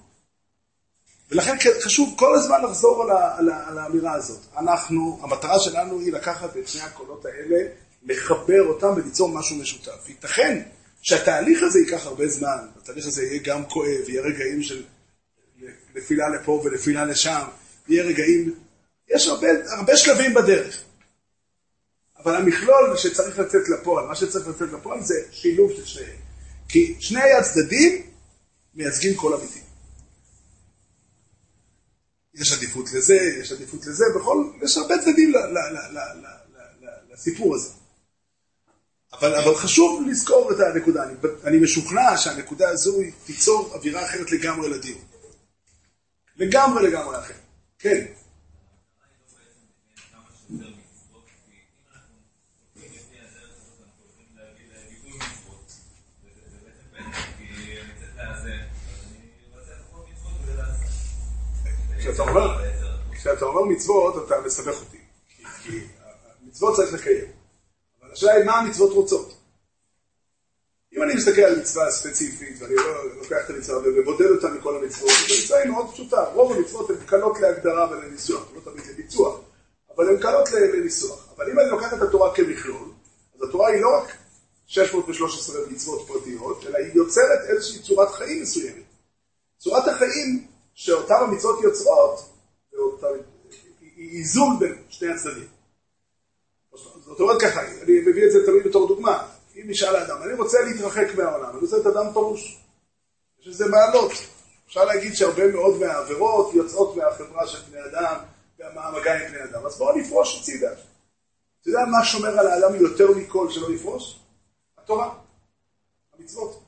ולכן 1.31 1.57
חשוב 1.81 2.15
כל 2.19 2.35
הזמן 2.35 2.63
לחזור 2.63 3.03
על, 3.03 3.11
ה, 3.11 3.39
על, 3.39 3.51
ה, 3.51 3.69
על 3.69 3.79
האמירה 3.79 4.13
הזאת. 4.13 4.41
אנחנו, 4.57 5.19
המטרה 5.23 5.61
שלנו 5.61 6.01
היא 6.01 6.13
לקחת 6.13 6.57
את 6.57 6.69
שני 6.69 6.83
הקולות 6.83 7.27
האלה, 7.27 7.69
לחבר 8.03 8.63
אותם 8.69 8.93
וליצור 8.97 9.29
משהו 9.29 9.57
משותף. 9.57 10.09
ייתכן 10.09 10.63
שהתהליך 11.03 11.63
הזה 11.63 11.79
ייקח 11.79 12.07
הרבה 12.07 12.29
זמן, 12.29 12.67
התהליך 12.77 13.07
הזה 13.07 13.23
יהיה 13.23 13.41
גם 13.45 13.65
כואב, 13.65 14.09
יהיה 14.09 14.23
רגעים 14.23 14.63
של 14.63 14.85
נפילה 15.95 16.29
לפה 16.29 16.63
ונפילה 16.65 17.05
לשם, 17.05 17.45
יהיה 17.89 18.05
רגעים, 18.05 18.55
יש 19.09 19.27
הרבה, 19.27 19.49
הרבה 19.79 19.97
שלבים 19.97 20.35
בדרך. 20.35 20.83
אבל 22.19 22.35
המכלול 22.35 22.97
שצריך 22.97 23.39
לצאת 23.39 23.69
לפועל, 23.69 24.07
מה 24.07 24.15
שצריך 24.15 24.49
לצאת 24.49 24.73
לפועל 24.73 25.03
זה 25.03 25.15
שילוב 25.33 25.73
של 25.73 25.85
שניהם. 25.85 26.17
כי 26.69 26.97
שני 27.01 27.33
הצדדים 27.33 28.03
מייצגים 28.75 29.15
קול 29.17 29.35
אמיתי. 29.35 29.61
יש 32.35 32.53
עדיפות 32.53 32.93
לזה, 32.93 33.17
יש 33.41 33.53
עדיפות 33.53 33.87
לזה, 33.87 34.05
בכל, 34.17 34.45
יש 34.63 34.77
הרבה 34.77 34.99
צדדים 34.99 35.33
לסיפור 37.13 37.55
הזה. 37.55 37.71
אבל, 39.13 39.35
אבל 39.35 39.55
חשוב 39.55 40.07
לזכור 40.09 40.53
את 40.53 40.57
הנקודה, 40.61 41.05
אני, 41.05 41.15
אני 41.45 41.59
משוכנע 41.59 42.17
שהנקודה 42.17 42.69
הזו 42.69 43.01
היא 43.01 43.13
תיצור 43.27 43.75
אווירה 43.75 44.05
אחרת 44.05 44.33
לגמרי 44.33 44.69
לדיון. 44.69 45.01
לגמרי 46.37 46.83
לגמרי 46.89 47.19
אחרת. 47.19 47.37
כן. 47.79 48.05
כשאתה 61.99 62.23
אומר, 62.23 62.59
כשאתה 63.13 63.45
אומר 63.45 63.65
מצוות, 63.65 64.27
אתה 64.27 64.35
מסבך 64.47 64.81
אותי. 64.81 64.99
כי 65.63 65.81
מצוות 66.47 66.77
צריך 66.77 66.93
לקיים. 66.93 67.38
אבל 68.09 68.15
השאלה 68.15 68.33
היא 68.33 68.45
מה 68.45 68.59
המצוות 68.59 68.93
רוצות. 68.93 69.35
אם 70.97 71.03
אני 71.03 71.15
מסתכל 71.15 71.41
על 71.41 71.61
מצווה 71.61 71.91
ספציפית, 71.91 72.57
ואני 72.59 72.75
לא 72.75 73.15
לוקח 73.17 73.37
את 73.45 73.51
המצווה 73.51 73.79
ובודד 73.79 74.31
אותה 74.31 74.49
מכל 74.49 74.77
המצוות, 74.77 75.11
המצווה 75.31 75.59
היא 75.59 75.71
מאוד 75.71 75.93
פשוטה. 75.93 76.25
רוב 76.25 76.53
המצוות 76.53 76.91
הן 76.91 76.97
קלות 77.07 77.41
להגדרה 77.41 77.91
ולניסוח, 77.91 78.49
לא 78.55 78.61
תמיד 78.61 78.87
לביצוע, 78.87 79.41
אבל 79.97 80.09
הן 80.09 80.23
קלות 80.23 80.53
לניסוח. 80.53 81.29
אבל 81.37 81.51
אם 81.51 81.59
אני 81.61 81.71
לוקח 81.71 81.95
את 81.95 82.03
התורה 82.03 82.35
כמכלול, 82.35 82.89
אז 83.35 83.49
התורה 83.49 83.69
היא 83.69 83.83
לא 83.83 83.97
רק 83.97 84.17
613 84.67 85.57
מצוות 85.71 86.09
פרטיות, 86.09 86.67
אלא 86.67 86.79
היא 86.79 86.95
יוצרת 86.95 87.41
איזושהי 87.49 87.83
צורת 87.83 88.11
חיים 88.11 88.43
מסוימת. 88.43 88.85
צורת 89.59 89.89
החיים 89.89 90.47
שאותן 90.75 91.15
המצוות 91.15 91.63
יוצרות, 91.63 92.33
היא 93.97 94.19
איזון 94.19 94.59
בין 94.59 94.75
שני 94.89 95.09
הצדדים. 95.09 95.58
זאת 97.09 97.21
אומרת 97.21 97.41
ככה, 97.43 97.61
אני 97.83 98.01
מביא 98.01 98.27
את 98.27 98.33
זה 98.33 98.47
תמיד 98.47 98.65
בתור 98.65 98.89
דוגמה. 98.89 99.29
אם 99.57 99.63
נשאל 99.67 99.97
האדם, 99.97 100.23
אני 100.23 100.35
רוצה 100.35 100.59
להתרחק 100.63 101.15
מהעולם, 101.15 101.51
אני 101.51 101.59
רוצה 101.59 101.77
להיות 101.77 101.97
אדם 101.97 102.13
פרוש. 102.13 102.63
יש 103.41 103.49
לזה 103.49 103.67
מעלות. 103.69 104.13
אפשר 104.67 104.85
להגיד 104.85 105.15
שהרבה 105.15 105.53
מאוד 105.53 105.81
מהעבירות 105.81 106.55
יוצאות 106.55 106.97
מהחברה 106.97 107.47
של 107.47 107.59
בני 107.71 107.81
אדם, 107.85 108.15
מהמגע 108.75 109.15
עם 109.15 109.33
בני 109.33 109.45
אדם. 109.45 109.67
אז 109.67 109.79
בואו 109.79 109.99
נפרוש 109.99 110.41
הצידה. 110.41 110.73
אתה 110.73 111.69
יודע 111.69 111.81
מה 111.91 112.05
שומר 112.05 112.41
על 112.41 112.47
האדם 112.47 112.75
יותר 112.75 113.11
מכל 113.11 113.51
שלא 113.51 113.71
יפרוש? 113.71 114.21
התורה, 114.79 115.15
המצוות. 116.19 116.63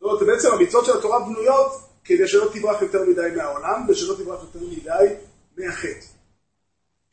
זאת 0.00 0.02
אומרת, 0.02 0.26
בעצם 0.26 0.48
המצוות 0.52 0.84
של 0.84 0.98
התורה 0.98 1.20
בנויות 1.20 1.72
כדי 2.04 2.28
שלא 2.28 2.50
תברח 2.52 2.82
יותר 2.82 3.02
מדי 3.02 3.36
מהעולם 3.36 3.86
ושלא 3.88 4.14
תברח 4.14 4.42
יותר 4.42 4.66
מדי 4.66 5.14
מהחטא. 5.56 6.15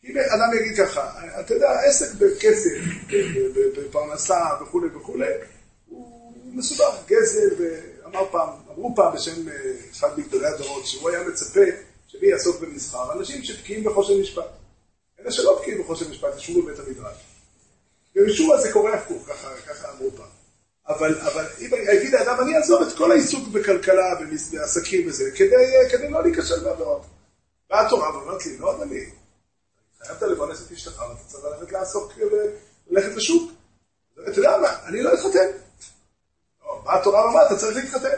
אם 0.06 0.18
אדם 0.18 0.60
יגיד 0.60 0.78
ככה, 0.78 1.12
אתה 1.40 1.54
יודע, 1.54 1.72
עסק 1.80 2.14
בכסף, 2.14 2.78
בפרנסה 3.78 4.46
וכולי 4.62 4.88
וכולי, 4.96 5.34
הוא 5.88 6.34
מסובך, 6.46 6.96
גזל, 7.08 7.50
ואמר 7.58 8.32
פעם, 8.32 8.50
אמרו 8.70 8.96
פעם 8.96 9.14
בשם 9.14 9.50
אה, 9.50 9.54
אחד 9.92 10.20
מגדולי 10.20 10.48
הדורות, 10.48 10.86
שהוא 10.86 11.10
היה 11.10 11.24
מצפה 11.24 11.62
שמי 12.08 12.28
יעסוק 12.28 12.62
במסחר, 12.62 13.14
אנשים 13.14 13.44
שבקיאים 13.44 13.84
בחושן 13.84 14.22
משפט. 14.22 14.50
אלה 15.20 15.32
שלא 15.32 15.60
בקיאים 15.62 15.82
בחושן 15.82 16.12
משפט, 16.12 16.38
ישבו 16.38 16.62
בבית 16.62 16.80
המדרש. 16.80 17.18
ומשום 18.16 18.50
מה 18.50 18.62
זה 18.62 18.72
קורה 18.72 18.94
הפוך, 18.94 19.28
ככה, 19.28 19.50
ככה 19.68 19.92
אמרו 19.92 20.12
פעם. 20.12 20.28
אבל, 20.88 21.20
אבל 21.20 21.46
אם 21.60 21.70
יגיד 21.94 22.16
האדם, 22.16 22.38
אני 22.42 22.56
אעזוב 22.56 22.82
את 22.82 22.98
כל 22.98 23.12
העיסוק 23.12 23.48
בכלכלה, 23.48 24.16
בעסקים 24.52 25.08
וזה, 25.08 25.32
כדי, 25.36 25.66
כדי 25.92 26.10
לא 26.10 26.24
להיכשל 26.24 26.64
בעבירות. 26.64 27.06
באה 27.70 27.86
התורה 27.86 28.18
ואומרת 28.18 28.46
לי, 28.46 28.58
לא, 28.58 28.76
אדוני, 28.76 29.06
חייבת 30.06 30.22
לפרנס 30.22 30.68
את 30.68 30.72
אשתך, 30.72 31.00
ואתה 31.00 31.24
צריך 31.28 31.44
ללכת 31.46 31.72
לעסוק, 31.72 32.14
ללכת 32.88 33.16
לשוק. 33.16 33.52
אתה 34.30 34.40
יודע 34.40 34.58
מה, 34.62 34.88
אני 34.88 35.02
לא 35.02 35.14
אתחתן. 35.14 35.48
לא, 36.64 36.82
באה 36.86 37.00
התורה 37.00 37.26
ואומרת, 37.26 37.48
אתה 37.52 37.60
צריך 37.60 37.76
להתחתן. 37.76 38.18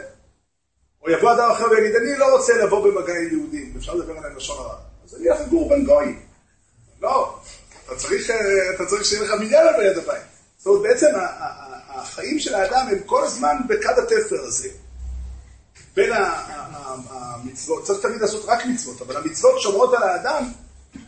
או 1.02 1.10
יבוא 1.10 1.32
אדם 1.32 1.50
אחר 1.50 1.64
ויגיד, 1.70 1.96
אני 1.96 2.18
לא 2.18 2.36
רוצה 2.36 2.52
לבוא 2.64 2.84
במגע 2.84 3.12
עם 3.12 3.28
יהודים, 3.38 3.74
אפשר 3.76 3.94
לדבר 3.94 4.18
עליהם 4.18 4.36
לשון 4.36 4.58
הרע. 4.58 4.78
אז 5.04 5.14
אני 5.14 5.30
אלך 5.30 5.40
לגור 5.40 5.68
בין 5.68 5.86
גויים. 5.86 6.22
לא, 7.00 7.38
אתה 7.86 7.96
צריך, 7.96 8.30
אתה 8.74 8.86
צריך 8.86 9.04
שיהיה 9.04 9.22
לך 9.22 9.30
מניין 9.40 9.66
על 9.66 9.82
יד 9.82 9.98
הבית. 9.98 10.22
זאת 10.58 10.66
אומרת, 10.66 10.82
בעצם 10.82 11.06
החיים 11.88 12.38
של 12.38 12.54
האדם 12.54 12.86
הם 12.90 12.98
כל 13.06 13.24
הזמן 13.24 13.56
בקד 13.68 13.98
התפר 13.98 14.40
הזה. 14.46 14.68
בין 15.94 16.12
המצוות, 17.08 17.84
צריך 17.84 18.00
תמיד 18.02 18.20
לעשות 18.20 18.44
רק 18.44 18.66
מצוות, 18.66 19.02
אבל 19.02 19.16
המצוות 19.16 19.60
שומרות 19.60 19.94
על 19.94 20.02
האדם 20.02 20.52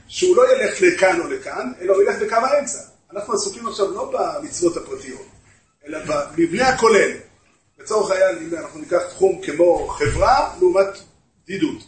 שהוא 0.08 0.36
לא 0.36 0.52
ילך 0.52 0.80
לכאן 0.80 1.20
או 1.20 1.28
לכאן, 1.28 1.72
אלא 1.80 1.94
הוא 1.94 2.02
ילך 2.02 2.22
בקו 2.22 2.36
האמצע. 2.36 2.78
אנחנו 3.12 3.34
עסוקים 3.34 3.68
עכשיו 3.68 3.90
לא 3.90 4.12
במצוות 4.12 4.76
הפרטיות, 4.76 5.26
אלא 5.86 5.98
במבנה 6.06 6.68
הכולל. 6.68 7.10
לצורך 7.78 8.10
העניין, 8.10 8.38
אם 8.38 8.58
אנחנו 8.58 8.80
ניקח 8.80 9.02
תחום 9.08 9.40
כמו 9.42 9.88
חברה 9.88 10.54
לעומת 10.58 10.86
בדידות. 11.44 11.82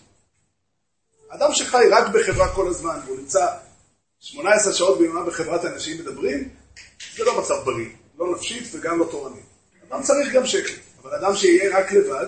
אדם 1.29 1.55
שחי 1.55 1.85
רק 1.91 2.09
בחברה 2.09 2.55
כל 2.55 2.68
הזמן, 2.68 2.99
והוא 3.07 3.18
נמצא 3.18 3.47
18 4.21 4.73
שעות 4.73 4.99
ביממה 4.99 5.25
בחברת 5.25 5.64
אנשים 5.64 5.99
מדברים, 5.99 6.49
זה 7.16 7.25
לא 7.25 7.41
מצב 7.41 7.55
בריא, 7.64 7.89
לא 8.18 8.33
נפשית 8.33 8.64
וגם 8.73 8.99
לא 8.99 9.05
תורנית. 9.11 9.45
אדם 9.89 10.03
צריך 10.03 10.33
גם 10.33 10.47
שקט, 10.47 10.81
אבל 11.03 11.14
אדם 11.14 11.37
שיהיה 11.37 11.79
רק 11.79 11.93
לבד, 11.93 12.27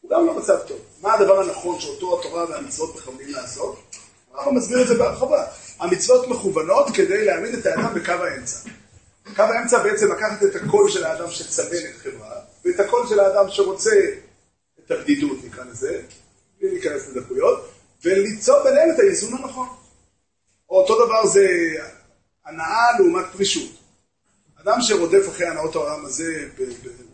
הוא 0.00 0.10
גם 0.10 0.26
לא 0.26 0.38
מצב 0.38 0.58
טוב. 0.68 0.78
מה 1.00 1.14
הדבר 1.14 1.40
הנכון 1.40 1.80
שאותו 1.80 2.20
התורה 2.20 2.50
והמצוות 2.50 2.96
מכוונים 2.96 3.28
לעשות? 3.28 3.82
הרמב"ם 4.34 4.56
מסביר 4.56 4.82
את 4.82 4.88
זה 4.88 4.94
בהרחבה. 4.94 5.46
המצוות 5.80 6.28
מכוונות 6.28 6.86
כדי 6.94 7.24
להעמיד 7.24 7.54
את 7.54 7.66
האדם 7.66 7.94
בקו 7.94 8.12
האמצע. 8.12 8.58
קו 9.36 9.42
האמצע 9.42 9.82
בעצם 9.82 10.12
לקחת 10.12 10.42
את 10.42 10.56
הקול 10.56 10.90
של 10.90 11.04
האדם 11.04 11.30
שצמן 11.30 11.66
את 11.90 11.96
חברה, 12.02 12.36
ואת 12.64 12.80
הקול 12.80 13.06
של 13.08 13.20
האדם 13.20 13.50
שרוצה 13.50 13.96
את 14.84 14.90
הבדידות, 14.90 15.44
נקרא 15.44 15.64
לזה, 15.64 16.02
בלי 16.60 16.70
להיכנס 16.70 17.08
לדקויות, 17.08 17.70
וליצור 18.04 18.62
ביניהם 18.64 18.90
את 18.94 18.98
האיזון 18.98 19.34
הנכון. 19.34 19.68
או 20.70 20.80
אותו 20.80 21.06
דבר 21.06 21.26
זה 21.26 21.46
הנאה 22.46 22.98
לעומת 22.98 23.24
פרישות. 23.32 23.70
אדם 24.62 24.80
שרודף 24.80 25.28
אחרי 25.28 25.46
הנאות 25.46 25.74
העולם 25.74 26.04
הזה, 26.04 26.48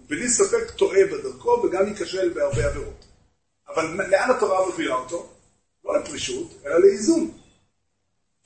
בלי 0.08 0.28
ספק 0.28 0.70
טועה 0.76 1.06
בדרכו 1.06 1.50
וגם 1.50 1.88
ייכשל 1.88 2.32
בהרבה 2.34 2.66
עבירות. 2.66 3.04
אבל 3.68 4.06
לאן 4.10 4.30
התורה 4.30 4.66
מובילה 4.66 4.94
אותו? 4.94 5.28
לא 5.84 6.00
לפרישות, 6.00 6.62
אלא 6.66 6.80
לאיזון. 6.80 7.30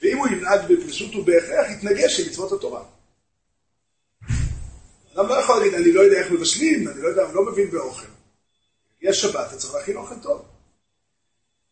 ואם 0.02 0.18
הוא 0.18 0.28
ינהג 0.28 0.72
בפרישות, 0.72 1.14
הוא 1.14 1.26
בהכרח 1.26 1.70
יתנגש 1.70 2.20
עם 2.20 2.26
מצוות 2.26 2.52
התורה. 2.52 2.84
אדם 5.14 5.28
לא 5.28 5.34
יכול 5.34 5.58
להגיד, 5.58 5.74
אני 5.74 5.92
לא 5.92 6.00
יודע 6.00 6.18
איך 6.18 6.30
מבשלים, 6.30 6.88
אני 6.88 7.02
לא 7.02 7.08
יודע, 7.08 7.24
אני 7.24 7.34
לא 7.34 7.44
מבין 7.44 7.70
באוכל. 7.70 8.06
יש 9.02 9.20
שבת, 9.20 9.48
אתה 9.48 9.56
צריך 9.56 9.74
להכין 9.74 9.96
אוכל 9.96 10.14
טוב. 10.22 10.42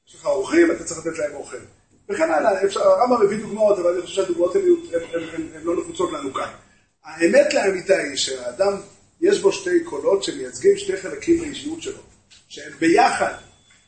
יש 0.08 0.14
לך 0.14 0.26
אורחים, 0.26 0.70
אתה 0.70 0.84
צריך 0.84 1.06
לתת 1.06 1.18
להם 1.18 1.34
אוכל. 1.34 1.56
וכן 2.08 2.30
הלאה, 2.30 2.50
הרמב"ם 2.74 3.26
מביא 3.26 3.38
דוגמאות, 3.38 3.78
אבל 3.78 3.92
אני 3.92 4.02
חושב 4.02 4.14
שהדוגמאות 4.14 4.54
הן 5.54 5.62
לא 5.62 5.80
נחוצות 5.80 6.12
לנו 6.12 6.34
כאן. 6.34 6.50
האמת 7.04 7.54
לאמיתה 7.54 7.96
היא 7.96 8.16
שהאדם, 8.16 8.76
יש 9.20 9.40
בו 9.40 9.52
שתי 9.52 9.84
קולות 9.84 10.24
שמייצגים 10.24 10.76
שתי 10.76 10.96
חלקים 10.96 11.40
באישיות 11.40 11.82
שלו, 11.82 11.98
שהם 12.48 12.72
ביחד 12.78 13.34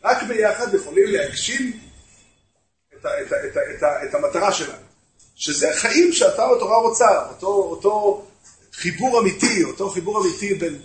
רק 0.05 0.23
ביחד 0.23 0.75
יכולים 0.75 1.07
להגשים 1.07 1.81
את, 2.93 3.07
את, 3.07 3.33
את, 3.33 3.57
את, 3.77 3.83
ה, 3.83 4.05
את 4.05 4.15
המטרה 4.15 4.53
שלנו. 4.53 4.85
שזה 5.35 5.69
חיים 5.75 6.13
שאתה 6.13 6.49
בתורה 6.57 6.77
רוצה, 6.77 7.29
אותו, 7.31 7.47
אותו 7.47 8.25
חיבור 8.73 9.21
אמיתי, 9.21 9.65
אותו 9.65 9.91
חיבור 9.91 10.23
אמיתי 10.23 10.55
בין... 10.55 10.83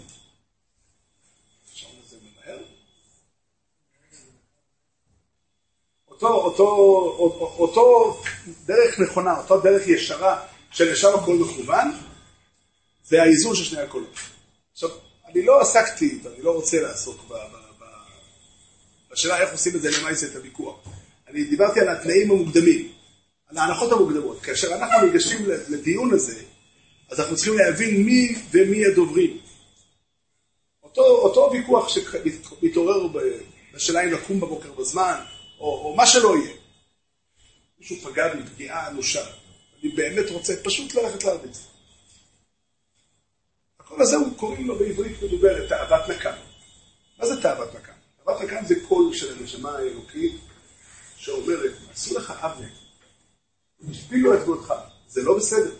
אותו, 6.08 6.28
אותו, 6.28 6.68
אותו, 7.20 7.56
אותו 7.58 8.18
דרך 8.66 9.00
נכונה, 9.00 9.38
אותו 9.38 9.60
דרך 9.60 9.88
ישרה 9.88 10.46
שלשם 10.72 11.10
הכל 11.16 11.34
מכוון, 11.36 11.92
זה 13.04 13.22
האיזון 13.22 13.56
של 13.56 13.64
שני 13.64 13.82
הקולות. 13.82 14.16
עכשיו, 14.72 14.90
אני 15.26 15.46
לא 15.46 15.62
עסקתי, 15.62 16.20
ואני 16.24 16.42
לא 16.42 16.52
רוצה 16.52 16.82
לעסוק 16.82 17.22
ב... 17.28 17.59
השאלה 19.12 19.42
איך 19.42 19.52
עושים 19.52 19.76
את 19.76 19.82
זה 19.82 19.90
למעשה 20.00 20.28
את 20.28 20.36
הוויכוח. 20.36 20.80
אני 21.28 21.44
דיברתי 21.44 21.80
על 21.80 21.90
התנאים 21.90 22.32
המוקדמים, 22.32 22.92
על 23.48 23.58
ההנחות 23.58 23.92
המוקדמות. 23.92 24.42
כאשר 24.42 24.76
אנחנו 24.76 25.06
ניגשים 25.06 25.46
לדיון 25.70 26.14
הזה, 26.14 26.42
אז 27.10 27.20
אנחנו 27.20 27.36
צריכים 27.36 27.58
להבין 27.58 28.04
מי 28.04 28.36
ומי 28.52 28.86
הדוברים. 28.86 29.38
אותו, 30.84 31.02
אותו 31.02 31.50
ויכוח 31.52 31.90
שמתעורר 31.90 33.08
בשאלה 33.74 34.04
אם 34.04 34.12
לקום 34.12 34.40
בבוקר 34.40 34.72
בזמן, 34.72 35.22
או, 35.60 35.66
או 35.66 35.96
מה 35.96 36.08
שלא 36.08 36.38
יהיה. 36.38 36.56
מישהו 37.80 37.98
פגע 37.98 38.36
בי 38.36 38.44
פגיעה 38.44 38.88
אנושה. 38.88 39.26
אני 39.82 39.92
באמת 39.92 40.30
רוצה 40.30 40.54
פשוט 40.64 40.96
ללכת 40.96 41.24
להרביץ. 41.24 41.60
הקול 43.80 44.02
הזה 44.02 44.16
הוא 44.16 44.38
קוראים 44.38 44.68
לו 44.68 44.80
בעברית 44.80 45.24
מדוברת 45.24 45.70
תאוות 45.70 46.10
נקם. 46.10 46.36
מה 47.20 47.26
זה 47.26 47.42
תאוות 47.42 47.76
נקם? 47.76 47.89
אמרת 48.30 48.50
כאן 48.50 48.66
זה 48.66 48.76
קול 48.88 49.14
של 49.14 49.38
הנשמה 49.38 49.72
האלוקית 49.72 50.36
שאומרת, 51.16 51.72
עשו 51.94 52.18
לך 52.18 52.34
עוול, 52.42 52.66
השפילו 53.90 54.34
את 54.34 54.40
כבודך, 54.44 54.74
זה 55.08 55.24
לא 55.24 55.38
בסדר. 55.38 55.72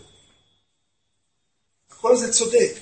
הקול 1.90 2.12
הזה 2.12 2.32
צודק. 2.32 2.72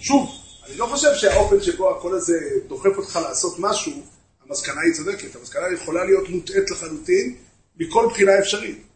שוב, 0.00 0.30
אני 0.66 0.76
לא 0.76 0.86
חושב 0.86 1.14
שהאופן 1.14 1.62
שבו 1.62 1.96
הקול 1.96 2.14
הזה 2.14 2.38
דוחף 2.66 2.96
אותך 2.96 3.18
לעשות 3.22 3.56
משהו, 3.58 3.92
המסקנה 4.46 4.80
היא 4.80 4.94
צודקת. 4.94 5.36
המסקנה 5.36 5.72
יכולה 5.74 6.04
להיות 6.04 6.28
מוטעית 6.28 6.70
לחלוטין 6.70 7.36
מכל 7.76 8.06
בחינה 8.10 8.38
אפשרית. 8.38 8.86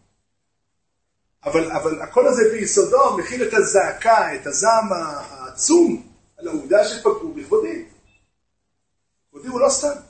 אבל, 1.45 1.70
אבל 1.70 2.03
הקול 2.03 2.26
הזה 2.26 2.43
ביסודו 2.53 3.16
מכיל 3.18 3.43
את 3.43 3.55
הזעקה, 3.55 4.34
את 4.34 4.47
הזעם 4.47 4.93
העצום 4.93 6.07
על 6.39 6.49
העובדה 6.49 6.84
שפגעו 6.84 7.34
בכבודי. 7.34 7.84
כבודי 9.39 9.49
הוא 9.49 9.61
לא 9.61 9.68
סתם. 9.70 10.01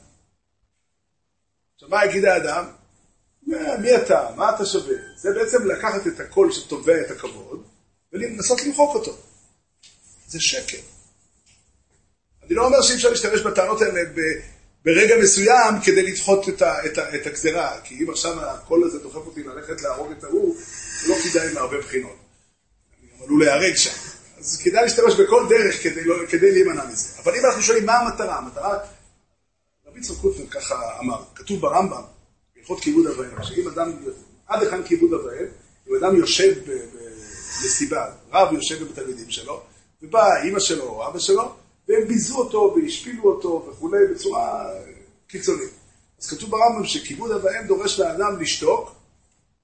עכשיו, 1.75 1.89
מה 1.89 2.05
יגיד 2.05 2.25
האדם? 2.25 2.65
מי 3.81 3.95
אתה? 3.95 4.29
מה 4.35 4.55
אתה 4.55 4.65
שווה? 4.65 4.95
זה 5.17 5.29
בעצם 5.33 5.65
לקחת 5.65 6.07
את 6.07 6.19
הקול 6.19 6.51
שתובע 6.51 7.01
את 7.01 7.11
הכבוד 7.11 7.63
ולנסות 8.13 8.61
למחוק 8.61 8.95
אותו. 8.95 9.17
זה 10.27 10.39
שקר. 10.41 10.77
אני 12.43 12.55
לא 12.55 12.65
אומר 12.65 12.81
שאי 12.81 12.95
אפשר 12.95 13.09
להשתמש 13.09 13.41
בטענות 13.41 13.81
האלה 13.81 14.01
ברגע 14.85 15.15
מסוים 15.23 15.81
כדי 15.83 16.11
לדחות 16.11 16.49
את, 16.49 16.61
את, 16.61 16.97
את 16.97 17.27
הגזרה, 17.27 17.81
כי 17.83 18.03
אם 18.03 18.09
עכשיו 18.09 18.41
הקול 18.41 18.83
הזה 18.83 18.99
דוחף 18.99 19.15
אותי 19.15 19.43
ללכת 19.43 19.81
להרוג 19.81 20.11
את 20.11 20.23
ההוא, 20.23 20.55
זה 21.01 21.13
לא 21.13 21.15
כדאי 21.19 21.53
מהרבה 21.53 21.77
בחינות. 21.77 22.15
אני 22.99 23.25
עלול 23.25 23.43
להיהרג 23.43 23.75
שם. 23.75 23.91
אז 24.39 24.61
כדאי 24.63 24.83
להשתמש 24.83 25.13
בכל 25.13 25.45
דרך 25.49 25.83
כדי, 25.83 26.03
לא, 26.03 26.15
כדי 26.29 26.51
להימנע 26.51 26.85
מזה. 26.85 27.21
אבל 27.23 27.35
אם 27.35 27.45
אנחנו 27.45 27.61
שואלים 27.61 27.85
מה 27.85 27.97
המטרה, 27.97 28.37
המטרה 28.37 28.77
יצחק 29.95 30.17
קוטנר 30.21 30.47
ככה 30.47 30.99
אמר, 30.99 31.23
כתוב 31.35 31.61
ברמב"ם, 31.61 32.01
בהלכות 32.55 32.79
כיבוד 32.79 33.07
אב 33.07 33.19
ואם, 33.19 33.43
שאם 33.43 33.67
אדם, 33.67 33.91
עד 34.47 34.61
היכן 34.63 34.83
כיבוד 34.83 35.13
אב 35.13 35.25
ואם, 35.25 35.45
אם 35.87 35.95
אדם 35.95 36.15
יושב 36.15 36.53
במסיבה, 36.65 38.05
רב 38.31 38.53
יושב 38.53 38.81
עם 38.81 38.87
התלמידים 38.91 39.29
שלו, 39.29 39.61
ובאה 40.01 40.43
אימא 40.43 40.59
שלו 40.59 40.83
או 40.83 41.07
אבא 41.07 41.19
שלו, 41.19 41.55
והם 41.87 42.07
ביזו 42.07 42.37
אותו 42.37 42.75
והשפילו 42.75 43.23
אותו 43.23 43.67
וכולי 43.69 44.07
בצורה 44.13 44.65
קיצונית. 45.27 45.69
אז 46.21 46.29
כתוב 46.29 46.49
ברמב"ם 46.51 46.85
שכיבוד 46.85 47.31
אב 47.31 47.43
ואם 47.43 47.67
דורש 47.67 47.99
לאדם 47.99 48.41
לשתוק 48.41 48.91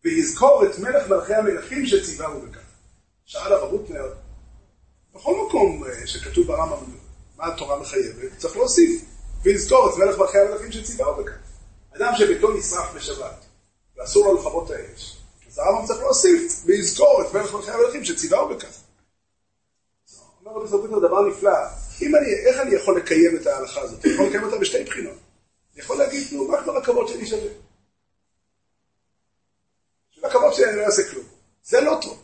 ויזכור 0.04 0.66
את 0.66 0.80
מלך 0.80 1.10
מלכי 1.10 1.34
המלכים 1.34 1.86
שציווהו 1.86 2.42
בכך. 2.42 2.60
שאל 3.26 3.54
הרב 3.54 3.72
רוטנר, 3.72 4.14
בכל 5.16 5.46
מקום 5.48 5.84
אה, 5.84 6.08
שכתוב 6.08 6.48
ברמב"ם 6.48 6.92
מה 7.38 7.46
התורה 7.48 7.80
מחייבת, 7.80 8.38
צריך 8.38 8.58
להוסיף 8.58 9.02
ויזכור 9.46 9.90
את 9.90 9.98
מלך 9.98 10.18
מלכי 10.20 10.38
המלכים 10.38 10.72
שציווהו 10.72 11.24
בכך. 11.24 11.38
אדם 11.96 12.14
שביתו 12.18 12.54
נשרף 12.54 12.94
בשבת 12.96 13.46
ואסור 13.98 14.26
לו 14.26 14.40
לכבות 14.40 14.72
האש, 14.72 15.18
אז 15.48 15.60
הרמב"ם 15.60 15.86
צריך 15.86 16.00
להוסיף 16.00 16.64
ויזכור 16.66 17.22
את 17.22 17.34
מלך 17.34 17.54
מלכי 17.54 17.72
המלכים 17.72 18.06
שציווהו 18.06 18.50
בכך. 18.50 18.78
אומר 20.46 20.60
רבי 20.60 20.70
סרבוטר 20.70 21.00
דבר 21.00 21.22
נפלא, 21.22 21.52
אני, 22.02 22.34
איך 22.46 22.60
אני 22.60 22.76
יכול 22.76 22.98
לקיים 22.98 23.38
את 23.42 23.48
ההלכה 23.48 23.82
הזאת? 23.82 24.06
אני 24.06 24.14
יכול 24.14 24.26
לקיים 24.26 24.44
אותה 24.44 24.58
בשתי 24.58 24.84
בחינות. 24.84 25.18
אני 25.74 25.84
יכול 25.84 25.98
להגיד, 25.98 26.28
נו, 26.32 26.48
מה 26.48 26.64
כבר 26.64 26.78
הכבוד 26.78 27.08
שלי 27.08 27.26
שווה? 27.26 27.50
בשביל 30.12 30.26
הכבוד 30.26 30.54
שלי 30.54 30.70
אני 30.70 30.78
לא 30.78 30.86
אעשה 30.86 31.10
כלום. 31.12 31.26
זה 31.64 31.82
לא 31.82 31.98
טוב. 32.02 32.24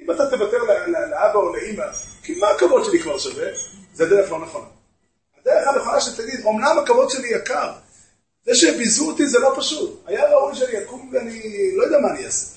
אם 0.00 0.10
אתה 0.10 0.30
תוותר 0.30 0.58
לאבא 1.10 1.34
או 1.34 1.56
לאמא, 1.56 1.92
כי 2.22 2.38
מה 2.38 2.50
הכבוד 2.50 2.84
שלי 2.84 3.02
כבר 3.02 3.18
שווה? 3.18 3.46
זה 3.94 4.06
דרך 4.06 4.30
לא 4.30 4.38
נכונה. 4.38 4.79
הדרך 5.50 5.68
הנכונה 5.68 6.00
שתגיד, 6.00 6.40
אמנם 6.46 6.78
הכבוד 6.82 7.10
שלי 7.10 7.28
יקר, 7.28 7.72
זה 8.44 8.54
שביזו 8.54 9.10
אותי 9.10 9.26
זה 9.26 9.38
לא 9.38 9.54
פשוט. 9.56 10.02
היה 10.06 10.30
ראוי 10.30 10.56
שאני 10.56 10.84
אקום 10.84 11.10
ואני 11.12 11.70
לא 11.76 11.82
יודע 11.82 11.98
מה 11.98 12.10
אני 12.10 12.26
אעשה. 12.26 12.56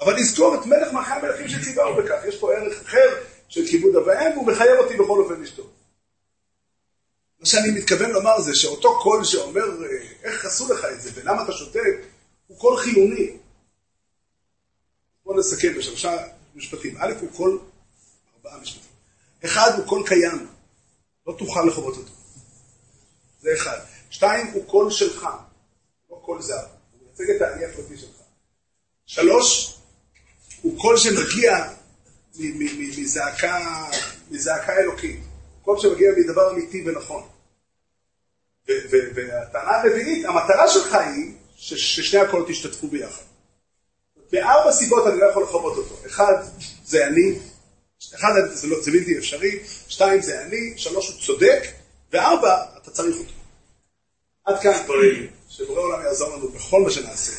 אבל 0.00 0.16
לזכור 0.16 0.54
את 0.54 0.66
מלך 0.66 0.92
מלכי 0.92 1.12
המלכים 1.12 1.48
שציווהו 1.48 1.96
בכך, 1.96 2.24
יש 2.28 2.36
פה 2.36 2.54
ערך 2.54 2.80
אחר 2.80 3.08
של 3.48 3.66
כיבוד 3.66 3.96
אב 3.96 4.06
ואם, 4.06 4.32
והוא 4.32 4.46
מחייב 4.46 4.78
אותי 4.78 4.96
בכל 4.96 5.18
אופן 5.20 5.42
לשתוק. 5.42 5.70
מה 7.40 7.46
שאני 7.46 7.70
מתכוון 7.70 8.10
לומר 8.10 8.40
זה 8.40 8.54
שאותו 8.54 9.00
קול 9.02 9.24
שאומר, 9.24 9.64
איך 10.22 10.44
עשו 10.44 10.74
לך 10.74 10.84
את 10.92 11.00
זה 11.00 11.10
ולמה 11.14 11.42
אתה 11.42 11.52
שותק, 11.52 11.96
הוא 12.46 12.58
קול 12.58 12.76
חיוני. 12.76 13.36
בואו 15.24 15.38
נסכם 15.38 15.78
בשלושה 15.78 16.16
משפטים. 16.54 16.96
א', 16.98 17.12
הוא 17.20 17.30
קול, 17.36 17.60
ארבעה 18.36 18.60
משפטים. 18.60 18.90
אחד, 19.44 19.70
הוא 19.78 19.86
קול 19.86 20.06
קיים, 20.06 20.46
לא 21.30 21.34
תוכל 21.38 21.64
לכבות 21.64 21.96
אותו. 21.96 22.12
זה 23.40 23.50
אחד. 23.54 23.78
שתיים, 24.10 24.46
הוא 24.46 24.66
קול 24.66 24.90
שלך, 24.90 25.28
לא 26.10 26.20
קול 26.24 26.42
זר. 26.42 26.54
הוא 26.54 27.00
מייצג 27.06 27.30
את 27.30 27.42
האני 27.42 27.64
הפרטי 27.64 27.98
שלך. 27.98 28.16
שלוש, 29.06 29.78
הוא 30.62 30.80
קול 30.80 30.96
שמגיע 30.96 31.68
מזעקה 34.30 34.72
אלוקית. 34.78 35.20
קול 35.62 35.78
שמגיע 35.78 36.10
מדבר 36.16 36.50
אמיתי 36.50 36.84
ונכון. 36.86 37.22
והטענה 39.14 39.76
הרביעית, 39.76 40.24
המטרה 40.24 40.68
שלך 40.68 40.94
היא 40.94 41.34
ששני 41.56 42.20
הקולות 42.20 42.50
ישתתפו 42.50 42.88
ביחד. 42.88 43.22
מארבע 44.32 44.72
סיבות 44.72 45.06
אני 45.06 45.20
לא 45.20 45.26
יכול 45.26 45.42
לכבות 45.42 45.76
אותו. 45.76 46.06
אחד, 46.06 46.34
זה 46.84 47.06
אני, 47.06 47.38
אחד, 48.14 48.32
זה, 48.52 48.66
לא, 48.66 48.82
זה 48.82 48.90
בלתי 48.90 49.18
אפשרי, 49.18 49.58
שתיים, 49.88 50.22
זה 50.22 50.42
אני, 50.42 50.72
שלוש, 50.76 51.08
הוא 51.08 51.20
צודק, 51.20 51.62
וארבע, 52.12 52.64
אתה 52.82 52.90
צריך 52.90 53.16
אותו. 53.16 53.32
עד 54.44 54.62
כאן 54.62 54.84
דברים, 54.84 55.30
שבורא 55.48 55.80
עולם 55.80 56.02
יעזור 56.04 56.36
לנו 56.36 56.48
בכל 56.48 56.80
מה 56.80 56.90
שנעשה. 56.90 57.32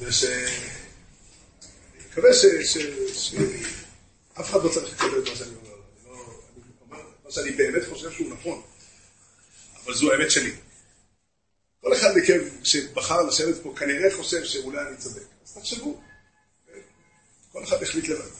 וש... 0.00 0.24
אני 0.24 2.04
מקווה 2.10 2.34
ש... 2.34 2.44
ש... 2.44 2.78
ש... 3.12 3.34
אף 4.40 4.50
אחד 4.50 4.64
לא 4.64 4.68
צריך 4.68 4.92
לקבל 4.92 5.22
את 5.22 5.28
מה 5.28 5.36
שאני 5.36 5.50
אומר. 5.54 5.74
אני 5.74 6.08
לא... 6.08 6.14
אני 6.56 6.72
אומר 6.80 7.02
מה 7.24 7.30
שאני 7.30 7.50
באמת 7.50 7.82
חושב 7.88 8.10
שהוא 8.10 8.30
נכון, 8.30 8.62
אבל 9.84 9.94
זו 9.94 10.12
האמת 10.12 10.30
שלי. 10.30 10.52
כל 11.80 11.92
אחד 11.92 12.16
מכם 12.16 12.38
שבחר 12.64 13.22
לשבת 13.22 13.62
פה 13.62 13.74
כנראה 13.76 14.16
חושב 14.16 14.44
שאולי 14.44 14.88
אני 14.88 14.96
צודק. 14.96 15.22
אז 15.44 15.54
תחשבו. 15.54 16.00
כל 17.52 17.64
אחד 17.64 17.82
החליט 17.82 18.08
לבד. 18.08 18.30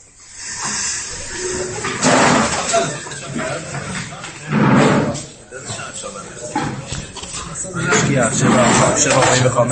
שבע, 8.09 8.29
שבע, 8.33 8.97
שבע, 8.97 9.15
ארבעים 9.15 9.45
וחמש. 9.45 9.69